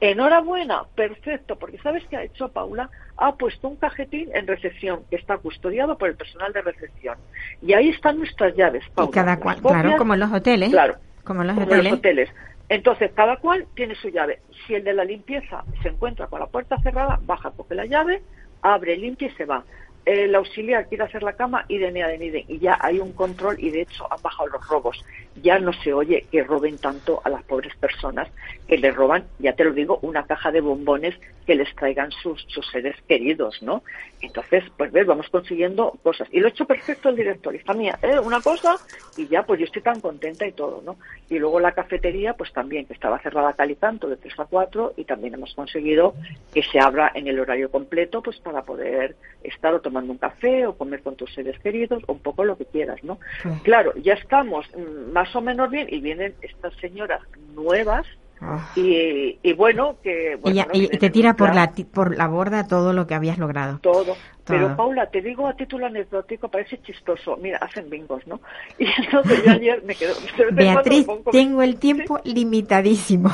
Enhorabuena, 0.00 0.82
perfecto, 0.94 1.56
porque 1.56 1.78
¿sabes 1.78 2.04
qué 2.10 2.16
ha 2.16 2.22
hecho 2.22 2.48
Paula? 2.48 2.90
Ha 3.16 3.34
puesto 3.36 3.68
un 3.68 3.76
cajetín 3.76 4.28
en 4.34 4.46
recepción 4.46 5.00
que 5.08 5.16
está 5.16 5.38
custodiado 5.38 5.96
por 5.96 6.10
el 6.10 6.16
personal 6.16 6.52
de 6.52 6.60
recepción. 6.60 7.16
Y 7.62 7.72
ahí 7.72 7.88
están 7.88 8.18
nuestras 8.18 8.54
llaves, 8.54 8.84
Paula. 8.94 9.10
Y 9.10 9.12
cada 9.12 9.38
cual, 9.38 9.56
claro, 9.62 9.96
como 9.96 10.14
en 10.14 10.20
los 10.20 10.32
hoteles. 10.32 10.70
Claro, 10.70 10.96
como 11.24 11.40
en 11.40 11.48
los 11.48 11.54
como 11.54 11.66
hoteles. 11.66 11.84
los 11.84 11.98
hoteles. 11.98 12.30
Entonces, 12.68 13.10
cada 13.14 13.36
cual 13.36 13.66
tiene 13.74 13.94
su 13.94 14.08
llave. 14.08 14.40
Si 14.66 14.74
el 14.74 14.84
de 14.84 14.92
la 14.92 15.04
limpieza 15.04 15.64
se 15.82 15.88
encuentra 15.88 16.26
con 16.26 16.40
la 16.40 16.46
puerta 16.46 16.76
cerrada, 16.82 17.18
baja, 17.22 17.52
coge 17.52 17.74
la 17.74 17.86
llave, 17.86 18.22
abre, 18.60 18.96
limpia 18.96 19.28
y 19.28 19.30
se 19.32 19.44
va. 19.44 19.64
El 20.06 20.36
auxiliar 20.36 20.88
quiere 20.88 21.02
hacer 21.02 21.24
la 21.24 21.32
cama 21.32 21.64
y 21.66 21.78
de 21.78 21.90
de 21.90 22.44
y 22.46 22.58
ya 22.60 22.78
hay 22.80 23.00
un 23.00 23.12
control 23.12 23.56
y 23.58 23.70
de 23.70 23.82
hecho 23.82 24.06
han 24.10 24.22
bajado 24.22 24.48
los 24.50 24.68
robos. 24.68 25.04
Ya 25.42 25.58
no 25.58 25.72
se 25.72 25.92
oye 25.92 26.24
que 26.30 26.44
roben 26.44 26.78
tanto 26.78 27.20
a 27.24 27.28
las 27.28 27.42
pobres 27.42 27.74
personas 27.76 28.28
que 28.68 28.78
le 28.78 28.92
roban, 28.92 29.24
ya 29.40 29.54
te 29.54 29.64
lo 29.64 29.72
digo, 29.72 29.98
una 30.02 30.24
caja 30.24 30.52
de 30.52 30.60
bombones 30.60 31.16
que 31.44 31.54
les 31.54 31.74
traigan 31.74 32.10
sus, 32.10 32.44
sus 32.48 32.66
seres 32.70 32.96
queridos, 33.08 33.62
¿no? 33.62 33.82
Entonces, 34.20 34.64
pues 34.76 34.90
ves, 34.90 35.06
vamos 35.06 35.28
consiguiendo 35.28 35.92
cosas. 36.02 36.28
Y 36.32 36.40
lo 36.40 36.46
ha 36.46 36.50
hecho 36.50 36.66
perfecto 36.66 37.08
el 37.08 37.16
director, 37.16 37.54
hija 37.54 37.74
mía, 37.74 37.98
¿eh? 38.02 38.18
una 38.18 38.40
cosa 38.40 38.76
y 39.16 39.26
ya, 39.28 39.44
pues 39.44 39.60
yo 39.60 39.66
estoy 39.66 39.82
tan 39.82 40.00
contenta 40.00 40.46
y 40.46 40.52
todo, 40.52 40.82
¿no? 40.84 40.96
Y 41.28 41.38
luego 41.38 41.60
la 41.60 41.72
cafetería, 41.72 42.34
pues 42.34 42.52
también, 42.52 42.86
que 42.86 42.94
estaba 42.94 43.18
cerrada 43.20 43.52
cal 43.52 43.70
y 43.70 43.76
canto 43.76 44.08
de 44.08 44.16
3 44.16 44.40
a 44.40 44.44
4 44.46 44.94
y 44.96 45.04
también 45.04 45.34
hemos 45.34 45.54
conseguido 45.54 46.14
que 46.52 46.62
se 46.62 46.80
abra 46.80 47.12
en 47.14 47.28
el 47.28 47.38
horario 47.38 47.70
completo, 47.70 48.22
pues 48.22 48.38
para 48.40 48.62
poder 48.62 49.16
estar 49.42 49.74
o 49.74 49.80
tomando 49.96 50.12
un 50.12 50.18
café 50.18 50.66
o 50.66 50.76
comer 50.76 51.02
con 51.02 51.16
tus 51.16 51.32
seres 51.32 51.58
queridos 51.60 52.02
o 52.06 52.12
un 52.12 52.18
poco 52.18 52.44
lo 52.44 52.56
que 52.58 52.66
quieras, 52.66 53.02
¿no? 53.02 53.18
Claro, 53.62 53.92
ya 53.96 54.12
estamos 54.12 54.66
más 55.12 55.34
o 55.34 55.40
menos 55.40 55.70
bien 55.70 55.86
y 55.90 56.00
vienen 56.00 56.34
estas 56.42 56.74
señoras 56.80 57.20
nuevas 57.54 58.06
Ah. 58.38 58.70
y, 58.76 59.38
y 59.42 59.54
bueno, 59.54 59.96
que... 60.02 60.36
Bueno, 60.36 60.60
Ella- 60.60 60.66
¿no? 60.66 60.78
y 60.78 60.88
te 60.88 61.08
tira 61.08 61.36
por 61.36 61.54
la, 61.54 61.72
por 61.90 62.14
la 62.18 62.28
borda 62.28 62.66
todo 62.68 62.92
lo 62.92 63.06
que 63.06 63.14
habías 63.14 63.38
logrado. 63.38 63.78
todo. 63.78 64.14
Pero. 64.44 64.76
Paula, 64.76 65.06
te 65.08 65.22
digo 65.22 65.48
a 65.48 65.54
título 65.56 65.86
anecdótico, 65.86 66.50
parece 66.50 66.76
chistoso. 66.82 67.38
Mira, 67.38 67.56
hacen 67.62 67.88
bingos, 67.88 68.26
¿no? 68.26 68.38
Y 68.78 68.84
entonces 69.02 69.42
yo 69.42 69.52
ayer 69.52 69.82
me 69.84 69.94
quedo... 69.94 70.12
Beatriz, 70.52 71.06
me 71.08 71.32
tengo 71.32 71.62
el 71.62 71.76
tiempo 71.78 72.20
limitadísimo, 72.24 73.30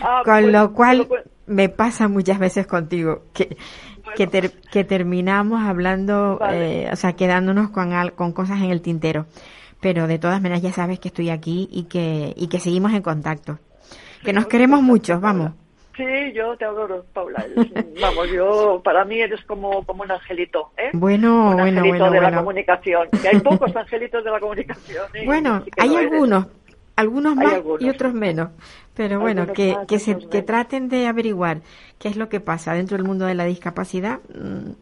Ah, 0.00 0.22
con 0.24 0.42
pues, 0.42 0.52
lo 0.52 0.72
cual 0.74 1.06
pues, 1.08 1.24
me 1.48 1.68
pasa 1.68 2.06
muchas 2.06 2.38
veces 2.38 2.68
contigo 2.68 3.24
que, 3.34 3.56
que, 4.16 4.26
ter- 4.26 4.52
que 4.72 4.84
terminamos 4.84 5.62
hablando, 5.62 6.38
Vale. 6.38 6.84
eh, 6.84 6.90
o 6.92 6.96
sea, 6.96 7.14
quedándonos 7.14 7.70
con, 7.70 7.92
al- 7.92 8.12
con 8.12 8.32
cosas 8.32 8.58
en 8.58 8.70
el 8.70 8.80
tintero. 8.82 9.26
Pero 9.80 10.06
de 10.06 10.18
todas 10.18 10.42
maneras 10.42 10.62
ya 10.62 10.72
sabes 10.72 10.98
que 11.00 11.08
estoy 11.08 11.30
aquí 11.30 11.68
y 11.72 11.84
que, 11.84 12.34
y 12.36 12.48
que 12.48 12.60
seguimos 12.60 12.92
en 12.92 13.02
contacto. 13.02 13.58
Que 14.22 14.32
nos 14.34 14.46
queremos 14.46 14.82
mucho, 14.82 15.18
vamos. 15.20 15.52
Sí, 15.96 16.04
yo 16.34 16.56
te 16.56 16.64
adoro, 16.64 17.04
Paula. 17.12 17.44
Vamos, 18.00 18.30
yo, 18.30 18.80
para 18.82 19.04
mí 19.04 19.20
eres 19.20 19.42
como, 19.44 19.82
como 19.84 20.02
un 20.02 20.10
angelito, 20.10 20.70
¿eh? 20.78 20.90
Bueno, 20.94 21.48
un 21.50 21.52
bueno, 21.56 21.62
angelito 21.80 21.88
bueno, 21.88 22.10
de 22.10 22.20
la 22.20 22.26
bueno. 22.28 22.38
comunicación. 22.38 23.08
Que 23.20 23.28
hay 23.28 23.40
pocos 23.40 23.74
angelitos 23.76 24.24
de 24.24 24.30
la 24.30 24.40
comunicación. 24.40 25.04
¿eh? 25.14 25.24
Bueno, 25.26 25.62
hay 25.78 25.96
algunos, 25.96 26.46
algunos 27.00 27.34
más 27.36 27.54
algunos. 27.54 27.82
y 27.82 27.88
otros 27.90 28.14
menos. 28.14 28.50
Pero 28.94 29.18
bueno, 29.20 29.42
Algunos 29.42 29.56
que, 29.56 29.76
que, 29.88 29.98
se, 29.98 30.18
que 30.28 30.42
traten 30.42 30.88
de 30.88 31.06
averiguar 31.06 31.60
qué 31.98 32.08
es 32.08 32.16
lo 32.16 32.28
que 32.28 32.40
pasa 32.40 32.74
dentro 32.74 32.96
del 32.96 33.06
mundo 33.06 33.24
de 33.26 33.34
la 33.34 33.44
discapacidad. 33.44 34.18
mm, 34.34 34.72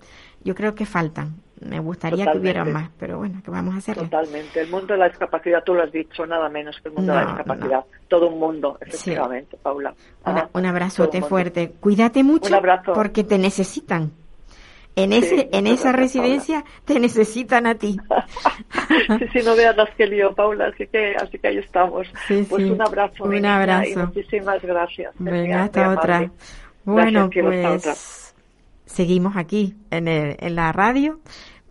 Yo 0.45 0.55
creo 0.55 0.75
que 0.75 0.87
faltan. 0.87 1.37
Me 1.61 1.81
gustaría 1.81 2.25
que 2.31 2.39
hubieran 2.39 2.67
Totalmente. 2.67 2.89
más, 2.91 2.99
pero 3.01 3.19
bueno, 3.19 3.41
¿qué 3.45 3.51
vamos 3.51 3.75
a 3.75 3.79
hacerle? 3.79 4.05
Totalmente. 4.05 4.61
El 4.61 4.71
mundo 4.71 4.95
de 4.95 4.99
la 5.01 5.09
discapacidad, 5.09 5.63
tú 5.65 5.75
lo 5.75 5.83
has 5.83 5.91
dicho, 5.91 6.25
nada 6.25 6.49
menos 6.49 6.79
que 6.81 6.89
el 6.89 6.95
mundo 6.95 7.13
de 7.13 7.19
la 7.19 7.27
discapacidad. 7.27 7.85
Todo 8.07 8.29
un 8.29 8.39
mundo, 8.39 8.79
Sí. 8.83 8.89
efectivamente, 8.89 9.57
Paula. 9.61 9.93
Una- 10.25 10.49
un 10.53 10.67
abrazote 10.67 11.19
un 11.19 11.25
fuerte. 11.25 11.73
Cuídate 11.81 12.23
mucho 12.23 12.55
porque 12.95 13.25
te 13.25 13.39
necesitan. 13.39 14.13
En, 15.03 15.13
Sí, 15.13 15.19
ese, 15.19 15.49
en 15.53 15.67
esa 15.67 15.93
residencia 15.93 16.65
te 16.85 16.99
necesitan 16.99 17.67
a 17.67 17.75
ti. 17.77 17.97
sí, 19.19 19.27
sí, 19.33 19.39
no 19.45 19.55
veas 19.57 19.77
las 19.77 19.91
que 19.95 20.07
lío, 20.07 20.35
Paula, 20.35 20.67
así 20.75 20.87
que, 20.87 21.15
así 21.17 21.39
que 21.39 21.49
ahí 21.49 21.59
estamos. 21.59 22.07
Sí, 22.27 22.45
pues 22.49 22.65
sí. 22.65 22.71
un 22.71 22.83
abrazo. 22.83 23.25
Un 23.25 23.45
abrazo. 23.47 23.89
Y 23.91 23.97
muchísimas 23.97 24.63
gracias. 24.63 25.13
Venga, 25.19 25.41
Muy 25.41 25.53
hasta 25.53 25.91
otra. 25.91 26.17
amable. 26.17 26.33
Bueno, 26.85 27.29
Gracias, 27.33 27.47
otra. 27.67 27.93
pues 27.93 28.35
seguimos 28.87 29.37
aquí 29.37 29.77
en, 29.91 30.09
el- 30.09 30.37
en 30.41 30.55
la 30.55 30.73
radio, 30.73 31.21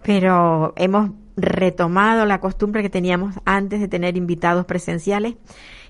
pero 0.04 0.74
hemos 0.76 1.10
retomado 1.36 2.26
la 2.26 2.40
costumbre 2.40 2.82
que 2.82 2.90
teníamos 2.90 3.36
antes 3.46 3.80
de 3.80 3.88
tener 3.88 4.16
invitados 4.18 4.66
presenciales, 4.66 5.36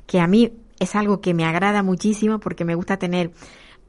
que 0.06 0.20
a 0.20 0.28
mí 0.28 0.52
es 0.80 0.96
algo 0.96 1.22
que 1.22 1.34
me 1.34 1.46
agrada 1.46 1.84
muchísimo 1.84 2.40
porque 2.40 2.66
me 2.66 2.76
gusta 2.76 2.98
tener 2.98 3.32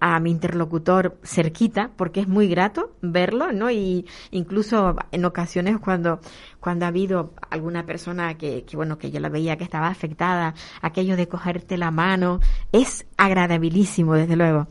a 0.00 0.18
mi 0.20 0.30
interlocutor 0.30 1.18
cerquita 1.22 1.90
porque 1.96 2.20
es 2.20 2.28
muy 2.28 2.48
grato 2.48 2.96
verlo, 3.02 3.52
¿no? 3.52 3.70
Y 3.70 4.06
incluso 4.30 4.96
en 5.12 5.24
ocasiones 5.24 5.78
cuando 5.78 6.20
cuando 6.61 6.84
ha 6.84 6.88
habido 6.88 7.34
alguna 7.50 7.87
persona 7.87 8.37
que, 8.37 8.64
que 8.64 8.76
bueno, 8.76 8.98
que 8.98 9.11
yo 9.11 9.20
la 9.20 9.28
veía 9.28 9.56
que 9.56 9.64
estaba 9.64 9.88
afectada, 9.88 10.54
aquello 10.82 11.16
de 11.16 11.28
cogerte 11.28 11.78
la 11.78 11.90
mano, 11.90 12.40
es 12.72 13.06
agradabilísimo 13.16 14.14
desde 14.14 14.37
luego. 14.37 14.66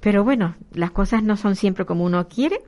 Pero 0.00 0.24
bueno, 0.24 0.56
las 0.72 0.90
cosas 0.90 1.22
no 1.22 1.36
son 1.36 1.56
siempre 1.56 1.86
como 1.86 2.04
uno 2.04 2.28
quiere, 2.28 2.60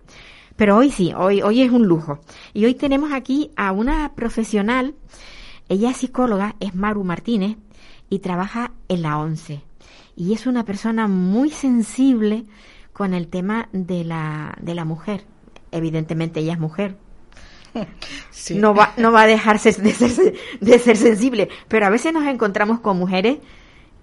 pero 0.56 0.76
hoy 0.76 0.90
sí, 0.90 1.12
hoy 1.16 1.42
hoy 1.42 1.62
es 1.62 1.70
un 1.70 1.86
lujo. 1.86 2.20
Y 2.52 2.64
hoy 2.64 2.74
tenemos 2.74 3.12
aquí 3.12 3.50
a 3.56 3.72
una 3.72 4.14
profesional, 4.14 4.94
ella 5.68 5.90
es 5.90 5.98
psicóloga, 5.98 6.56
es 6.60 6.74
Maru 6.74 7.04
Martínez 7.04 7.56
y 8.08 8.20
trabaja 8.20 8.72
en 8.88 9.02
la 9.02 9.18
ONCE 9.18 9.62
y 10.16 10.32
es 10.32 10.46
una 10.46 10.64
persona 10.64 11.08
muy 11.08 11.50
sensible 11.50 12.44
con 12.92 13.14
el 13.14 13.28
tema 13.28 13.68
de 13.72 14.04
la, 14.04 14.56
de 14.60 14.74
la 14.74 14.84
mujer. 14.84 15.24
Evidentemente 15.72 16.40
ella 16.40 16.52
es 16.54 16.58
mujer. 16.60 16.96
Sí. 18.30 18.56
No 18.56 18.74
va, 18.74 18.92
no 18.98 19.10
va 19.10 19.22
a 19.22 19.26
dejarse 19.26 19.72
de 19.72 19.90
ser, 19.92 20.34
de 20.60 20.78
ser 20.78 20.96
sensible, 20.96 21.48
pero 21.68 21.86
a 21.86 21.90
veces 21.90 22.12
nos 22.12 22.24
encontramos 22.26 22.80
con 22.80 22.98
mujeres 22.98 23.38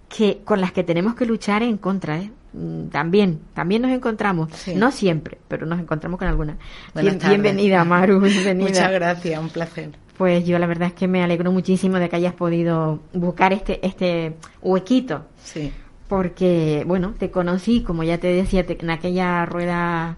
que 0.09 0.41
con 0.43 0.59
las 0.61 0.71
que 0.71 0.83
tenemos 0.83 1.15
que 1.15 1.25
luchar 1.25 1.61
en 1.63 1.77
contra. 1.77 2.17
¿eh? 2.19 2.31
Mm, 2.53 2.87
También, 2.87 3.39
también 3.53 3.83
nos 3.83 3.91
encontramos, 3.91 4.51
Sí. 4.53 4.73
no 4.75 4.91
siempre, 4.91 5.37
pero 5.47 5.65
nos 5.65 5.79
encontramos 5.79 6.17
con 6.17 6.27
alguna. 6.27 6.57
Bien- 6.95 7.19
bienvenida, 7.19 7.83
Maru, 7.85 8.19
bienvenida. 8.21 8.67
Muchas 8.69 8.91
gracias, 8.91 9.39
un 9.39 9.49
placer. 9.49 9.91
Pues 10.17 10.45
yo 10.45 10.57
la 10.59 10.65
verdad 10.67 10.87
es 10.89 10.93
que 10.93 11.07
me 11.07 11.23
alegro 11.23 11.51
muchísimo 11.51 11.97
de 11.99 12.09
que 12.09 12.15
hayas 12.15 12.33
podido 12.33 13.01
buscar 13.13 13.53
este, 13.53 13.85
este 13.85 14.35
huequito 14.61 15.25
Sí. 15.43 15.71
Porque, 16.11 16.83
bueno, 16.85 17.13
te 17.17 17.31
conocí, 17.31 17.83
como 17.83 18.03
ya 18.03 18.17
te 18.17 18.27
decía, 18.27 18.65
te- 18.65 18.77
en 18.81 18.89
aquella 18.89 19.45
rueda 19.45 20.17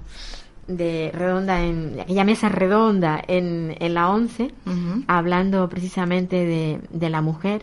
de 0.68 1.12
redonda, 1.14 1.62
en 1.62 2.00
aquella 2.00 2.24
mesa 2.24 2.50
redonda 2.50 3.22
en, 3.28 3.76
en 3.80 3.94
la 3.94 4.10
11, 4.10 4.46
Ujú. 4.66 5.04
hablando 5.08 5.70
precisamente 5.70 6.48
de, 6.48 6.80
de 6.90 7.10
la 7.12 7.22
mujer, 7.22 7.62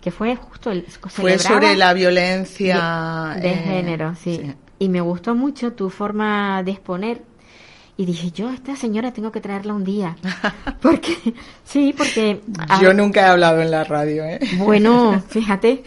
que 0.00 0.10
fue 0.10 0.34
justo 0.34 0.72
el 0.72 0.86
Fue 0.86 1.38
sobre 1.38 1.76
la 1.76 1.94
violencia 1.94 3.34
de, 3.36 3.42
de 3.42 3.52
eh, 3.52 3.62
género, 3.64 4.16
sí. 4.16 4.52
Y 4.80 4.88
me 4.88 5.00
gustó 5.00 5.36
mucho 5.36 5.72
tu 5.74 5.88
forma 5.88 6.64
de 6.64 6.72
exponer 6.72 7.22
Y 7.98 8.04
dije, 8.04 8.30
yo 8.30 8.48
a 8.50 8.54
esta 8.54 8.76
señora 8.76 9.12
tengo 9.12 9.32
que 9.32 9.40
traerla 9.40 9.72
un 9.72 9.82
día. 9.82 10.16
Porque, 10.82 11.16
sí, 11.64 11.94
porque... 11.96 12.42
Yo 12.80 12.90
ah, 12.90 12.94
nunca 12.94 13.22
he 13.22 13.24
hablado 13.30 13.60
en 13.62 13.70
la 13.70 13.84
radio, 13.84 14.22
¿eh? 14.24 14.38
Bueno, 14.58 15.22
fíjate, 15.28 15.82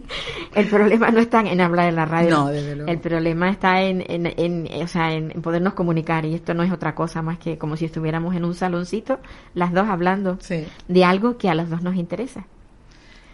el 0.54 0.66
problema 0.68 1.10
no 1.10 1.20
está 1.20 1.40
en 1.40 1.60
hablar 1.62 1.88
en 1.88 1.96
la 1.96 2.04
radio. 2.04 2.30
No, 2.30 2.48
desde 2.48 2.76
luego. 2.76 2.90
El 2.90 2.98
problema 2.98 3.48
está 3.48 3.80
en, 3.82 4.04
en, 4.06 4.26
en, 4.36 4.82
o 4.82 4.86
sea, 4.86 5.12
en, 5.14 5.30
en 5.30 5.40
podernos 5.42 5.72
comunicar 5.72 6.26
y 6.26 6.34
esto 6.34 6.52
no 6.52 6.62
es 6.62 6.70
otra 6.70 6.94
cosa 6.94 7.22
más 7.22 7.38
que 7.38 7.56
como 7.56 7.76
si 7.78 7.86
estuviéramos 7.86 8.36
en 8.36 8.44
un 8.44 8.54
saloncito, 8.54 9.18
las 9.54 9.72
dos 9.72 9.88
hablando 9.88 10.36
Sí. 10.40 10.66
de 10.86 11.04
algo 11.04 11.38
que 11.38 11.48
a 11.48 11.54
los 11.54 11.70
dos 11.70 11.82
nos 11.82 11.96
interesa. 11.96 12.44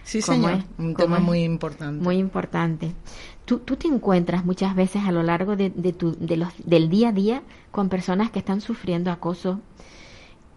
Sí, 0.04 0.20
¿Cómo 0.22 0.48
señor. 0.48 0.52
es? 0.60 0.64
Un 0.78 0.94
¿Cómo 0.94 1.04
tema 1.04 1.16
es? 1.18 1.22
muy 1.22 1.42
importante. 1.42 2.02
Muy 2.02 2.16
importante. 2.16 2.92
¿Tú, 3.50 3.58
tú 3.58 3.74
te 3.74 3.88
encuentras 3.88 4.44
muchas 4.44 4.76
veces 4.76 5.02
a 5.04 5.10
lo 5.10 5.24
largo 5.24 5.56
de, 5.56 5.70
de 5.70 5.92
tu, 5.92 6.16
de 6.16 6.36
los, 6.36 6.52
del 6.64 6.88
día 6.88 7.08
a 7.08 7.12
día 7.12 7.42
con 7.72 7.88
personas 7.88 8.30
que 8.30 8.38
están 8.38 8.60
sufriendo 8.60 9.10
acoso, 9.10 9.58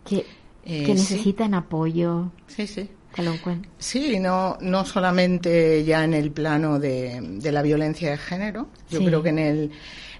que, 0.06 0.18
Eh, 0.66 0.84
que 0.86 0.94
sí. 0.94 0.94
necesitan 0.94 1.56
apoyo, 1.56 2.30
Sí, 2.46 2.68
sí. 2.68 2.88
te 3.16 3.24
lo 3.24 3.34
encuentras. 3.34 3.74
Sí, 3.80 4.20
no, 4.20 4.58
no 4.62 4.86
solamente 4.86 5.84
ya 5.84 6.04
en 6.04 6.14
el 6.14 6.30
plano 6.32 6.78
de, 6.80 7.20
de 7.41 7.52
la 7.52 7.64
violencia 7.64 8.12
de 8.12 8.18
género. 8.18 8.68
Yo 8.91 9.00
Sí. 9.00 9.06
creo 9.06 9.24
que 9.24 9.30
en 9.30 9.39
el, 9.39 9.72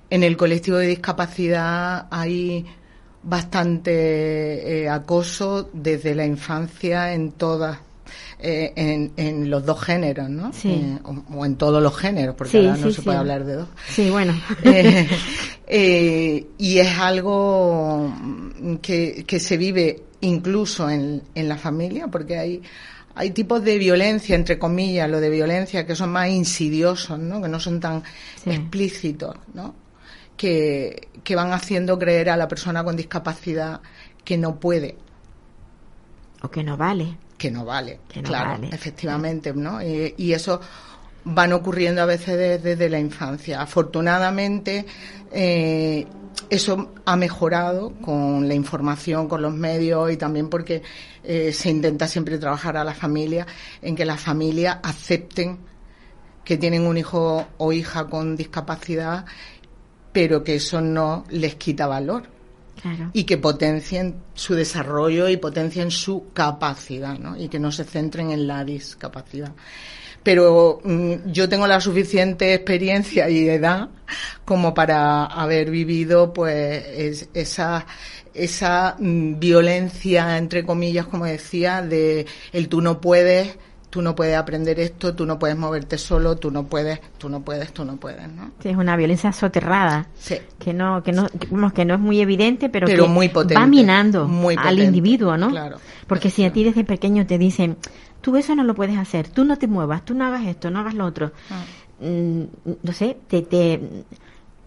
en 0.10 0.24
el 0.24 0.36
colectivo 0.36 0.78
de 0.78 0.88
discapacidad 0.88 2.08
hay 2.10 2.66
bastante 3.22 4.84
eh, 4.84 4.90
acoso 4.90 5.70
desde 5.74 6.16
la 6.16 6.26
infancia 6.26 7.14
en 7.14 7.34
todas. 7.34 7.78
Eh, 8.46 8.74
en, 8.76 9.14
en 9.16 9.50
los 9.50 9.66
dos 9.66 9.82
géneros, 9.82 10.30
¿no? 10.30 10.52
Sí. 10.52 10.70
Eh, 10.70 11.00
o, 11.06 11.38
o 11.38 11.46
en 11.46 11.56
todos 11.56 11.82
los 11.82 11.96
géneros, 11.96 12.36
porque 12.36 12.52
Sí, 12.52 12.58
ahora 12.58 12.78
no 12.78 12.88
sí, 12.88 12.94
se 12.94 13.02
puede 13.02 13.18
hablar 13.18 13.46
de 13.46 13.54
dos. 13.56 13.70
Sí, 13.90 14.10
bueno. 14.10 14.34
Eh, 15.66 16.46
y 16.58 16.78
es 16.78 17.00
algo 17.00 18.14
que, 18.82 19.24
que 19.26 19.40
se 19.40 19.56
vive 19.58 20.04
incluso 20.20 20.90
en, 20.90 21.24
en 21.34 21.48
la 21.50 21.58
familia, 21.58 22.10
porque 22.10 22.38
hay, 22.38 22.62
hay 23.16 23.32
tipos 23.32 23.64
de 23.64 23.78
violencia, 23.78 24.36
entre 24.36 24.60
comillas, 24.60 25.10
lo 25.10 25.22
de 25.22 25.30
violencia, 25.30 25.88
que 25.88 25.96
son 25.96 26.12
más 26.12 26.30
insidiosos, 26.30 27.18
¿no? 27.18 27.42
que 27.42 27.48
no 27.48 27.60
son 27.62 27.80
tan 27.80 28.04
explícitos, 28.46 29.36
¿no? 29.54 29.74
que, 30.38 31.08
que 31.24 31.36
van 31.36 31.54
haciendo 31.54 31.98
creer 31.98 32.30
a 32.30 32.38
la 32.38 32.48
persona 32.50 32.84
con 32.84 32.96
discapacidad 32.98 33.80
que 34.24 34.38
no 34.38 34.60
puede, 34.60 34.98
o 36.42 36.52
que 36.52 36.64
no 36.64 36.76
vale. 36.78 37.18
Que 37.44 37.52
no 37.52 37.66
vale, 37.66 38.00
Que 38.08 38.22
no 38.22 38.30
claro, 38.30 38.52
vale. 38.52 38.70
efectivamente, 38.72 39.54
¿no? 39.54 39.82
Y, 39.82 40.14
y 40.18 40.32
eso 40.32 40.62
van 41.26 41.52
ocurriendo 41.52 42.02
a 42.02 42.06
veces 42.06 42.38
de- 42.38 42.58
desde 42.58 42.90
la 42.90 43.00
infancia. 43.00 43.62
Afortunadamente, 43.62 44.86
eh, 45.32 46.06
eso 46.50 46.94
ha 47.06 47.16
mejorado 47.18 47.92
con 48.02 48.48
la 48.48 48.54
información, 48.54 49.28
con 49.28 49.42
los 49.42 49.54
medios 49.54 50.10
y 50.12 50.16
también 50.16 50.50
porque 50.50 50.84
eh, 51.24 51.52
se 51.52 51.70
intenta 51.70 52.08
siempre 52.08 52.38
trabajar 52.38 52.78
a 52.78 52.84
la 52.86 52.94
familia 52.94 53.46
en 53.82 53.96
que 53.96 54.06
las 54.06 54.22
familias 54.22 54.78
acepten 54.84 55.58
que 56.46 56.58
tienen 56.58 56.86
un 56.88 56.98
hijo 56.98 57.46
o 57.58 57.72
hija 57.74 58.06
con 58.08 58.36
discapacidad, 58.38 59.26
pero 60.14 60.44
que 60.46 60.56
eso 60.56 60.80
no 60.82 61.24
les 61.30 61.56
quita 61.56 61.88
valor 61.88 62.24
Y 63.14 63.24
que 63.26 63.38
potencien 63.38 64.16
su 64.34 64.56
desarrollo 64.56 65.30
y 65.30 65.38
potencien 65.38 65.92
su 65.92 66.26
capacidad, 66.34 67.18
¿no? 67.18 67.38
Y 67.38 67.48
que 67.48 67.60
no 67.60 67.72
se 67.72 67.84
centren 67.84 68.32
en 68.32 68.48
la 68.48 68.64
discapacidad. 68.66 69.54
Pero 70.24 70.80
mm, 70.84 71.32
yo 71.32 71.50
tengo 71.50 71.68
la 71.68 71.82
suficiente 71.82 72.54
experiencia 72.54 73.30
y 73.30 73.48
edad 73.50 73.90
como 74.46 74.74
para 74.74 75.26
haber 75.26 75.70
vivido, 75.70 76.34
pues, 76.34 76.84
es- 76.88 77.30
esa, 77.34 77.86
esa 78.34 78.96
mm, 79.00 79.40
violencia, 79.40 80.38
entre 80.38 80.66
comillas, 80.66 81.06
como 81.08 81.26
decía, 81.26 81.82
de 81.82 82.26
el 82.54 82.70
tú 82.70 82.82
no 82.82 83.02
puedes, 83.02 83.58
tú 83.94 84.02
no 84.02 84.16
puedes 84.16 84.36
aprender 84.36 84.80
esto, 84.80 85.14
tú 85.14 85.24
no 85.24 85.38
puedes 85.38 85.56
moverte 85.56 86.00
solo, 86.00 86.36
tú 86.36 86.50
no 86.50 86.64
puedes, 86.64 87.00
tú 87.20 87.30
no 87.30 87.42
puedes, 87.42 87.72
tú 87.74 87.86
no 87.86 87.98
puedes, 87.98 88.28
¿no? 88.28 88.50
Sí, 88.60 88.70
es 88.70 88.76
una 88.76 88.96
violencia 88.96 89.32
soterrada. 89.32 90.08
Sí. 90.16 90.38
Que 90.58 90.74
no, 90.74 91.04
que 91.04 91.12
no, 91.12 91.30
que, 91.30 91.48
que 91.76 91.86
no 91.86 91.94
es 91.94 92.00
muy 92.00 92.20
evidente, 92.20 92.70
pero, 92.70 92.88
Pero 92.88 93.04
que 93.04 93.10
muy 93.12 93.30
potente, 93.30 93.54
va 93.54 93.68
minando 93.68 94.28
muy 94.28 94.56
al 94.58 94.80
individuo, 94.80 95.38
¿no? 95.38 95.52
claro. 95.52 95.78
Porque 96.08 96.32
si 96.32 96.44
a 96.44 96.52
ti 96.52 96.64
desde 96.64 96.84
pequeño 96.84 97.28
te 97.28 97.38
dicen, 97.38 97.78
tú 98.22 98.36
eso 98.36 98.56
no 98.56 98.64
lo 98.64 98.74
puedes 98.74 98.98
hacer, 98.98 99.28
tú 99.28 99.46
no 99.46 99.60
te 99.60 99.68
muevas, 99.68 100.04
tú 100.04 100.16
no 100.16 100.26
hagas 100.26 100.48
esto, 100.48 100.72
no 100.72 100.80
hagas 100.80 100.96
lo 100.96 101.06
otro, 101.06 101.32
mm, 102.00 102.42
no 102.82 102.94
sé, 102.94 103.16
te, 103.28 103.44
te, 103.44 103.80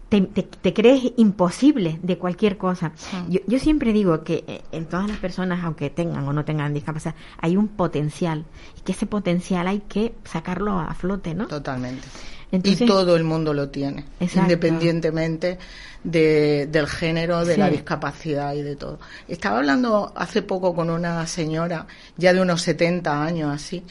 te, 0.09 0.21
te- 0.21 0.43
te 0.43 0.73
crees 0.73 1.03
imposible 1.17 1.99
de 2.01 2.17
cualquier 2.17 2.57
cosa. 2.57 2.91
Yo, 3.29 3.39
yo 3.47 3.59
siempre 3.59 3.91
digo 3.93 4.23
que 4.23 4.43
eh, 4.47 4.61
en 4.71 4.85
todas 4.85 5.07
las 5.07 5.17
personas, 5.17 5.63
aunque 5.63 5.89
tengan 5.89 6.27
o 6.27 6.33
no 6.33 6.45
tengan 6.45 6.73
discapacidad, 6.73 7.15
hay 7.39 7.57
un 7.57 7.67
potencial 7.67 8.45
y 8.77 8.81
que 8.81 8.93
ese 8.93 9.05
potencial 9.05 9.67
hay 9.67 9.79
que 9.81 10.13
sacarlo 10.23 10.79
a 10.79 10.93
flote, 10.93 11.33
¿no? 11.33 11.47
Totalmente. 11.47 12.07
Entonces- 12.49 12.81
y 12.81 12.85
todo 12.85 13.17
el 13.17 13.25
mundo 13.25 13.53
lo 13.53 13.67
tiene, 13.69 14.05
Exacto. 14.21 14.43
independientemente 14.53 15.57
de, 16.05 16.67
del 16.71 16.87
género, 16.87 17.43
de 17.43 17.55
Sí. 17.55 17.59
la 17.59 17.69
discapacidad 17.69 18.53
y 18.53 18.61
de 18.61 18.77
todo. 18.77 18.99
Estaba 19.27 19.57
hablando 19.57 20.13
hace 20.15 20.41
poco 20.41 20.73
con 20.73 20.89
una 20.89 21.27
señora, 21.27 21.85
ya 22.15 22.31
de 22.33 22.39
unos 22.39 22.61
70 22.61 23.21
años 23.21 23.53
así, 23.53 23.83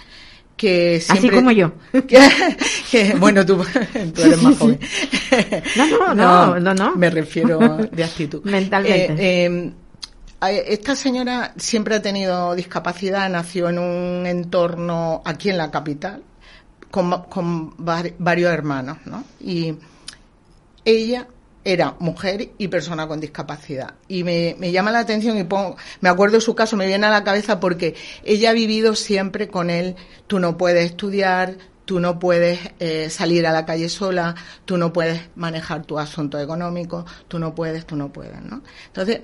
que 0.57 1.00
siempre... 1.00 1.36
como 1.36 1.50
yo. 1.52 1.72
que- 1.92 2.57
que- 2.90 3.14
bueno, 3.14 3.44
tú, 3.44 3.57
tú 4.14 4.22
eres 4.22 4.42
más 4.42 4.57
joven. 4.59 4.78
No, 5.76 5.86
no, 5.86 6.14
no, 6.14 6.61
no, 6.61 6.74
no. 6.74 6.96
Me 6.96 7.11
refiero 7.11 7.59
de 7.92 8.04
actitud. 8.04 8.42
Mentalmente. 8.44 9.12
Eh, 9.12 9.46
eh, 9.46 9.72
a- 10.40 10.50
esta 10.52 10.96
señora 10.96 11.52
siempre 11.57 11.96
ha 11.96 12.02
tenido 12.02 12.54
discapacidad, 12.54 13.28
nació 13.30 13.68
en 13.68 13.78
un 13.78 14.26
entorno 14.26 15.22
aquí 15.24 15.50
en 15.50 15.59
la 15.59 15.70
capital, 15.70 16.22
con, 16.90 17.12
va- 17.12 17.24
con 17.24 17.74
var- 17.84 18.14
varios 18.18 18.52
hermanos, 18.52 18.98
¿no? 19.04 19.24
Y 19.40 19.74
ella 20.84 21.26
era 21.67 21.97
mujer 21.99 22.51
y 22.57 22.69
persona 22.69 23.07
con 23.07 23.21
discapacidad. 23.21 23.95
Y 24.09 24.25
me, 24.25 24.57
me 24.59 24.73
llama 24.73 24.91
la 24.91 25.01
atención 25.01 25.37
y 25.37 25.45
pongo, 25.45 25.77
me 26.01 26.09
acuerdo 26.09 26.37
de 26.37 26.41
su 26.41 26.55
caso, 26.55 26.77
me 26.77 26.87
viene 26.87 27.07
a 27.07 27.11
la 27.11 27.25
cabeza 27.25 27.61
porque 27.61 27.95
ella 28.25 28.51
ha 28.51 28.55
vivido 28.55 28.95
siempre 28.95 29.49
con 29.49 29.69
él, 29.69 29.97
tú 30.27 30.39
no 30.39 30.57
puedes 30.57 30.87
estudiar, 30.87 31.59
tú 31.85 32.01
no 32.01 32.19
puedes 32.19 32.59
eh, 32.81 33.11
salir 33.11 33.47
a 33.47 33.53
la 33.53 33.67
calle 33.67 33.89
sola, 33.89 34.35
tú 34.64 34.79
no 34.79 34.93
puedes 34.93 35.21
manejar 35.35 35.85
tu 35.85 35.99
asunto 35.99 36.39
económico, 36.39 37.05
tú 37.29 37.39
no 37.39 37.55
puedes, 37.55 37.87
tú 37.87 37.97
no 37.97 38.12
puedes, 38.12 38.41
¿no? 38.43 38.62
Entonces, 38.87 39.21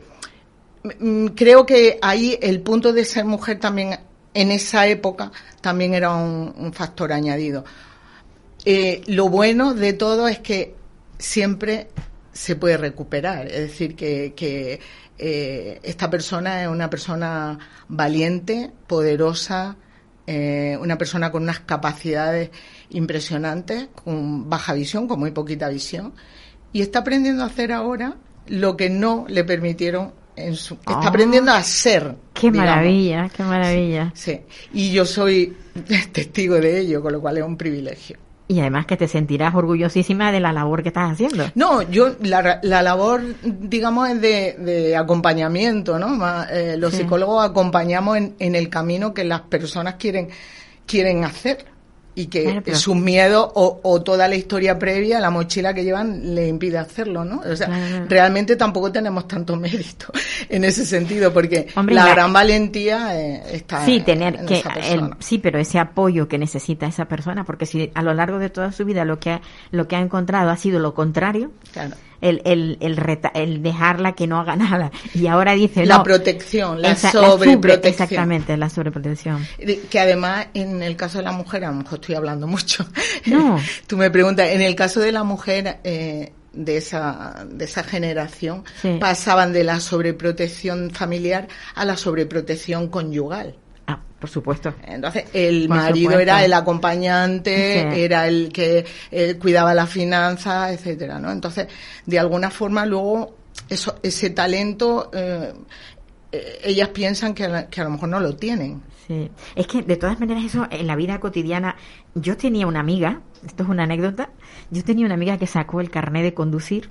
Mm, 0.98 1.26
creo 1.28 1.64
que 1.64 1.98
ahí 2.02 2.38
el 2.42 2.60
punto 2.60 2.92
de 2.92 3.04
ser 3.04 3.24
mujer 3.24 3.60
también 3.60 4.00
en 4.34 4.50
esa 4.50 4.86
época 4.88 5.30
también 5.60 5.94
era 5.94 6.14
un, 6.14 6.52
un 6.56 6.72
factor 6.72 7.12
añadido. 7.12 7.64
Eh, 8.64 9.02
lo 9.06 9.28
bueno 9.28 9.74
de 9.74 9.92
todo 9.92 10.28
es 10.28 10.38
que 10.40 10.74
siempre 11.18 11.88
se 12.32 12.56
puede 12.56 12.76
recuperar, 12.76 13.46
es 13.46 13.58
decir, 13.60 13.94
que, 13.94 14.32
que 14.34 14.80
eh, 15.18 15.80
esta 15.82 16.08
persona 16.10 16.62
es 16.62 16.68
una 16.68 16.88
persona 16.90 17.58
valiente, 17.88 18.70
poderosa, 18.86 19.76
eh, 20.26 20.78
una 20.80 20.96
persona 20.98 21.30
con 21.30 21.42
unas 21.42 21.60
capacidades 21.60 22.50
impresionantes, 22.90 23.88
con 24.04 24.48
baja 24.48 24.72
visión, 24.74 25.08
con 25.08 25.18
muy 25.20 25.30
poquita 25.32 25.68
visión, 25.68 26.14
y 26.72 26.80
está 26.80 27.00
aprendiendo 27.00 27.42
a 27.42 27.46
hacer 27.46 27.72
ahora 27.72 28.16
lo 28.46 28.76
que 28.76 28.88
no 28.90 29.26
le 29.28 29.44
permitieron 29.44 30.12
en 30.36 30.56
su, 30.56 30.74
está 30.74 30.94
Ah. 30.94 31.08
aprendiendo 31.08 31.52
a 31.52 31.62
ser. 31.62 32.16
Qué 32.32 32.50
digamos. 32.50 32.70
maravilla, 32.70 33.28
qué 33.36 33.42
maravilla. 33.42 34.12
Sí, 34.14 34.40
y 34.72 34.90
yo 34.92 35.04
soy 35.04 35.54
testigo 36.12 36.54
de 36.54 36.80
ello, 36.80 37.02
con 37.02 37.12
lo 37.12 37.20
cual 37.20 37.36
es 37.38 37.44
un 37.44 37.56
privilegio. 37.56 38.16
Y 38.52 38.60
además 38.60 38.84
que 38.84 38.98
te 38.98 39.08
sentirás 39.08 39.54
orgullosísima 39.54 40.30
de 40.30 40.40
la 40.40 40.52
labor 40.52 40.82
que 40.82 40.88
estás 40.90 41.12
haciendo. 41.12 41.46
No, 41.54 41.80
yo, 41.80 42.16
la, 42.20 42.60
la 42.62 42.82
labor, 42.82 43.22
digamos, 43.42 44.10
es 44.10 44.20
de, 44.20 44.56
de 44.58 44.94
acompañamiento, 44.96 45.98
¿no? 45.98 46.08
Más, 46.08 46.50
eh, 46.50 46.76
los 46.76 46.92
Sí. 46.92 46.98
psicólogos 46.98 47.42
acompañamos 47.48 48.18
en, 48.18 48.34
en 48.38 48.54
el 48.54 48.68
camino 48.68 49.14
que 49.14 49.24
las 49.24 49.40
personas 49.40 49.94
quieren, 49.94 50.28
quieren 50.84 51.24
hacer. 51.24 51.64
Y 52.14 52.26
que 52.26 52.42
Claro, 52.44 52.62
pero- 52.62 52.76
sus 52.76 52.94
miedos 52.94 53.50
o, 53.54 53.80
o 53.82 54.02
toda 54.02 54.28
la 54.28 54.34
historia 54.34 54.78
previa, 54.78 55.18
la 55.18 55.30
mochila 55.30 55.72
que 55.72 55.82
llevan, 55.82 56.34
le 56.34 56.46
impide 56.46 56.76
hacerlo, 56.76 57.24
¿no? 57.24 57.40
O 57.40 57.56
sea, 57.56 57.68
Claro. 57.68 58.04
realmente 58.06 58.54
tampoco 58.56 58.92
tenemos 58.92 59.26
tanto 59.26 59.56
mérito 59.56 60.06
en 60.50 60.64
ese 60.64 60.84
sentido, 60.84 61.32
porque 61.32 61.68
Hombre, 61.74 61.94
la 61.94 62.04
la- 62.04 62.14
gran 62.14 62.32
valentía 62.32 63.18
eh, 63.18 63.42
está 63.52 63.84
Sí, 63.86 64.00
tener 64.00 64.36
en 64.40 64.46
que 64.46 64.58
esa 64.58 64.72
el, 64.74 65.10
sí, 65.20 65.38
pero 65.38 65.58
ese 65.58 65.78
apoyo 65.78 66.28
que 66.28 66.36
necesita 66.36 66.86
esa 66.86 67.06
persona, 67.06 67.44
porque 67.44 67.64
si 67.64 67.90
a 67.94 68.02
lo 68.02 68.12
largo 68.12 68.38
de 68.38 68.50
toda 68.50 68.72
su 68.72 68.84
vida 68.84 69.06
lo 69.06 69.18
que 69.18 69.30
ha, 69.30 69.40
lo 69.70 69.88
que 69.88 69.96
ha 69.96 70.00
encontrado 70.00 70.50
ha 70.50 70.56
sido 70.58 70.80
lo 70.80 70.92
contrario, 70.92 71.50
Claro. 71.72 71.94
El, 72.22 72.40
el, 72.46 72.78
el, 72.80 72.96
reta- 72.96 73.30
el 73.34 73.62
dejarla 73.62 74.12
que 74.12 74.26
no 74.26 74.38
haga 74.40 74.56
nada 74.56 74.90
y 75.14 75.26
ahora 75.26 75.52
dice 75.52 75.84
La 75.84 75.98
no, 75.98 76.02
protección, 76.04 76.80
la 76.80 76.92
esa- 76.92 77.10
sobre- 77.12 77.28
sobreprotección. 77.52 77.92
exactamente, 77.92 78.56
la 78.56 78.70
sobreprotección. 78.70 79.46
Que 79.90 80.00
además, 80.00 80.46
en 80.54 80.82
el 80.82 80.96
caso 80.96 81.18
de 81.18 81.24
la 81.24 81.32
mujer, 81.32 81.64
a 81.64 81.68
lo 81.70 81.78
mejor 81.78 81.98
estoy 82.00 82.14
hablando 82.14 82.46
mucho. 82.46 82.86
No. 83.26 83.58
Tú 83.86 83.96
me 83.98 84.10
preguntas, 84.10 84.48
en 84.48 84.62
el 84.62 84.74
caso 84.74 85.00
de 85.00 85.12
la 85.12 85.24
mujer, 85.24 85.80
eh, 85.84 86.32
de 86.54 86.76
esa, 86.76 87.46
de 87.50 87.64
esa 87.64 87.82
generación 87.82 88.64
Sí. 88.82 88.98
pasaban 89.00 89.52
de 89.52 89.64
la 89.64 89.80
sobreprotección 89.80 90.90
familiar 90.90 91.48
a 91.74 91.84
la 91.84 91.96
sobreprotección 91.96 92.88
conyugal. 92.88 93.56
Por 94.22 94.30
supuesto. 94.30 94.72
Entonces, 94.86 95.24
el 95.32 95.66
Por 95.66 95.76
marido 95.78 96.10
supuesto. 96.12 96.20
era 96.20 96.44
el 96.44 96.52
acompañante, 96.52 97.88
Sí. 97.92 98.00
era 98.02 98.28
el 98.28 98.52
que 98.52 98.86
cuidaba 99.40 99.74
las 99.74 99.90
finanzas, 99.90 100.70
etcétera, 100.70 101.18
¿no? 101.18 101.32
Entonces, 101.32 101.66
de 102.06 102.18
alguna 102.20 102.48
forma, 102.48 102.86
luego, 102.86 103.34
eso, 103.68 103.98
ese 104.00 104.30
talento, 104.30 105.10
eh, 105.12 105.52
eh, 106.30 106.58
ellas 106.62 106.90
piensan 106.90 107.34
que 107.34 107.46
a, 107.46 107.68
que 107.68 107.80
a 107.80 107.84
lo 107.84 107.90
mejor 107.90 108.10
no 108.10 108.20
lo 108.20 108.36
tienen. 108.36 108.80
Sí. 109.08 109.28
Es 109.56 109.66
que 109.66 109.82
de 109.82 109.96
todas 109.96 110.20
maneras 110.20 110.44
eso 110.44 110.68
en 110.70 110.86
la 110.86 110.94
vida 110.94 111.18
cotidiana, 111.18 111.74
yo 112.14 112.36
tenía 112.36 112.68
una 112.68 112.78
amiga, 112.78 113.22
esto 113.44 113.64
es 113.64 113.68
una 113.68 113.82
anécdota, 113.82 114.30
yo 114.70 114.84
tenía 114.84 115.04
una 115.04 115.16
amiga 115.16 115.36
que 115.36 115.48
sacó 115.48 115.80
el 115.80 115.90
carnet 115.90 116.22
de 116.22 116.32
conducir 116.32 116.90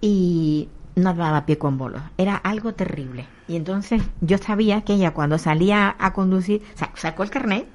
y 0.00 0.68
no 0.96 1.14
daba 1.14 1.46
pie 1.46 1.56
con 1.56 1.78
bolos, 1.78 2.02
era 2.18 2.34
algo 2.36 2.74
terrible. 2.74 3.26
Y 3.50 3.56
entonces 3.56 4.00
yo 4.20 4.38
sabía 4.38 4.82
que 4.82 4.92
ella 4.94 5.10
cuando 5.12 5.36
salía 5.36 5.96
a 5.98 6.12
conducir, 6.12 6.62
sa- 6.76 6.92
sacó 6.94 7.24
el 7.24 7.30
carnet, 7.30 7.66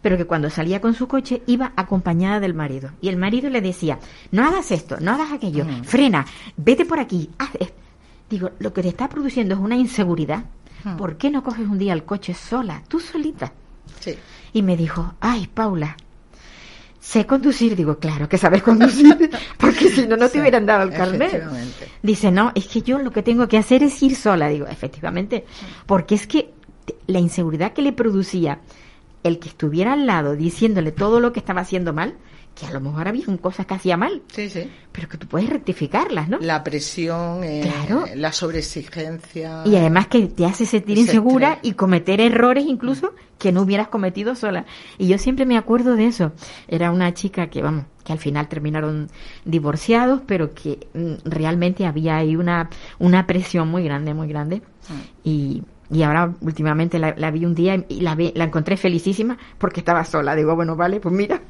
pero 0.00 0.16
que 0.16 0.24
cuando 0.24 0.48
salía 0.48 0.80
con 0.80 0.94
su 0.94 1.08
coche 1.08 1.42
iba 1.46 1.72
acompañada 1.76 2.40
del 2.40 2.54
marido. 2.54 2.90
Y 3.02 3.08
el 3.10 3.18
marido 3.18 3.50
le 3.50 3.60
decía, 3.60 3.98
no 4.32 4.46
hagas 4.46 4.70
esto, 4.70 4.96
no 4.98 5.12
hagas 5.12 5.30
aquello, 5.32 5.66
frena, 5.84 6.24
vete 6.56 6.86
por 6.86 6.98
aquí, 7.00 7.28
haz 7.38 7.50
esto. 7.60 7.76
Digo, 8.30 8.50
lo 8.60 8.72
que 8.72 8.80
te 8.80 8.88
está 8.88 9.08
produciendo 9.10 9.54
es 9.56 9.60
una 9.60 9.76
inseguridad. 9.76 10.44
¿Por 10.96 11.18
qué 11.18 11.30
no 11.30 11.42
coges 11.42 11.68
un 11.68 11.76
día 11.76 11.92
el 11.92 12.04
coche 12.04 12.32
sola, 12.32 12.82
tú 12.88 12.98
solita? 12.98 13.52
Sí. 14.00 14.14
Y 14.54 14.62
me 14.62 14.78
dijo, 14.78 15.12
ay, 15.20 15.46
Paula, 15.52 15.96
sé 17.00 17.26
conducir. 17.26 17.74
Digo, 17.74 17.98
claro 17.98 18.28
que 18.28 18.38
sabes 18.38 18.62
conducir, 18.62 19.30
porque 19.58 19.88
si 19.90 20.06
no, 20.06 20.16
no 20.16 20.26
te 20.26 20.34
Sí, 20.34 20.40
hubieran 20.40 20.66
dado 20.66 20.84
el 20.84 20.90
carnet. 20.90 21.42
Dice, 22.02 22.30
no, 22.30 22.52
es 22.54 22.66
que 22.68 22.82
yo 22.82 22.98
lo 22.98 23.10
que 23.10 23.22
tengo 23.22 23.48
que 23.48 23.58
hacer 23.58 23.82
es 23.82 24.00
ir 24.02 24.14
sola. 24.14 24.48
Digo, 24.48 24.66
efectivamente, 24.66 25.44
porque 25.86 26.14
es 26.14 26.26
que 26.26 26.52
la 27.06 27.18
inseguridad 27.18 27.72
que 27.72 27.82
le 27.82 27.92
producía 27.92 28.60
el 29.22 29.38
que 29.38 29.48
estuviera 29.48 29.92
al 29.92 30.06
lado 30.06 30.36
diciéndole 30.36 30.92
todo 30.92 31.20
lo 31.20 31.32
que 31.32 31.40
estaba 31.40 31.60
haciendo 31.60 31.92
mal, 31.92 32.14
que 32.54 32.66
a 32.66 32.72
lo 32.72 32.80
mejor 32.80 33.08
había 33.08 33.24
cosas 33.40 33.64
que 33.64 33.74
hacía 33.74 33.96
mal, 33.96 34.22
Sí, 34.32 34.50
sí. 34.50 34.70
pero 34.92 35.08
que 35.08 35.16
tú 35.16 35.26
puedes 35.26 35.48
rectificarlas, 35.48 36.28
¿no? 36.28 36.38
La 36.40 36.62
presión, 36.62 37.42
eh, 37.42 37.62
Claro. 37.62 38.04
la 38.16 38.32
sobreexigencia. 38.32 39.62
Y 39.64 39.76
además 39.76 40.08
que 40.08 40.26
te 40.26 40.44
hace 40.44 40.66
sentir 40.66 40.98
insegura 40.98 41.54
estrés. 41.54 41.72
y 41.72 41.74
cometer 41.74 42.20
errores 42.20 42.64
incluso 42.66 43.14
que 43.38 43.52
no 43.52 43.62
hubieras 43.62 43.88
cometido 43.88 44.34
sola. 44.34 44.66
Y 44.98 45.06
yo 45.08 45.16
siempre 45.16 45.46
me 45.46 45.56
acuerdo 45.56 45.96
de 45.96 46.06
eso. 46.06 46.32
Era 46.68 46.90
una 46.90 47.14
chica 47.14 47.46
que, 47.48 47.62
vamos, 47.62 47.86
que 48.04 48.12
al 48.12 48.18
final 48.18 48.48
terminaron 48.48 49.08
divorciados, 49.46 50.20
pero 50.26 50.52
que 50.54 50.86
mm, 50.92 51.28
realmente 51.28 51.86
había 51.86 52.16
ahí 52.18 52.36
una, 52.36 52.68
una 52.98 53.26
presión 53.26 53.68
muy 53.68 53.84
grande, 53.84 54.12
muy 54.12 54.28
grande. 54.28 54.60
Y, 55.24 55.62
y 55.90 56.02
ahora 56.02 56.34
últimamente 56.42 56.98
la, 56.98 57.14
la 57.16 57.30
vi 57.30 57.46
un 57.46 57.54
día 57.54 57.82
y 57.88 58.00
la, 58.02 58.16
la 58.34 58.44
encontré 58.44 58.76
felicísima 58.76 59.38
porque 59.56 59.80
estaba 59.80 60.04
sola. 60.04 60.34
Digo, 60.36 60.54
bueno, 60.54 60.76
vale, 60.76 61.00
pues 61.00 61.14
mira. 61.14 61.40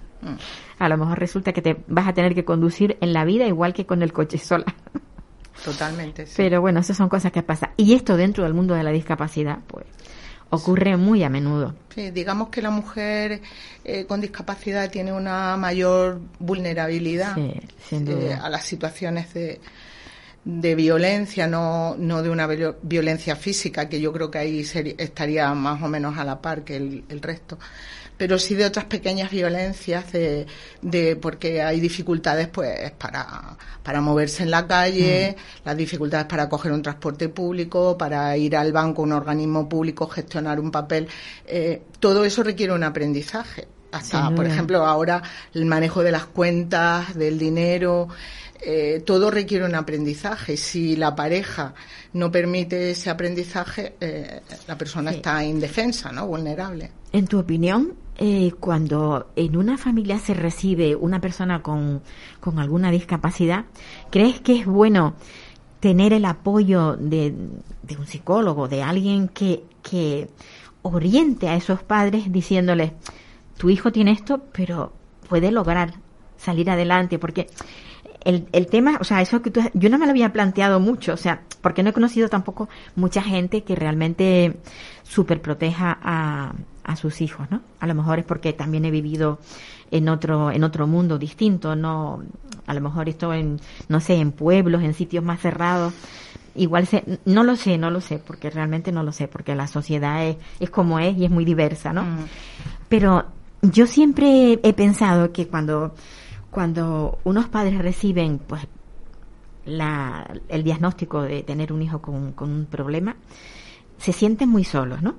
A 0.78 0.88
lo 0.88 0.96
mejor 0.96 1.18
resulta 1.18 1.52
que 1.52 1.62
te 1.62 1.76
vas 1.88 2.08
a 2.08 2.12
tener 2.14 2.34
que 2.34 2.44
conducir 2.44 2.96
en 3.00 3.12
la 3.12 3.24
vida 3.24 3.46
igual 3.46 3.72
que 3.74 3.86
con 3.86 4.02
el 4.02 4.12
coche 4.12 4.38
sola. 4.38 4.64
Totalmente, 5.64 6.26
sí. 6.26 6.34
Pero 6.36 6.60
bueno, 6.60 6.80
esas 6.80 6.96
son 6.96 7.08
cosas 7.08 7.32
que 7.32 7.42
pasan. 7.42 7.70
Y 7.76 7.94
esto 7.94 8.16
dentro 8.16 8.44
del 8.44 8.54
mundo 8.54 8.74
de 8.74 8.82
la 8.82 8.90
discapacidad, 8.90 9.58
pues, 9.66 9.84
ocurre 10.48 10.96
muy 10.96 11.22
a 11.22 11.28
menudo. 11.28 11.74
Sí, 11.94 12.10
digamos 12.10 12.48
que 12.48 12.62
la 12.62 12.70
mujer 12.70 13.42
eh, 13.84 14.06
con 14.06 14.20
discapacidad 14.20 14.90
tiene 14.90 15.12
una 15.12 15.56
mayor 15.56 16.20
vulnerabilidad 16.38 17.34
Sí, 17.34 17.52
sin 17.88 18.08
eh, 18.08 18.32
a 18.34 18.48
las 18.48 18.64
situaciones 18.64 19.34
de, 19.34 19.60
de 20.44 20.74
violencia, 20.74 21.46
no, 21.46 21.94
no 21.98 22.22
de 22.22 22.30
una 22.30 22.46
viol- 22.46 22.76
violencia 22.82 23.36
física, 23.36 23.88
que 23.88 24.00
yo 24.00 24.12
creo 24.12 24.30
que 24.30 24.38
ahí 24.38 24.60
estaría 24.96 25.52
más 25.54 25.82
o 25.82 25.88
menos 25.88 26.16
a 26.16 26.24
la 26.24 26.40
par 26.40 26.64
que 26.64 26.76
el, 26.76 27.04
el 27.10 27.20
resto, 27.20 27.58
pero 28.20 28.38
sí 28.38 28.54
de 28.54 28.66
otras 28.66 28.84
pequeñas 28.84 29.30
violencias, 29.30 30.12
de, 30.12 30.46
de 30.82 31.16
porque 31.16 31.62
hay 31.62 31.80
dificultades 31.80 32.48
pues 32.48 32.90
para, 32.90 33.56
para 33.82 34.02
moverse 34.02 34.42
en 34.42 34.50
la 34.50 34.66
calle, 34.66 35.36
las 35.64 35.74
dificultades 35.74 36.26
para 36.26 36.46
coger 36.46 36.72
un 36.72 36.82
transporte 36.82 37.30
público, 37.30 37.96
para 37.96 38.36
ir 38.36 38.56
al 38.56 38.72
banco, 38.72 39.00
un 39.00 39.12
organismo 39.12 39.66
público, 39.66 40.06
gestionar 40.06 40.60
un 40.60 40.70
papel, 40.70 41.08
eh, 41.46 41.80
todo 41.98 42.22
eso 42.26 42.42
requiere 42.42 42.74
un 42.74 42.84
aprendizaje. 42.84 43.66
Hasta, 43.90 44.30
por 44.34 44.44
ejemplo, 44.44 44.84
ahora 44.84 45.22
el 45.54 45.64
manejo 45.64 46.02
de 46.02 46.12
las 46.12 46.26
cuentas, 46.26 47.14
del 47.14 47.38
dinero, 47.38 48.08
eh, 48.60 49.02
todo 49.06 49.30
requiere 49.30 49.64
un 49.64 49.74
aprendizaje. 49.74 50.58
Si 50.58 50.94
la 50.94 51.16
pareja 51.16 51.72
no 52.12 52.30
permite 52.30 52.90
ese 52.90 53.08
aprendizaje, 53.08 53.94
eh, 53.98 54.42
la 54.68 54.76
persona 54.76 55.10
Sí. 55.10 55.16
está 55.16 55.42
indefensa, 55.42 56.12
¿no? 56.12 56.26
Vulnerable. 56.26 56.92
En 57.12 57.26
tu 57.26 57.38
opinión, 57.38 57.94
eh, 58.22 58.52
cuando 58.60 59.30
en 59.34 59.56
una 59.56 59.78
familia 59.78 60.18
se 60.18 60.34
recibe 60.34 60.94
una 60.94 61.22
persona 61.22 61.62
con, 61.62 62.02
con 62.38 62.58
alguna 62.58 62.90
discapacidad, 62.90 63.64
¿crees 64.10 64.42
que 64.42 64.58
es 64.60 64.66
bueno 64.66 65.14
tener 65.80 66.12
el 66.12 66.26
apoyo 66.26 66.98
de, 66.98 67.34
de 67.82 67.96
un 67.96 68.06
psicólogo, 68.06 68.68
de 68.68 68.82
alguien 68.82 69.28
que, 69.28 69.64
que 69.82 70.28
oriente 70.82 71.48
a 71.48 71.56
esos 71.56 71.82
padres 71.82 72.30
diciéndoles, 72.30 72.92
tu 73.56 73.70
hijo 73.70 73.90
tiene 73.90 74.12
esto, 74.12 74.42
pero 74.52 74.92
puede 75.26 75.50
lograr 75.50 75.94
salir 76.36 76.68
adelante? 76.68 77.18
Porque 77.18 77.46
el, 78.22 78.48
el 78.52 78.66
tema, 78.66 78.98
o 79.00 79.04
sea, 79.04 79.22
eso 79.22 79.40
que 79.40 79.50
tú, 79.50 79.62
yo 79.72 79.88
no 79.88 79.96
me 79.96 80.04
lo 80.04 80.10
había 80.10 80.30
planteado 80.30 80.78
mucho, 80.78 81.14
o 81.14 81.16
sea, 81.16 81.40
porque 81.62 81.82
no 81.82 81.88
he 81.88 81.94
conocido 81.94 82.28
tampoco 82.28 82.68
mucha 82.96 83.22
gente 83.22 83.64
que 83.64 83.74
realmente 83.76 84.60
super 85.04 85.40
proteja 85.40 85.98
a, 86.02 86.52
a 86.90 86.96
sus 86.96 87.20
hijos, 87.20 87.48
¿no? 87.50 87.62
A 87.78 87.86
lo 87.86 87.94
mejor 87.94 88.18
es 88.18 88.24
porque 88.24 88.52
también 88.52 88.84
he 88.84 88.90
vivido 88.90 89.38
en 89.92 90.08
otro, 90.08 90.50
en 90.50 90.64
otro 90.64 90.88
mundo 90.88 91.18
distinto, 91.18 91.76
no, 91.76 92.20
a 92.66 92.74
lo 92.74 92.80
mejor 92.80 93.08
esto 93.08 93.32
en, 93.32 93.60
no 93.88 94.00
sé, 94.00 94.14
en 94.14 94.32
pueblos, 94.32 94.82
en 94.82 94.92
sitios 94.92 95.22
más 95.22 95.40
cerrados. 95.40 95.94
Igual 96.56 96.88
se, 96.88 97.20
no 97.26 97.44
lo 97.44 97.54
sé, 97.54 97.78
no 97.78 97.90
lo 97.90 98.00
sé, 98.00 98.18
porque 98.18 98.50
realmente 98.50 98.90
no 98.90 99.04
lo 99.04 99.12
sé, 99.12 99.28
porque 99.28 99.54
la 99.54 99.68
sociedad 99.68 100.26
es, 100.26 100.36
es 100.58 100.68
como 100.68 100.98
es 100.98 101.16
y 101.16 101.24
es 101.24 101.30
muy 101.30 101.44
diversa, 101.44 101.92
¿no? 101.92 102.04
Pero 102.88 103.24
yo 103.62 103.86
siempre 103.86 104.58
he 104.60 104.72
pensado 104.72 105.32
que 105.32 105.46
cuando, 105.46 105.94
cuando 106.50 107.20
unos 107.22 107.48
padres 107.48 107.78
reciben, 107.78 108.38
pues, 108.38 108.66
la, 109.64 110.28
el 110.48 110.64
diagnóstico 110.64 111.22
de 111.22 111.44
tener 111.44 111.72
un 111.72 111.82
hijo 111.82 112.02
con, 112.02 112.32
con 112.32 112.50
un 112.50 112.66
problema, 112.66 113.14
se 113.96 114.12
sienten 114.12 114.48
muy 114.48 114.64
solos, 114.64 115.02
¿no? 115.02 115.14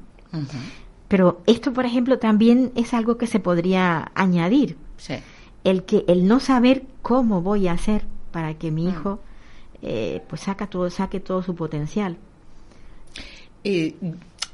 Pero 1.11 1.41
esto, 1.45 1.73
por 1.73 1.85
ejemplo, 1.85 2.19
también 2.19 2.71
es 2.73 2.93
algo 2.93 3.17
que 3.17 3.27
se 3.27 3.41
podría 3.41 4.13
añadir. 4.15 4.77
Sí. 4.95 5.15
El 5.65 5.83
que 5.83 6.05
el 6.07 6.25
no 6.25 6.39
saber 6.39 6.83
cómo 7.01 7.41
voy 7.41 7.67
a 7.67 7.73
hacer 7.73 8.05
para 8.31 8.53
que 8.53 8.71
mi 8.71 8.87
hijo 8.87 9.19
eh, 9.81 10.21
pues 10.29 10.43
saca 10.43 10.67
todo, 10.67 10.89
saque 10.89 11.19
todo 11.19 11.43
su 11.43 11.53
potencial. 11.53 12.15
Y, 13.61 13.95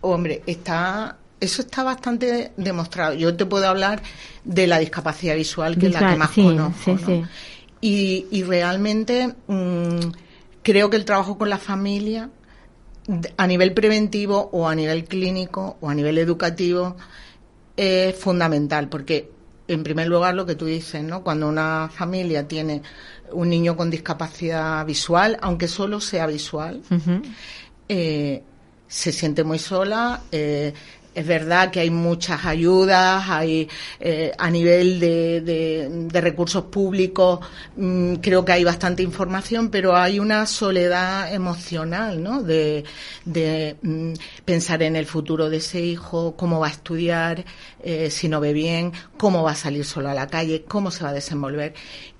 hombre, 0.02 0.42
está, 0.48 1.18
eso 1.40 1.62
está 1.62 1.84
bastante 1.84 2.52
demostrado. 2.58 3.14
Yo 3.14 3.36
te 3.36 3.46
puedo 3.46 3.68
hablar 3.68 4.02
de 4.44 4.66
la 4.66 4.80
discapacidad 4.80 5.36
visual, 5.36 5.78
que 5.78 5.86
es 5.86 5.94
la 5.94 6.10
que 6.10 6.16
más 6.16 6.32
sí, 6.32 6.42
conozco. 6.42 6.82
sí, 6.84 6.92
¿no? 6.94 7.06
sí. 7.06 7.24
Y, 7.82 8.26
y 8.32 8.42
realmente 8.42 9.36
mm, 9.46 10.10
creo 10.64 10.90
que 10.90 10.98
el 10.98 11.06
trabajo 11.06 11.38
con 11.38 11.52
la 11.52 11.60
familia, 11.60 12.32
a 13.38 13.48
nivel 13.48 13.74
preventivo 13.74 14.50
o 14.52 14.68
a 14.68 14.76
nivel 14.76 15.06
clínico 15.06 15.78
o 15.80 15.90
a 15.90 15.96
nivel 15.96 16.18
educativo, 16.18 16.98
es 17.76 18.16
fundamental, 18.16 18.90
porque 18.90 19.32
en 19.68 19.84
primer 19.84 20.08
lugar 20.08 20.34
lo 20.36 20.46
que 20.46 20.56
tú 20.56 20.66
dices, 20.66 21.04
¿no? 21.04 21.24
Cuando 21.24 21.48
una 21.48 21.90
familia 21.94 22.48
tiene 22.48 22.82
un 23.32 23.50
niño 23.50 23.76
con 23.76 23.90
discapacidad 23.90 24.86
visual, 24.86 25.38
aunque 25.42 25.68
solo 25.68 26.00
sea 26.00 26.28
visual, 26.28 26.82
eh, 27.88 28.44
se 28.88 29.12
siente 29.12 29.44
muy 29.44 29.60
sola. 29.60 30.22
eh, 30.32 30.74
es 31.18 31.26
verdad 31.26 31.72
que 31.72 31.80
hay 31.80 31.90
muchas 31.90 32.46
ayudas, 32.46 33.28
hay 33.28 33.68
eh, 34.00 34.32
a 34.38 34.52
nivel 34.52 35.00
de, 35.00 36.08
recursos 36.22 36.66
públicos, 36.66 37.40
mm, 37.76 38.18
creo 38.18 38.46
que 38.46 38.52
hay 38.52 38.64
bastante 38.64 39.02
información, 39.02 39.70
pero 39.72 39.96
hay 39.96 40.20
una 40.20 40.46
soledad 40.46 41.34
emocional, 41.34 42.22
¿no? 42.22 42.44
De, 42.44 42.84
de 43.26 43.78
mm, 43.82 44.14
pensar 44.46 44.84
en 44.84 44.96
el 44.96 45.08
futuro 45.08 45.50
de 45.50 45.58
ese 45.58 45.82
hijo, 45.82 46.36
cómo 46.38 46.60
va 46.60 46.68
a 46.68 46.72
estudiar, 46.72 47.46
eh, 47.82 48.12
si 48.12 48.30
no 48.30 48.40
ve 48.40 48.54
bien, 48.54 48.92
cómo 49.18 49.42
va 49.42 49.52
a 49.52 49.56
salir 49.56 49.86
solo 49.86 50.10
a 50.10 50.14
la 50.14 50.28
calle, 50.28 50.66
cómo 50.68 50.92
se 50.92 51.04
va 51.04 51.10
a 51.10 51.14
desenvolver. 51.14 51.74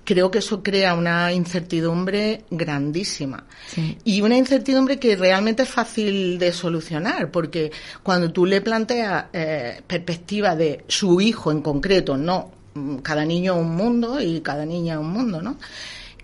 Creo 0.08 0.30
que 0.30 0.38
eso 0.38 0.62
crea 0.62 0.94
una 0.94 1.34
incertidumbre 1.34 2.46
grandísima. 2.50 3.44
Sí. 3.66 3.98
Y 4.04 4.22
una 4.22 4.38
incertidumbre 4.38 4.98
que 4.98 5.16
realmente 5.16 5.64
es 5.64 5.68
fácil 5.68 6.38
de 6.38 6.50
solucionar, 6.50 7.30
porque 7.30 7.70
cuando 8.02 8.32
tú 8.32 8.46
le 8.46 8.62
planteas 8.62 9.26
eh, 9.34 9.82
perspectiva 9.86 10.56
de 10.56 10.82
su 10.88 11.20
hijo 11.20 11.52
en 11.52 11.60
concreto, 11.60 12.16
no, 12.16 12.52
mm, 12.72 12.96
cada 13.00 13.26
niño 13.26 13.56
es 13.56 13.60
un 13.60 13.76
mundo 13.76 14.18
y 14.18 14.40
cada 14.40 14.64
niña 14.64 14.94
es 14.94 15.00
un 15.00 15.10
mundo, 15.10 15.42
¿no? 15.42 15.58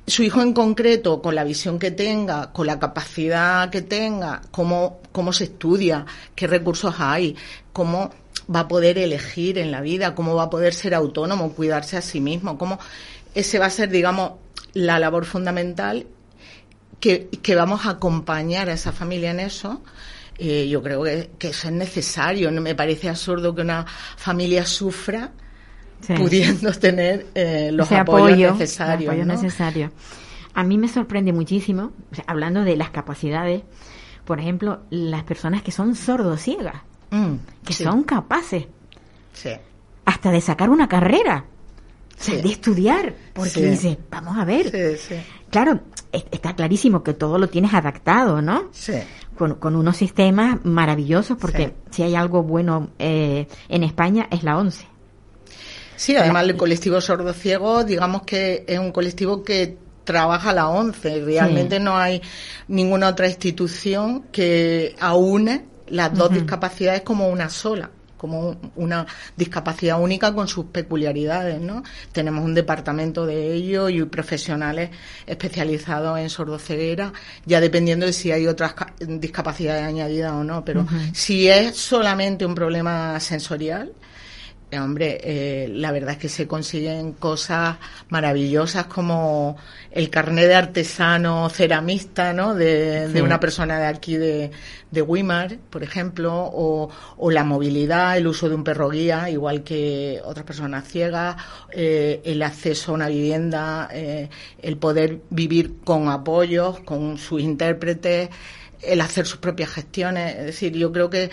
su 0.06 0.22
hijo 0.22 0.40
en 0.40 0.54
concreto, 0.54 1.20
con 1.20 1.34
la 1.34 1.44
visión 1.44 1.78
que 1.78 1.90
tenga, 1.90 2.52
con 2.52 2.66
la 2.66 2.78
capacidad 2.78 3.68
que 3.68 3.82
tenga, 3.82 4.40
cómo, 4.50 5.00
cómo 5.12 5.34
se 5.34 5.44
estudia, 5.44 6.06
qué 6.34 6.46
recursos 6.46 6.94
hay, 6.98 7.36
cómo 7.74 8.10
va 8.54 8.60
a 8.60 8.68
poder 8.68 8.98
elegir 8.98 9.58
en 9.58 9.70
la 9.70 9.80
vida, 9.82 10.14
cómo 10.14 10.34
va 10.34 10.44
a 10.44 10.50
poder 10.50 10.72
ser 10.72 10.94
autónomo, 10.94 11.52
cuidarse 11.52 11.96
a 11.96 12.02
sí 12.02 12.20
mismo, 12.20 12.58
cómo 12.58 12.78
ese 13.34 13.58
va 13.58 13.66
a 13.66 13.70
ser, 13.70 13.90
digamos, 13.90 14.32
la 14.72 14.98
labor 14.98 15.24
fundamental 15.24 16.06
que, 17.00 17.28
que 17.42 17.54
vamos 17.54 17.86
a 17.86 17.90
acompañar 17.90 18.68
a 18.68 18.74
esa 18.74 18.92
familia 18.92 19.30
en 19.30 19.40
eso. 19.40 19.82
Eh, 20.38 20.68
yo 20.68 20.82
creo 20.82 21.02
que, 21.04 21.30
que, 21.38 21.48
eso 21.48 21.68
es 21.68 21.74
necesario. 21.74 22.50
No 22.50 22.60
me 22.60 22.74
parece 22.74 23.08
absurdo 23.08 23.54
que 23.54 23.60
una 23.60 23.84
familia 24.16 24.64
sufra 24.66 25.32
sí. 26.00 26.14
pudiendo 26.14 26.72
tener 26.78 27.26
eh, 27.34 27.70
los 27.72 27.86
Ese 27.86 27.96
apoyos 27.98 28.30
apoyo, 28.30 28.52
necesarios. 28.52 29.10
apoyo 29.10 29.26
¿no? 29.26 29.34
necesario. 29.34 29.92
A 30.54 30.62
mí 30.64 30.78
me 30.78 30.88
sorprende 30.88 31.32
muchísimo, 31.32 31.92
o 32.12 32.14
sea, 32.14 32.24
hablando 32.28 32.62
de 32.62 32.76
las 32.76 32.90
capacidades, 32.90 33.62
por 34.24 34.38
ejemplo, 34.40 34.82
las 34.90 35.24
personas 35.24 35.62
que 35.62 35.72
son 35.72 35.94
sordociegas, 35.96 36.82
Mm, 37.10 37.36
que 37.64 37.72
sí, 37.72 37.84
son 37.84 38.02
capaces 38.02 38.66
sí. 39.32 39.50
hasta 40.04 40.30
de 40.32 40.40
sacar 40.40 40.68
una 40.70 40.88
carrera, 40.88 41.44
Sí. 42.16 42.36
de 42.40 42.48
estudiar, 42.48 43.14
porque 43.32 43.50
Sí. 43.50 43.62
dices, 43.62 43.98
vamos 44.10 44.38
a 44.38 44.44
ver, 44.44 44.96
Sí, 44.98 45.14
claro, 45.50 45.80
es- 46.12 46.24
está 46.30 46.54
clarísimo 46.54 47.02
que 47.02 47.12
todo 47.14 47.38
lo 47.38 47.48
tienes 47.48 47.74
adaptado, 47.74 48.40
¿no? 48.40 48.68
sí. 48.72 48.94
Con, 49.36 49.56
con 49.56 49.74
unos 49.74 49.96
sistemas 49.96 50.64
maravillosos, 50.64 51.36
porque 51.40 51.74
si 51.90 52.04
hay 52.04 52.14
algo 52.14 52.44
bueno 52.44 52.90
eh, 53.00 53.48
en 53.68 53.82
España 53.82 54.28
es 54.30 54.44
la 54.44 54.56
ONCE. 54.56 54.86
Sí, 55.96 56.14
además 56.16 56.44
el 56.44 56.56
colectivo 56.56 57.00
sordo-ciego, 57.00 57.82
digamos 57.84 58.22
que 58.22 58.64
es 58.68 58.78
un 58.78 58.92
colectivo 58.92 59.42
que 59.42 59.76
trabaja 60.04 60.52
la 60.52 60.68
ONCE. 60.68 61.20
Realmente 61.24 61.80
no 61.80 61.96
hay 61.96 62.22
ninguna 62.68 63.08
otra 63.08 63.26
institución 63.26 64.22
que 64.30 64.94
aúne 65.00 65.64
las 65.88 66.14
dos 66.14 66.30
discapacidades 66.30 67.02
como 67.02 67.28
una 67.28 67.48
sola 67.50 67.90
como 68.16 68.50
un- 68.50 68.72
una 68.76 69.06
discapacidad 69.36 70.00
única 70.00 70.32
con 70.34 70.48
sus 70.48 70.66
peculiaridades, 70.66 71.60
¿no? 71.60 71.82
Tenemos 72.12 72.44
un 72.44 72.54
departamento 72.54 73.26
de 73.26 73.52
ello 73.54 73.88
y 73.88 74.02
profesionales 74.04 74.90
especializados 75.26 76.18
en 76.18 76.30
sordoceguera, 76.30 77.12
ya 77.44 77.60
dependiendo 77.60 78.06
de 78.06 78.12
si 78.12 78.32
hay 78.32 78.46
otras 78.46 78.74
ca- 78.74 78.94
discapacidades 79.00 79.84
añadidas 79.84 80.32
o 80.32 80.44
no, 80.44 80.64
pero 80.64 80.86
si 81.12 81.48
es 81.48 81.76
solamente 81.76 82.46
un 82.46 82.54
problema 82.54 83.18
sensorial, 83.20 83.92
eh, 84.74 84.80
Hombre, 84.80 85.20
eh, 85.22 85.68
la 85.68 85.92
verdad 85.92 86.12
es 86.12 86.18
que 86.18 86.28
se 86.28 86.46
consiguen 86.46 87.12
cosas 87.12 87.76
maravillosas 88.08 88.86
como 88.86 89.56
el 89.90 90.10
carnet 90.10 90.46
de 90.48 90.54
artesano 90.54 91.48
ceramista, 91.50 92.32
¿no? 92.32 92.54
De, 92.54 93.06
Sí. 93.08 93.12
de 93.14 93.22
una 93.22 93.40
persona 93.40 93.78
de 93.78 93.86
aquí 93.86 94.16
de, 94.16 94.50
de 94.90 95.02
Weimar, 95.02 95.58
por 95.70 95.82
ejemplo, 95.82 96.32
o, 96.34 96.90
o 97.16 97.30
la 97.30 97.44
movilidad, 97.44 98.16
el 98.16 98.26
uso 98.26 98.48
de 98.48 98.54
un 98.54 98.64
perro 98.64 98.90
guía, 98.90 99.30
igual 99.30 99.62
que 99.62 100.20
otras 100.24 100.44
personas 100.44 100.86
ciegas, 100.88 101.36
eh, 101.72 102.20
el 102.24 102.42
acceso 102.42 102.92
a 102.92 102.94
una 102.94 103.08
vivienda, 103.08 103.88
el 103.92 104.76
poder 104.76 105.20
vivir 105.30 105.76
con 105.84 106.08
apoyos, 106.08 106.80
con 106.80 107.18
sus 107.18 107.40
intérpretes, 107.40 108.30
el 108.82 109.00
hacer 109.00 109.26
sus 109.26 109.38
propias 109.38 109.70
gestiones. 109.70 110.36
Es 110.36 110.44
decir, 110.46 110.72
yo 110.74 110.92
creo 110.92 111.10
que 111.10 111.30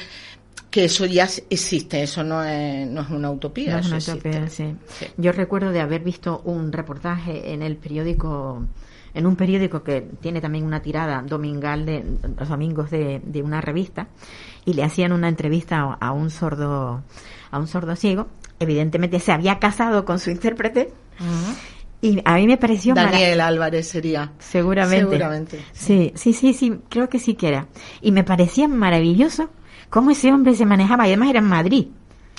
que 0.71 0.85
eso 0.85 1.05
ya 1.05 1.27
existe, 1.49 2.01
eso 2.01 2.23
no 2.23 2.43
es, 2.43 2.87
no 2.87 3.01
es 3.01 3.09
una 3.09 3.29
utopía. 3.29 3.73
No 3.73 3.79
es 3.79 4.07
una 4.07 4.15
utopía, 4.15 4.47
sí. 4.47 4.73
Yo 5.17 5.33
recuerdo 5.33 5.71
de 5.71 5.81
haber 5.81 6.01
visto 6.01 6.41
un 6.45 6.71
reportaje 6.71 7.53
en 7.53 7.61
el 7.61 7.75
periódico, 7.75 8.65
en 9.13 9.27
un 9.27 9.35
periódico 9.35 9.83
que 9.83 10.01
tiene 10.21 10.39
también 10.39 10.65
una 10.65 10.81
tirada 10.81 11.21
domingal 11.21 11.85
de 11.85 12.03
los 12.39 12.47
domingos 12.47 12.89
de, 12.89 13.21
de 13.23 13.41
una 13.43 13.59
revista, 13.59 14.07
y 14.63 14.73
le 14.73 14.83
hacían 14.83 15.11
una 15.11 15.27
entrevista 15.27 15.81
a, 15.81 15.93
a 15.93 16.11
un 16.13 16.29
sordo, 16.29 17.03
a 17.51 17.59
un 17.59 17.67
sordo 17.67 17.95
ciego. 17.97 18.27
Evidentemente 18.59 19.19
se 19.19 19.33
había 19.33 19.59
casado 19.59 20.05
con 20.05 20.19
su 20.19 20.31
intérprete. 20.31 20.93
Y 21.99 22.19
a 22.25 22.35
mí 22.35 22.47
me 22.47 22.57
pareció 22.57 22.95
Daniel 22.95 23.41
Álvarez 23.41 23.87
sería. 23.87 24.31
Seguramente. 24.39 25.01
Seguramente. 25.01 25.59
Sí, 25.73 26.13
sí, 26.15 26.33
sí, 26.33 26.53
sí, 26.53 26.79
creo 26.89 27.09
que 27.09 27.19
sí 27.19 27.35
que 27.35 27.49
era. 27.49 27.67
Y 28.01 28.11
me 28.11 28.23
parecía 28.23 28.67
maravilloso 28.67 29.49
cómo 29.91 30.09
ese 30.09 30.33
hombre 30.33 30.55
se 30.55 30.65
manejaba, 30.65 31.05
y 31.07 31.11
además 31.11 31.29
era 31.29 31.39
en 31.39 31.45
Madrid. 31.45 31.87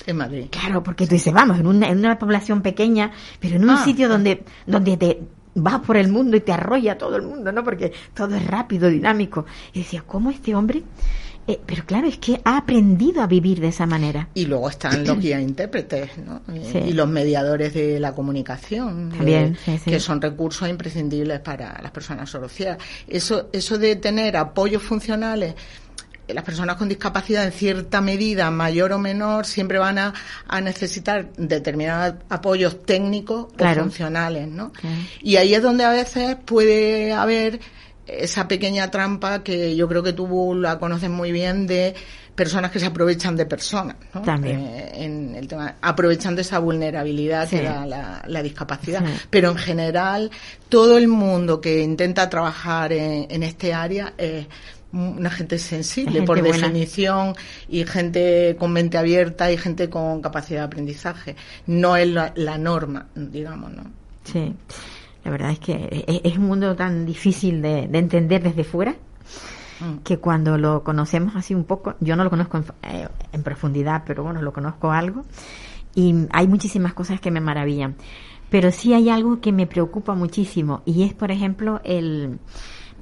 En 0.05 0.17
Madrid. 0.17 0.47
Claro, 0.51 0.83
porque 0.83 1.07
tú 1.07 1.13
dices, 1.13 1.31
vamos, 1.33 1.57
en 1.59 1.67
una, 1.67 1.87
en 1.87 1.99
una 1.99 2.19
población 2.19 2.61
pequeña, 2.61 3.11
pero 3.39 3.55
en 3.55 3.63
un 3.63 3.69
Ah, 3.69 3.85
sitio 3.85 4.07
ah. 4.07 4.09
donde, 4.09 4.43
donde 4.67 4.97
te 4.97 5.21
vas 5.55 5.79
por 5.79 5.95
el 5.95 6.11
mundo 6.11 6.35
y 6.35 6.41
te 6.41 6.51
arrolla 6.51 6.97
todo 6.97 7.15
el 7.15 7.21
mundo, 7.21 7.53
¿no? 7.53 7.63
Porque 7.63 7.93
todo 8.13 8.35
es 8.35 8.45
rápido, 8.45 8.89
dinámico. 8.89 9.45
Y 9.71 9.79
decía, 9.79 10.03
¿cómo 10.05 10.29
este 10.31 10.53
hombre? 10.55 10.83
Eh, 11.45 11.59
pero 11.65 11.85
claro, 11.85 12.07
es 12.07 12.17
que 12.17 12.39
ha 12.45 12.55
aprendido 12.57 13.21
a 13.21 13.27
vivir 13.27 13.59
de 13.59 13.67
esa 13.67 13.85
manera. 13.85 14.29
Y 14.33 14.45
luego 14.45 14.69
están 14.69 15.05
los 15.05 15.19
guías 15.19 15.41
intérpretes, 15.41 16.17
¿no? 16.17 16.41
Y- 16.53 16.63
Sí. 16.71 16.77
Y 16.79 16.93
los 16.93 17.07
mediadores 17.07 17.73
de 17.73 17.99
la 17.99 18.13
comunicación, 18.13 19.09
de- 19.09 19.17
También, 19.17 19.57
sí, 19.63 19.77
sí. 19.77 19.91
que 19.91 19.99
son 19.99 20.21
recursos 20.21 20.67
imprescindibles 20.69 21.39
para 21.41 21.79
las 21.81 21.91
personas 21.91 22.29
sorociegas. 22.29 22.77
Eso, 23.07 23.49
eso 23.53 23.77
de 23.77 23.95
tener 23.97 24.35
apoyos 24.37 24.81
funcionales, 24.81 25.53
las 26.27 26.43
personas 26.43 26.77
con 26.77 26.87
discapacidad 26.89 27.43
en 27.45 27.51
cierta 27.51 27.99
medida, 28.01 28.49
mayor 28.51 28.93
o 28.93 28.99
menor, 28.99 29.45
siempre 29.45 29.77
van 29.79 29.97
a, 29.97 30.13
a 30.47 30.61
necesitar 30.61 31.31
determinados 31.37 32.15
apoyos 32.29 32.83
técnicos 32.85 33.47
Claro. 33.55 33.81
o 33.81 33.83
funcionales, 33.85 34.47
¿no? 34.47 34.71
Y 35.21 35.35
ahí 35.35 35.53
es 35.53 35.61
donde 35.61 35.83
a 35.83 35.89
veces 35.91 36.37
puede 36.45 37.11
haber 37.13 37.59
esa 38.07 38.47
pequeña 38.47 38.89
trampa 38.91 39.43
que 39.43 39.75
yo 39.75 39.87
creo 39.87 40.03
que 40.03 40.13
tú 40.13 40.55
la 40.55 40.77
conoces 40.79 41.09
muy 41.09 41.31
bien 41.31 41.67
de 41.67 41.93
personas 42.35 42.71
que 42.71 42.79
se 42.79 42.87
aprovechan 42.87 43.35
de 43.35 43.45
personas, 43.45 43.95
¿no? 44.13 44.23
También. 44.23 44.59
Eh, 44.59 44.91
en 45.05 45.35
el 45.35 45.47
tema, 45.47 45.75
aprovechando 45.81 46.41
esa 46.41 46.57
vulnerabilidad 46.57 47.47
Sí. 47.47 47.57
que 47.57 47.63
da 47.63 47.85
la, 47.85 48.23
la 48.25 48.41
discapacidad. 48.41 49.05
Sí. 49.05 49.11
Pero 49.29 49.51
en 49.51 49.57
general, 49.57 50.31
todo 50.67 50.97
el 50.97 51.07
mundo 51.07 51.61
que 51.61 51.81
intenta 51.81 52.29
trabajar 52.31 52.91
en, 52.91 53.27
en 53.29 53.43
este 53.43 53.73
área 53.73 54.13
es 54.17 54.47
una 54.93 55.29
gente 55.29 55.57
sensible 55.59 56.11
gente 56.19 56.27
por 56.27 56.39
buena. 56.39 56.67
definición 56.67 57.33
y 57.67 57.85
gente 57.85 58.55
con 58.57 58.71
mente 58.71 58.97
abierta 58.97 59.51
y 59.51 59.57
gente 59.57 59.89
con 59.89 60.21
capacidad 60.21 60.61
de 60.61 60.65
aprendizaje. 60.65 61.35
No 61.67 61.97
es 61.97 62.07
la, 62.07 62.31
la 62.35 62.57
norma, 62.57 63.07
digamos, 63.15 63.71
¿no? 63.73 63.83
Sí, 64.23 64.53
la 65.25 65.31
verdad 65.31 65.51
es 65.51 65.59
que 65.59 66.05
es, 66.07 66.21
es 66.31 66.37
un 66.37 66.45
mundo 66.45 66.75
tan 66.75 67.05
difícil 67.05 67.61
de, 67.61 67.87
de 67.87 67.99
entender 67.99 68.41
desde 68.41 68.63
fuera 68.63 68.95
Mm. 69.79 70.03
que 70.03 70.17
cuando 70.17 70.57
lo 70.57 70.83
conocemos 70.83 71.35
así 71.35 71.53
un 71.55 71.63
poco, 71.63 71.95
yo 71.99 72.15
no 72.15 72.23
lo 72.23 72.29
conozco 72.29 72.57
en, 72.57 72.65
eh, 72.83 73.07
en 73.31 73.43
profundidad, 73.43 74.03
pero 74.05 74.23
bueno, 74.23 74.41
lo 74.41 74.53
conozco 74.53 74.91
algo, 74.91 75.25
y 75.95 76.13
hay 76.31 76.47
muchísimas 76.47 76.93
cosas 76.93 77.19
que 77.19 77.31
me 77.31 77.41
maravillan. 77.41 77.95
Pero 78.49 78.71
sí 78.71 78.93
hay 78.93 79.09
algo 79.09 79.41
que 79.41 79.51
me 79.51 79.65
preocupa 79.67 80.13
muchísimo, 80.13 80.83
y 80.85 81.03
es, 81.03 81.13
por 81.13 81.31
ejemplo, 81.31 81.81
el 81.83 82.39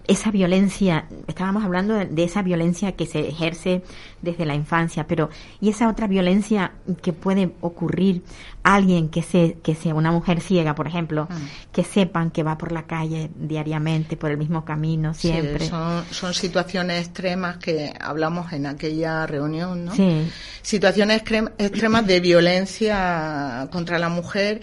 esa 0.08 0.32
violencia, 0.32 1.06
estábamos 1.28 1.64
hablando 1.64 1.94
de, 1.94 2.06
de 2.06 2.24
esa 2.24 2.42
violencia 2.42 2.94
que 2.94 3.06
se 3.06 3.28
ejerce 3.28 3.84
desde 4.22 4.46
la 4.46 4.56
infancia, 4.56 5.06
pero 5.08 5.30
y 5.60 5.70
esa 5.70 5.88
otra 5.90 6.08
violencia 6.08 6.72
que 7.02 7.14
puede 7.14 7.52
ocurrir 7.62 8.24
a 8.64 8.76
alguien 8.76 9.10
que 9.10 9.22
se 9.24 9.58
que 9.64 9.74
sea 9.76 9.96
una 9.96 10.12
mujer 10.12 10.42
ciega, 10.42 10.76
por 10.76 10.88
ejemplo, 10.88 11.28
Mm. 11.30 11.72
que 11.72 11.84
sepan 11.84 12.32
que 12.32 12.44
va 12.44 12.58
por 12.58 12.72
la 12.72 12.84
calle 12.84 13.30
diariamente 13.36 14.18
por 14.18 14.32
el 14.32 14.38
mismo 14.38 14.66
camino 14.66 15.14
Sí, 15.14 15.30
siempre. 15.30 15.68
son, 15.68 16.04
son 16.12 16.34
situaciones 16.34 17.06
extremas 17.08 17.58
que 17.58 17.94
hablamos 18.00 18.52
en 18.54 18.66
aquella 18.68 19.26
reunión, 19.28 19.86
¿no? 19.86 19.96
Sí. 19.96 20.30
Situaciones 20.62 21.24
extrem- 21.24 21.52
extremas 21.58 22.06
de 22.06 22.20
violencia 22.20 23.68
contra 23.72 24.00
la 24.00 24.10
mujer 24.10 24.62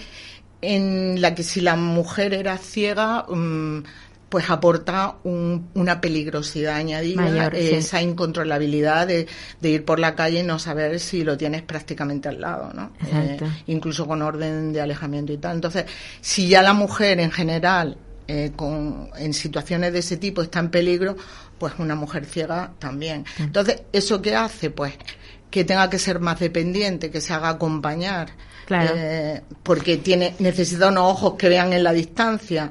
en 0.60 1.20
la 1.20 1.34
que 1.34 1.42
si 1.44 1.60
la 1.60 1.76
mujer 1.76 2.34
era 2.34 2.58
ciega, 2.58 3.24
mm, 3.28 3.82
pues 4.28 4.50
aporta 4.50 5.16
un- 5.24 5.70
una 5.74 6.00
peligrosidad 6.00 6.74
añadida, 6.76 7.22
Mayor, 7.22 7.54
eh, 7.54 7.68
sí. 7.68 7.74
esa 7.76 8.02
incontrolabilidad 8.02 9.06
de, 9.06 9.26
de 9.60 9.68
ir 9.70 9.84
por 9.84 9.98
la 9.98 10.14
calle 10.14 10.40
y 10.40 10.42
no 10.42 10.58
saber 10.58 11.00
si 11.00 11.24
lo 11.24 11.36
tienes 11.36 11.62
prácticamente 11.62 12.28
al 12.28 12.40
lado, 12.40 12.72
¿no? 12.74 12.92
Eh, 13.10 13.38
incluso 13.68 14.06
con 14.06 14.20
orden 14.22 14.72
de 14.72 14.80
alejamiento 14.80 15.32
y 15.32 15.38
tal. 15.38 15.56
Entonces, 15.56 15.84
si 16.20 16.48
ya 16.48 16.60
la 16.62 16.74
mujer 16.74 17.20
en 17.20 17.30
general 17.30 17.96
eh, 18.26 18.52
con, 18.54 19.08
en 19.16 19.32
situaciones 19.32 19.92
de 19.94 20.00
ese 20.00 20.18
tipo 20.18 20.42
está 20.42 20.58
en 20.58 20.68
peligro, 20.70 21.16
pues 21.58 21.72
una 21.78 21.94
mujer 21.94 22.26
ciega 22.26 22.72
también. 22.78 23.24
Entonces, 23.38 23.82
¿eso 23.92 24.20
qué 24.20 24.36
hace? 24.36 24.68
Pues 24.68 24.92
que 25.50 25.64
tenga 25.64 25.88
que 25.88 25.98
ser 25.98 26.20
más 26.20 26.38
dependiente, 26.38 27.10
que 27.10 27.22
se 27.22 27.32
haga 27.32 27.48
acompañar, 27.48 28.28
Claro. 28.66 28.92
eh, 28.94 29.42
porque 29.62 29.96
tiene 29.96 30.34
necesita 30.40 30.88
unos 30.88 31.04
ojos 31.10 31.34
que 31.38 31.48
vean 31.48 31.72
en 31.72 31.82
la 31.82 31.92
distancia, 31.94 32.70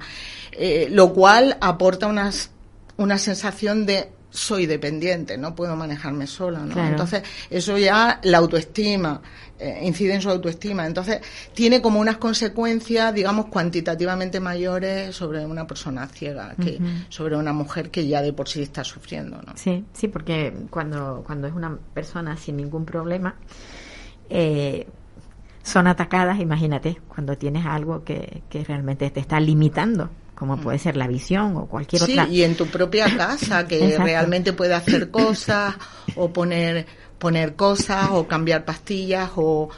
eh, 0.57 0.87
lo 0.89 1.13
cual 1.13 1.57
aporta 1.61 2.07
unas, 2.07 2.51
una 2.97 3.17
sensación 3.17 3.85
de 3.85 4.09
soy 4.29 4.65
dependiente, 4.65 5.37
no 5.37 5.55
puedo 5.55 5.75
manejarme 5.75 6.27
sola, 6.27 6.59
¿no? 6.59 6.73
Claro. 6.73 6.89
Entonces, 6.89 7.23
eso 7.49 7.77
ya 7.77 8.19
la 8.23 8.37
autoestima, 8.37 9.21
eh, 9.57 9.79
incide 9.83 10.13
en 10.13 10.21
su 10.21 10.29
autoestima. 10.29 10.85
Entonces, 10.85 11.21
tiene 11.53 11.81
como 11.81 11.99
unas 11.99 12.17
consecuencias, 12.17 13.13
digamos, 13.13 13.47
cuantitativamente 13.47 14.39
mayores 14.39 15.15
sobre 15.15 15.45
una 15.45 15.65
persona 15.65 16.07
ciega 16.07 16.53
que 16.61 16.79
sobre 17.09 17.35
una 17.35 17.53
mujer 17.53 17.89
que 17.89 18.07
ya 18.07 18.21
de 18.21 18.33
por 18.33 18.47
sí 18.47 18.61
está 18.61 18.83
sufriendo, 18.83 19.41
¿no? 19.41 19.53
Sí, 19.55 19.85
sí, 19.93 20.07
porque 20.07 20.53
cuando, 20.69 21.23
cuando 21.25 21.47
es 21.47 21.53
una 21.53 21.77
persona 21.93 22.37
sin 22.37 22.57
ningún 22.57 22.85
problema, 22.85 23.35
eh, 24.29 24.87
son 25.63 25.87
atacadas, 25.87 26.39
imagínate, 26.39 27.01
cuando 27.07 27.37
tienes 27.37 27.65
algo 27.65 28.03
que, 28.03 28.43
que 28.49 28.63
realmente 28.63 29.09
te 29.09 29.19
está 29.19 29.39
limitando, 29.39 30.09
como 30.37 30.57
puede 30.61 30.77
ser 30.77 30.95
la 30.97 31.07
visión 31.07 31.57
o 31.57 31.65
cualquier 31.65 32.03
Mm. 32.03 32.05
Sí, 32.05 32.11
otra. 32.13 32.27
y 32.29 32.43
en 32.43 32.55
tu 32.55 32.67
propia 32.67 33.05
casa, 33.17 33.67
que 33.67 33.97
realmente 33.97 34.53
puede 34.53 34.73
hacer 34.75 35.09
cosas 35.11 35.75
o 36.15 36.31
poner, 36.31 36.85
poner 37.17 37.55
cosas 37.55 38.09
o 38.11 38.27
cambiar 38.27 38.63
pastillas 38.63 39.31
o... 39.35 39.69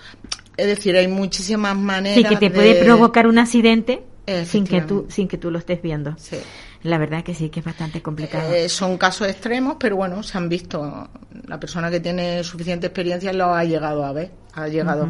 Es 0.57 0.67
decir, 0.67 0.97
hay 0.97 1.07
muchísimas 1.07 1.77
maneras 1.77 2.17
Sí, 2.17 2.23
que 2.25 2.35
te 2.35 2.49
de- 2.49 2.55
puede 2.55 2.83
provocar 2.83 3.27
un 3.27 3.37
accidente 3.39 4.03
sin 4.45 4.65
que 4.67 4.81
tú 4.81 5.07
sin 5.09 5.27
que 5.29 5.37
tú 5.37 5.49
lo 5.49 5.57
estés 5.57 5.81
viendo. 5.81 6.15
Sí. 6.17 6.37
La 6.83 6.97
verdad 6.97 7.23
que 7.23 7.33
sí, 7.33 7.49
que 7.49 7.61
es 7.61 7.65
bastante 7.65 8.01
complicado. 8.01 8.53
Eh, 8.53 8.69
son 8.69 8.97
casos 8.97 9.27
extremos, 9.27 9.77
pero 9.79 9.95
bueno, 9.95 10.21
se 10.21 10.37
han 10.37 10.47
visto. 10.49 11.09
La 11.47 11.59
persona 11.59 11.89
que 11.89 11.99
tiene 11.99 12.43
suficiente 12.43 12.87
experiencia 12.87 13.31
lo 13.33 13.53
ha 13.55 13.63
llegado 13.63 14.05
a 14.05 14.11
ver, 14.13 14.31
ha 14.53 14.67
llegado 14.67 15.07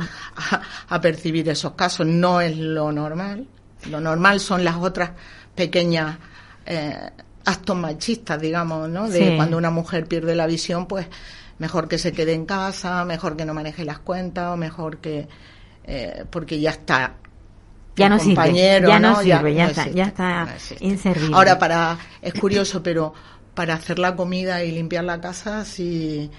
a 0.88 1.02
percibir 1.02 1.50
esos 1.50 1.74
casos. 1.74 2.06
No 2.08 2.39
es 2.41 2.56
lo 2.58 2.91
normal. 2.91 3.47
Lo 3.89 4.00
normal 4.00 4.39
son 4.39 4.64
las 4.64 4.76
otras 4.78 5.12
pequeñas 5.60 6.18
eh, 6.66 7.10
actos 7.45 7.76
machistas, 7.76 8.39
digamos, 8.39 8.88
¿no? 8.89 9.10
De 9.10 9.20
Sí. 9.32 9.36
cuando 9.36 9.57
una 9.57 9.70
mujer 9.72 10.05
pierde 10.07 10.34
la 10.36 10.47
visión, 10.47 10.86
pues 10.88 11.05
mejor 11.57 11.89
que 11.89 11.97
se 11.97 12.14
quede 12.14 12.34
en 12.34 12.45
casa, 12.45 13.03
mejor 13.03 13.36
que 13.36 13.43
no 13.43 13.53
maneje 13.53 13.84
las 13.84 13.99
cuentas, 13.99 14.53
o 14.53 14.57
mejor 14.57 14.97
que. 14.99 15.28
eh, 15.91 16.24
porque 16.30 16.60
ya 16.60 16.70
está 16.72 17.16
Ya 17.95 18.07
no 18.10 18.20
sirve, 18.20 18.36
compañero, 18.36 18.88
ya 18.89 18.99
no 18.99 19.16
sirve, 19.22 19.53
ya 19.55 19.64
no 19.66 19.70
está- 19.72 19.82
existe, 19.82 19.97
ya 19.97 20.05
está 20.05 20.45
no 20.45 20.51
inservible. 20.88 21.36
Ahora 21.36 21.57
para 21.60 21.97
es 22.22 22.34
curioso, 22.36 22.82
pero 22.88 23.14
para 23.55 23.74
hacer 23.74 23.97
la 23.99 24.16
comida 24.16 24.64
y 24.64 24.72
limpiar 24.72 25.03
la 25.03 25.20
casa 25.20 25.66
sí. 25.66 26.30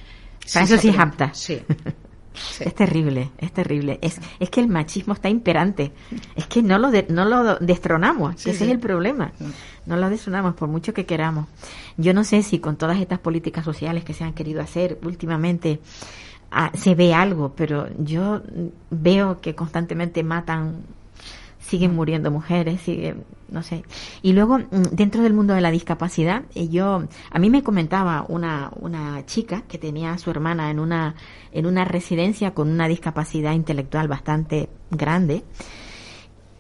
Para 0.55 0.65
eso 0.65 0.79
sí 0.79 0.89
es 0.89 0.99
apta. 0.99 1.31
Sí. 1.35 1.61
sí. 2.35 2.65
Es 2.67 2.75
terrible, 2.75 3.31
es 3.39 3.53
terrible. 3.53 3.99
Es, 4.03 4.21
es 4.39 4.51
que 4.51 4.61
el 4.61 4.69
machismo 4.69 5.15
está 5.15 5.29
imperante. 5.29 5.93
Es 6.37 6.47
que 6.47 6.63
no 6.63 6.79
lo, 6.79 6.91
de- 6.91 7.07
no 7.09 7.25
lo 7.25 7.57
destronamos. 7.57 8.41
Sí, 8.41 8.51
Ese 8.51 8.59
sí. 8.61 8.65
es 8.65 8.71
el 8.71 8.79
problema. 8.79 9.33
No 9.87 9.97
lo 9.97 10.09
destronamos 10.11 10.55
por 10.55 10.69
mucho 10.69 10.93
que 10.95 11.07
queramos. 11.07 11.47
Yo 11.97 12.15
no 12.15 12.25
sé 12.25 12.43
si 12.43 12.59
con 12.59 12.77
todas 12.77 12.99
estas 13.01 13.19
políticas 13.19 13.65
sociales 13.65 14.05
que 14.05 14.15
se 14.15 14.25
han 14.25 14.33
querido 14.35 14.61
hacer 14.61 14.99
últimamente 15.05 15.81
ah, 16.51 16.71
se 16.75 16.95
ve 16.95 17.15
algo, 17.15 17.53
pero 17.57 17.89
yo 17.99 18.43
veo 18.91 19.41
que 19.41 19.55
constantemente 19.55 20.23
matan 20.23 20.83
siguen 21.61 21.95
muriendo 21.95 22.31
mujeres, 22.31 22.81
siguen, 22.81 23.23
no 23.51 23.63
sé. 23.63 23.85
Y 24.23 24.33
luego, 24.33 24.59
mm, 24.59 24.93
dentro 24.93 25.23
del 25.23 25.35
mundo 25.35 25.55
de 25.55 25.61
la 25.61 25.71
discapacidad, 25.71 26.45
eh, 26.55 26.69
yo, 26.69 27.05
a 27.31 27.39
mí 27.39 27.51
me 27.51 27.63
comentaba 27.63 28.25
una, 28.29 28.71
una 28.77 29.25
chica 29.27 29.63
que 29.69 29.79
tenía 29.79 30.13
a 30.13 30.19
su 30.19 30.31
hermana 30.31 30.71
en 30.71 30.79
una, 30.79 31.15
en 31.53 31.67
una 31.67 31.85
residencia 31.85 32.53
con 32.55 32.69
una 32.69 32.89
discapacidad 32.89 33.53
intelectual 33.53 34.09
bastante 34.09 34.69
grande, 34.91 35.45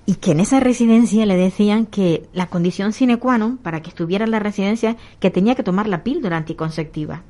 y 0.06 0.16
que 0.16 0.32
en 0.32 0.40
esa 0.40 0.58
residencia 0.58 1.24
le 1.24 1.36
decían 1.36 1.86
que 1.86 2.28
la 2.32 2.46
condición 2.46 2.92
sine 2.92 3.18
qua 3.18 3.38
non 3.38 3.58
para 3.58 3.80
que 3.80 3.90
estuviera 3.90 4.24
en 4.24 4.32
la 4.32 4.40
residencia, 4.40 4.96
que 5.20 5.30
tenía 5.30 5.54
que 5.54 5.62
tomar 5.62 5.86
la 5.86 6.02
píldora 6.02 6.36
anticonceptiva. 6.36 7.22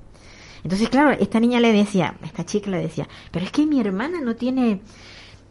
Entonces, 0.62 0.88
claro, 0.88 1.10
esta 1.12 1.40
niña 1.40 1.60
le 1.60 1.72
decía, 1.72 2.16
esta 2.22 2.44
chica 2.44 2.70
le 2.70 2.78
decía, 2.78 3.08
pero 3.30 3.44
es 3.44 3.52
que 3.52 3.66
mi 3.66 3.80
hermana 3.80 4.20
no 4.20 4.36
tiene, 4.36 4.80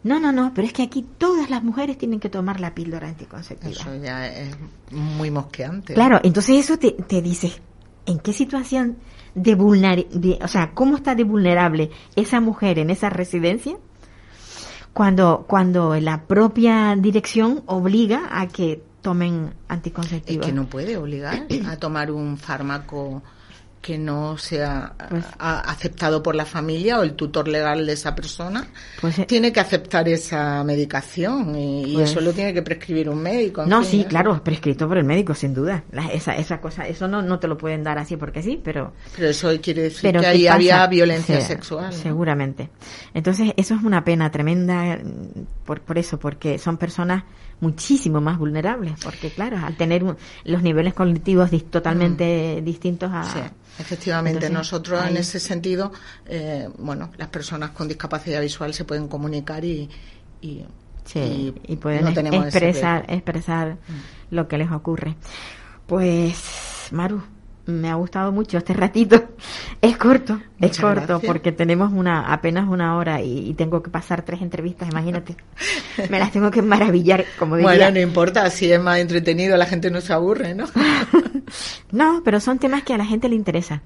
no, 0.02 0.18
no, 0.18 0.32
no, 0.32 0.52
pero 0.54 0.66
es 0.66 0.72
que 0.72 0.82
aquí 0.82 1.04
todas 1.18 1.50
las 1.50 1.62
mujeres 1.62 1.98
tienen 1.98 2.20
que 2.20 2.30
tomar 2.30 2.58
la 2.60 2.74
píldora 2.74 3.08
anticonceptiva. 3.08 3.70
Eso 3.72 3.94
ya 3.96 4.26
es 4.26 4.56
muy 4.90 5.30
mosqueante. 5.30 5.94
Claro, 5.94 6.20
entonces 6.22 6.56
eso 6.56 6.78
te, 6.78 6.92
te 6.92 7.20
dice, 7.20 7.52
¿en 8.06 8.18
qué 8.18 8.32
situación 8.32 8.96
de 9.34 9.54
vulnerabilidad, 9.54 10.42
o 10.42 10.48
sea, 10.48 10.72
cómo 10.72 10.96
está 10.96 11.14
de 11.14 11.24
vulnerable 11.24 11.90
esa 12.16 12.40
mujer 12.40 12.78
en 12.78 12.90
esa 12.90 13.10
residencia? 13.10 13.76
Cuando, 14.92 15.44
cuando 15.46 15.94
la 16.00 16.22
propia 16.26 16.96
dirección 16.96 17.62
obliga 17.66 18.28
a 18.32 18.48
que 18.48 18.82
tomen 19.02 19.46
Es 19.48 19.54
anticonceptivos. 19.68 20.44
que 20.46 20.52
no 20.52 20.66
puede 20.66 20.96
obligar 20.96 21.46
a 21.66 21.76
tomar 21.76 22.10
un 22.10 22.36
fármaco 22.36 23.22
que 23.80 23.96
no 23.96 24.36
sea 24.36 24.92
Pues- 25.08 25.24
aceptado 25.38 26.22
por 26.22 26.34
la 26.34 26.44
familia 26.44 26.98
o 26.98 27.02
el 27.02 27.14
tutor 27.14 27.48
legal 27.48 27.86
de 27.86 27.94
esa 27.94 28.14
persona. 28.14 28.68
Pues, 29.00 29.18
eh, 29.18 29.24
tiene 29.26 29.52
que 29.52 29.60
aceptar 29.60 30.06
esa 30.08 30.62
medicación 30.64 31.56
y, 31.56 31.84
y 31.92 31.94
Pues- 31.94 32.10
eso 32.10 32.20
lo 32.20 32.32
tiene 32.32 32.52
que 32.52 32.60
prescribir 32.62 33.08
un 33.08 33.22
médico. 33.22 33.64
No, 33.64 33.80
fin, 33.82 33.90
sí, 33.90 34.00
¿eh? 34.02 34.06
claro, 34.06 34.44
prescrito 34.44 34.86
por 34.86 34.98
el 34.98 35.04
médico, 35.04 35.34
sin 35.34 35.54
duda. 35.54 35.84
La- 35.92 36.08
esa, 36.12 36.36
esa 36.36 36.60
cosa, 36.60 36.86
eso 36.86 37.08
no, 37.08 37.22
no 37.22 37.38
te 37.38 37.48
lo 37.48 37.56
pueden 37.56 37.82
dar 37.82 37.98
así 37.98 38.16
porque 38.18 38.42
sí, 38.42 38.60
pero 38.62 38.92
Pero 39.16 39.28
eso 39.30 39.50
quiere 39.62 39.82
decir 39.84 40.02
pero 40.02 40.20
que 40.20 40.26
¿qué 40.26 40.30
ahí 40.32 40.42
pasa? 40.44 40.54
había 40.56 40.86
violencia 40.86 41.40
sexual. 41.40 41.86
¿no? 41.86 41.92
Seguramente. 41.92 42.68
Entonces, 43.14 43.52
eso 43.56 43.74
es 43.74 43.82
una 43.82 44.04
pena 44.04 44.30
tremenda 44.30 44.98
mm, 45.02 45.64
por, 45.64 45.80
por 45.80 45.96
eso, 45.96 46.18
porque 46.18 46.58
son 46.58 46.76
personas 46.76 47.24
muchísimo 47.60 48.20
más 48.20 48.38
vulnerables, 48.38 48.94
porque 49.02 49.30
claro, 49.30 49.58
al 49.58 49.76
tener 49.76 50.02
un- 50.04 50.16
los 50.44 50.62
niveles 50.62 50.94
cognitivos 50.94 51.50
dis- 51.50 51.68
totalmente 51.70 52.60
distintos 52.64 53.10
a... 53.12 53.22
Mm. 53.22 53.26
Sí, 53.32 53.38
efectivamente. 53.78 54.30
Entonces, 54.46 54.52
Nosotros 54.56 55.00
ahí- 55.02 55.10
en 55.10 55.16
ese 55.18 55.40
sentido, 55.40 55.92
eh, 56.26 56.68
bueno, 56.78 57.10
las 57.18 57.28
personas 57.28 57.70
con 57.70 57.88
discapacidad 57.88 58.40
visual 58.40 58.72
se 58.74 58.84
pueden 58.84 59.08
comunicar 59.08 59.64
y, 59.64 59.88
y, 60.40 60.64
Sí, 61.04 61.52
y, 61.66 61.76
pueden 61.76 62.04
no 62.04 62.10
expresar, 62.44 63.04
expresar 63.08 63.78
lo 64.30 64.46
que 64.46 64.58
les 64.58 64.70
ocurre. 64.70 65.16
Pues, 65.86 66.88
Maru, 66.92 67.22
me 67.70 67.90
ha 67.90 67.94
gustado 67.94 68.32
mucho 68.32 68.58
este 68.58 68.72
ratito. 68.72 69.22
Es 69.82 69.96
corto, 69.96 70.38
es 70.60 70.78
corto, 70.78 71.06
gracias. 71.06 71.26
porque 71.26 71.52
tenemos 71.52 71.90
una 71.90 72.30
apenas 72.34 72.68
una 72.68 72.98
hora 72.98 73.22
y, 73.22 73.48
y 73.48 73.54
tengo 73.54 73.82
que 73.82 73.88
pasar 73.88 74.22
tres 74.22 74.42
entrevistas, 74.42 74.90
imagínate. 74.90 75.36
Me 76.10 76.18
las 76.18 76.32
tengo 76.32 76.50
que 76.50 76.60
maravillar, 76.60 77.24
como 77.38 77.56
diría. 77.56 77.70
Bueno, 77.70 77.90
no 77.92 78.00
importa, 78.00 78.50
si 78.50 78.70
es 78.70 78.78
más 78.78 78.98
entretenido, 78.98 79.56
la 79.56 79.64
gente 79.64 79.90
no 79.90 80.02
se 80.02 80.12
aburre, 80.12 80.54
¿no? 80.54 80.66
No, 81.90 82.22
pero 82.24 82.40
son 82.40 82.58
temas 82.58 82.82
que 82.82 82.94
a 82.94 82.98
la 82.98 83.04
gente 83.04 83.28
le 83.28 83.34
interesa. 83.34 83.82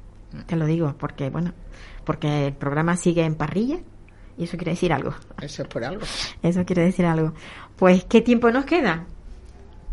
Te 0.47 0.57
lo 0.57 0.67
digo, 0.67 0.95
porque, 0.99 1.31
bueno, 1.31 1.53
porque 2.05 2.49
el 2.49 2.53
programa 2.53 2.97
sigue 2.97 3.25
en 3.25 3.35
parrilla 3.35 3.79
y 4.37 4.45
eso 4.45 4.57
quiere 4.57 4.73
decir 4.73 4.93
algo. 4.93 5.15
Eso 5.41 5.63
es 5.63 5.69
por 5.69 5.85
algo. 5.85 6.03
Eso 6.43 6.65
quiere 6.65 6.83
decir 6.83 7.07
algo. 7.07 7.33
Pues, 7.77 8.05
¿qué 8.05 8.21
tiempo 8.21 8.51
nos 8.51 8.65
queda? 8.65 9.07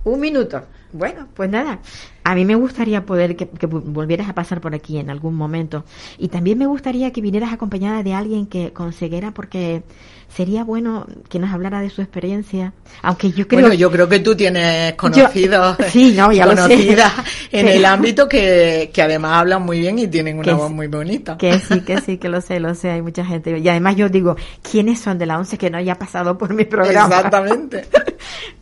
Un 0.04 0.20
minuto. 0.20 0.62
Bueno, 0.94 1.28
pues 1.34 1.50
nada. 1.50 1.80
A 2.24 2.36
mí 2.36 2.44
me 2.44 2.56
gustaría 2.56 3.06
poder 3.06 3.36
que, 3.36 3.48
volvieras 3.66 4.28
a 4.30 4.34
pasar 4.36 4.60
por 4.60 4.76
aquí 4.76 4.98
en 4.98 5.10
algún 5.10 5.36
momento. 5.36 5.86
Y 6.18 6.28
también 6.28 6.58
me 6.58 6.66
gustaría 6.66 7.12
que 7.12 7.22
vinieras 7.22 7.54
acompañada 7.54 8.04
de 8.04 8.14
alguien 8.14 8.46
que 8.46 8.74
con 8.74 8.92
ceguera, 8.92 9.32
porque 9.32 9.84
sería 10.28 10.64
bueno 10.64 11.08
que 11.30 11.40
nos 11.40 11.52
hablara 11.52 11.80
de 11.82 11.90
su 11.90 12.02
experiencia. 12.02 12.74
Aunque 13.04 13.32
yo 13.32 13.48
creo 13.48 13.62
bueno, 13.62 13.74
yo 13.76 13.90
creo 13.92 14.10
que 14.10 14.20
tú 14.20 14.36
tienes 14.36 14.94
conocidos, 14.94 15.78
Yo- 15.78 15.86
sí, 15.90 16.14
no, 16.18 16.32
ya 16.32 16.46
lo 16.46 16.52
sé. 16.56 16.62
conocidas 16.62 17.14
en 17.52 17.66
Pero- 17.66 17.78
el 17.78 17.86
ámbito 17.86 18.28
que, 18.28 18.92
que 18.94 19.02
además 19.02 19.34
hablan 19.40 19.64
muy 19.64 19.80
bien 19.80 19.98
y 20.00 20.08
tienen 20.08 20.40
una 20.40 20.54
voz 20.56 20.72
muy 20.72 20.88
bonita. 20.88 21.38
Que 21.38 21.58
sí, 21.60 21.82
que 21.82 22.02
sí, 22.02 22.18
que 22.18 22.28
lo 22.28 22.42
sé, 22.42 22.60
lo 22.60 22.76
sé, 22.76 22.90
hay 22.92 23.02
mucha 23.02 23.24
gente. 23.26 23.58
Y 23.58 23.70
además 23.70 23.96
yo 23.96 24.10
digo, 24.10 24.36
¿quiénes 24.70 25.00
son 25.00 25.18
de 25.18 25.26
la 25.26 25.38
once 25.40 25.58
que 25.58 25.70
no 25.70 25.78
haya 25.78 25.96
pasado 25.96 26.38
por 26.38 26.54
mi 26.54 26.66
programa? 26.66 27.16
Exactamente. 27.16 27.86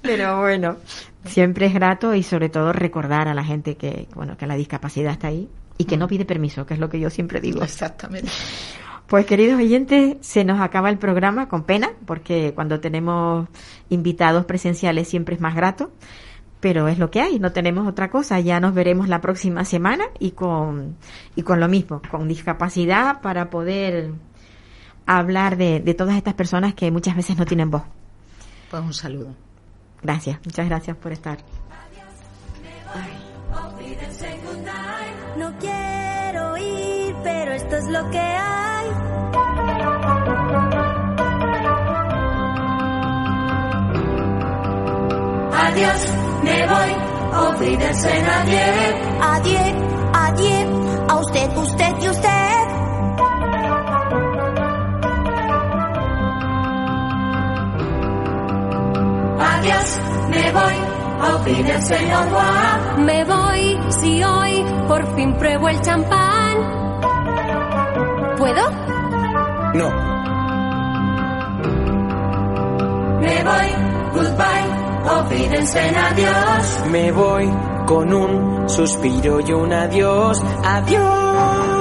Pero 0.01 0.39
bueno, 0.39 0.77
siempre 1.25 1.65
es 1.65 1.73
grato 1.73 2.15
y 2.15 2.23
sobre 2.23 2.49
todo 2.49 2.73
recordar 2.73 3.27
a 3.27 3.33
la 3.33 3.43
gente 3.43 3.75
que, 3.75 4.07
bueno, 4.15 4.37
que 4.37 4.47
la 4.47 4.55
discapacidad 4.55 5.11
está 5.11 5.27
ahí 5.27 5.49
y 5.77 5.85
que 5.85 5.97
no 5.97 6.07
pide 6.07 6.25
permiso, 6.25 6.65
que 6.65 6.73
es 6.73 6.79
lo 6.79 6.89
que 6.89 6.99
yo 6.99 7.09
siempre 7.09 7.41
digo. 7.41 7.61
Exactamente. 7.61 8.29
Pues 9.07 9.25
queridos 9.25 9.59
oyentes, 9.59 10.17
se 10.21 10.43
nos 10.43 10.61
acaba 10.61 10.89
el 10.89 10.99
programa 10.99 11.49
con 11.49 11.63
pena, 11.63 11.89
porque 12.05 12.53
cuando 12.53 12.79
tenemos 12.79 13.49
invitados 13.89 14.45
presenciales 14.45 15.07
siempre 15.07 15.33
es 15.35 15.41
más 15.41 15.55
grato, 15.55 15.91
pero 16.59 16.87
es 16.87 16.99
lo 16.99 17.09
que 17.09 17.21
hay, 17.21 17.39
no 17.39 17.51
tenemos 17.51 17.87
otra 17.87 18.11
cosa. 18.11 18.39
Ya 18.39 18.59
nos 18.59 18.75
veremos 18.75 19.07
la 19.07 19.19
próxima 19.19 19.65
semana 19.65 20.05
y 20.19 20.31
con, 20.31 20.95
y 21.35 21.41
con 21.41 21.59
lo 21.59 21.67
mismo, 21.67 22.01
con 22.11 22.27
discapacidad 22.27 23.21
para 23.21 23.49
poder 23.49 24.11
hablar 25.07 25.57
de, 25.57 25.79
de 25.79 25.93
todas 25.95 26.15
estas 26.15 26.35
personas 26.35 26.75
que 26.75 26.91
muchas 26.91 27.15
veces 27.15 27.35
no 27.35 27.45
tienen 27.45 27.71
voz. 27.71 27.83
Pues 28.69 28.83
un 28.83 28.93
saludo. 28.93 29.33
Gracias, 30.01 30.39
muchas 30.45 30.67
gracias 30.67 30.97
por 30.97 31.11
estar. 31.11 31.37
No 35.37 35.57
quiero 35.59 36.57
ir, 36.57 37.15
pero 37.23 37.51
esto 37.53 37.75
es 37.77 37.85
lo 37.89 38.09
que 38.09 38.19
hay. 38.19 38.89
Adiós, 45.53 46.07
me 46.43 46.67
voy, 46.67 46.91
olvídense 47.47 48.21
nadie. 48.23 48.63
Adiós, 49.21 49.73
adiós, 50.13 51.09
a 51.09 51.15
usted, 51.19 51.57
usted 51.57 51.95
y 52.01 52.09
usted. 52.09 52.88
Adiós, 59.39 60.01
me 60.29 60.51
voy, 60.51 60.75
olvídense 61.33 61.95
el 61.95 62.11
Juan. 62.11 63.05
Me 63.05 63.23
voy, 63.25 63.79
si 63.89 64.23
hoy 64.23 64.65
por 64.87 65.15
fin 65.15 65.33
pruebo 65.37 65.69
el 65.69 65.81
champán. 65.81 66.57
¿Puedo? 68.37 68.69
No. 69.73 69.89
Me 73.19 73.43
voy, 73.43 73.69
goodbye, 74.13 75.09
olvídense 75.09 75.87
en 75.87 75.95
adiós. 75.97 76.83
Me 76.91 77.11
voy 77.11 77.53
con 77.85 78.13
un 78.13 78.69
suspiro 78.69 79.39
y 79.39 79.51
un 79.51 79.73
adiós. 79.73 80.41
Adiós. 80.63 81.78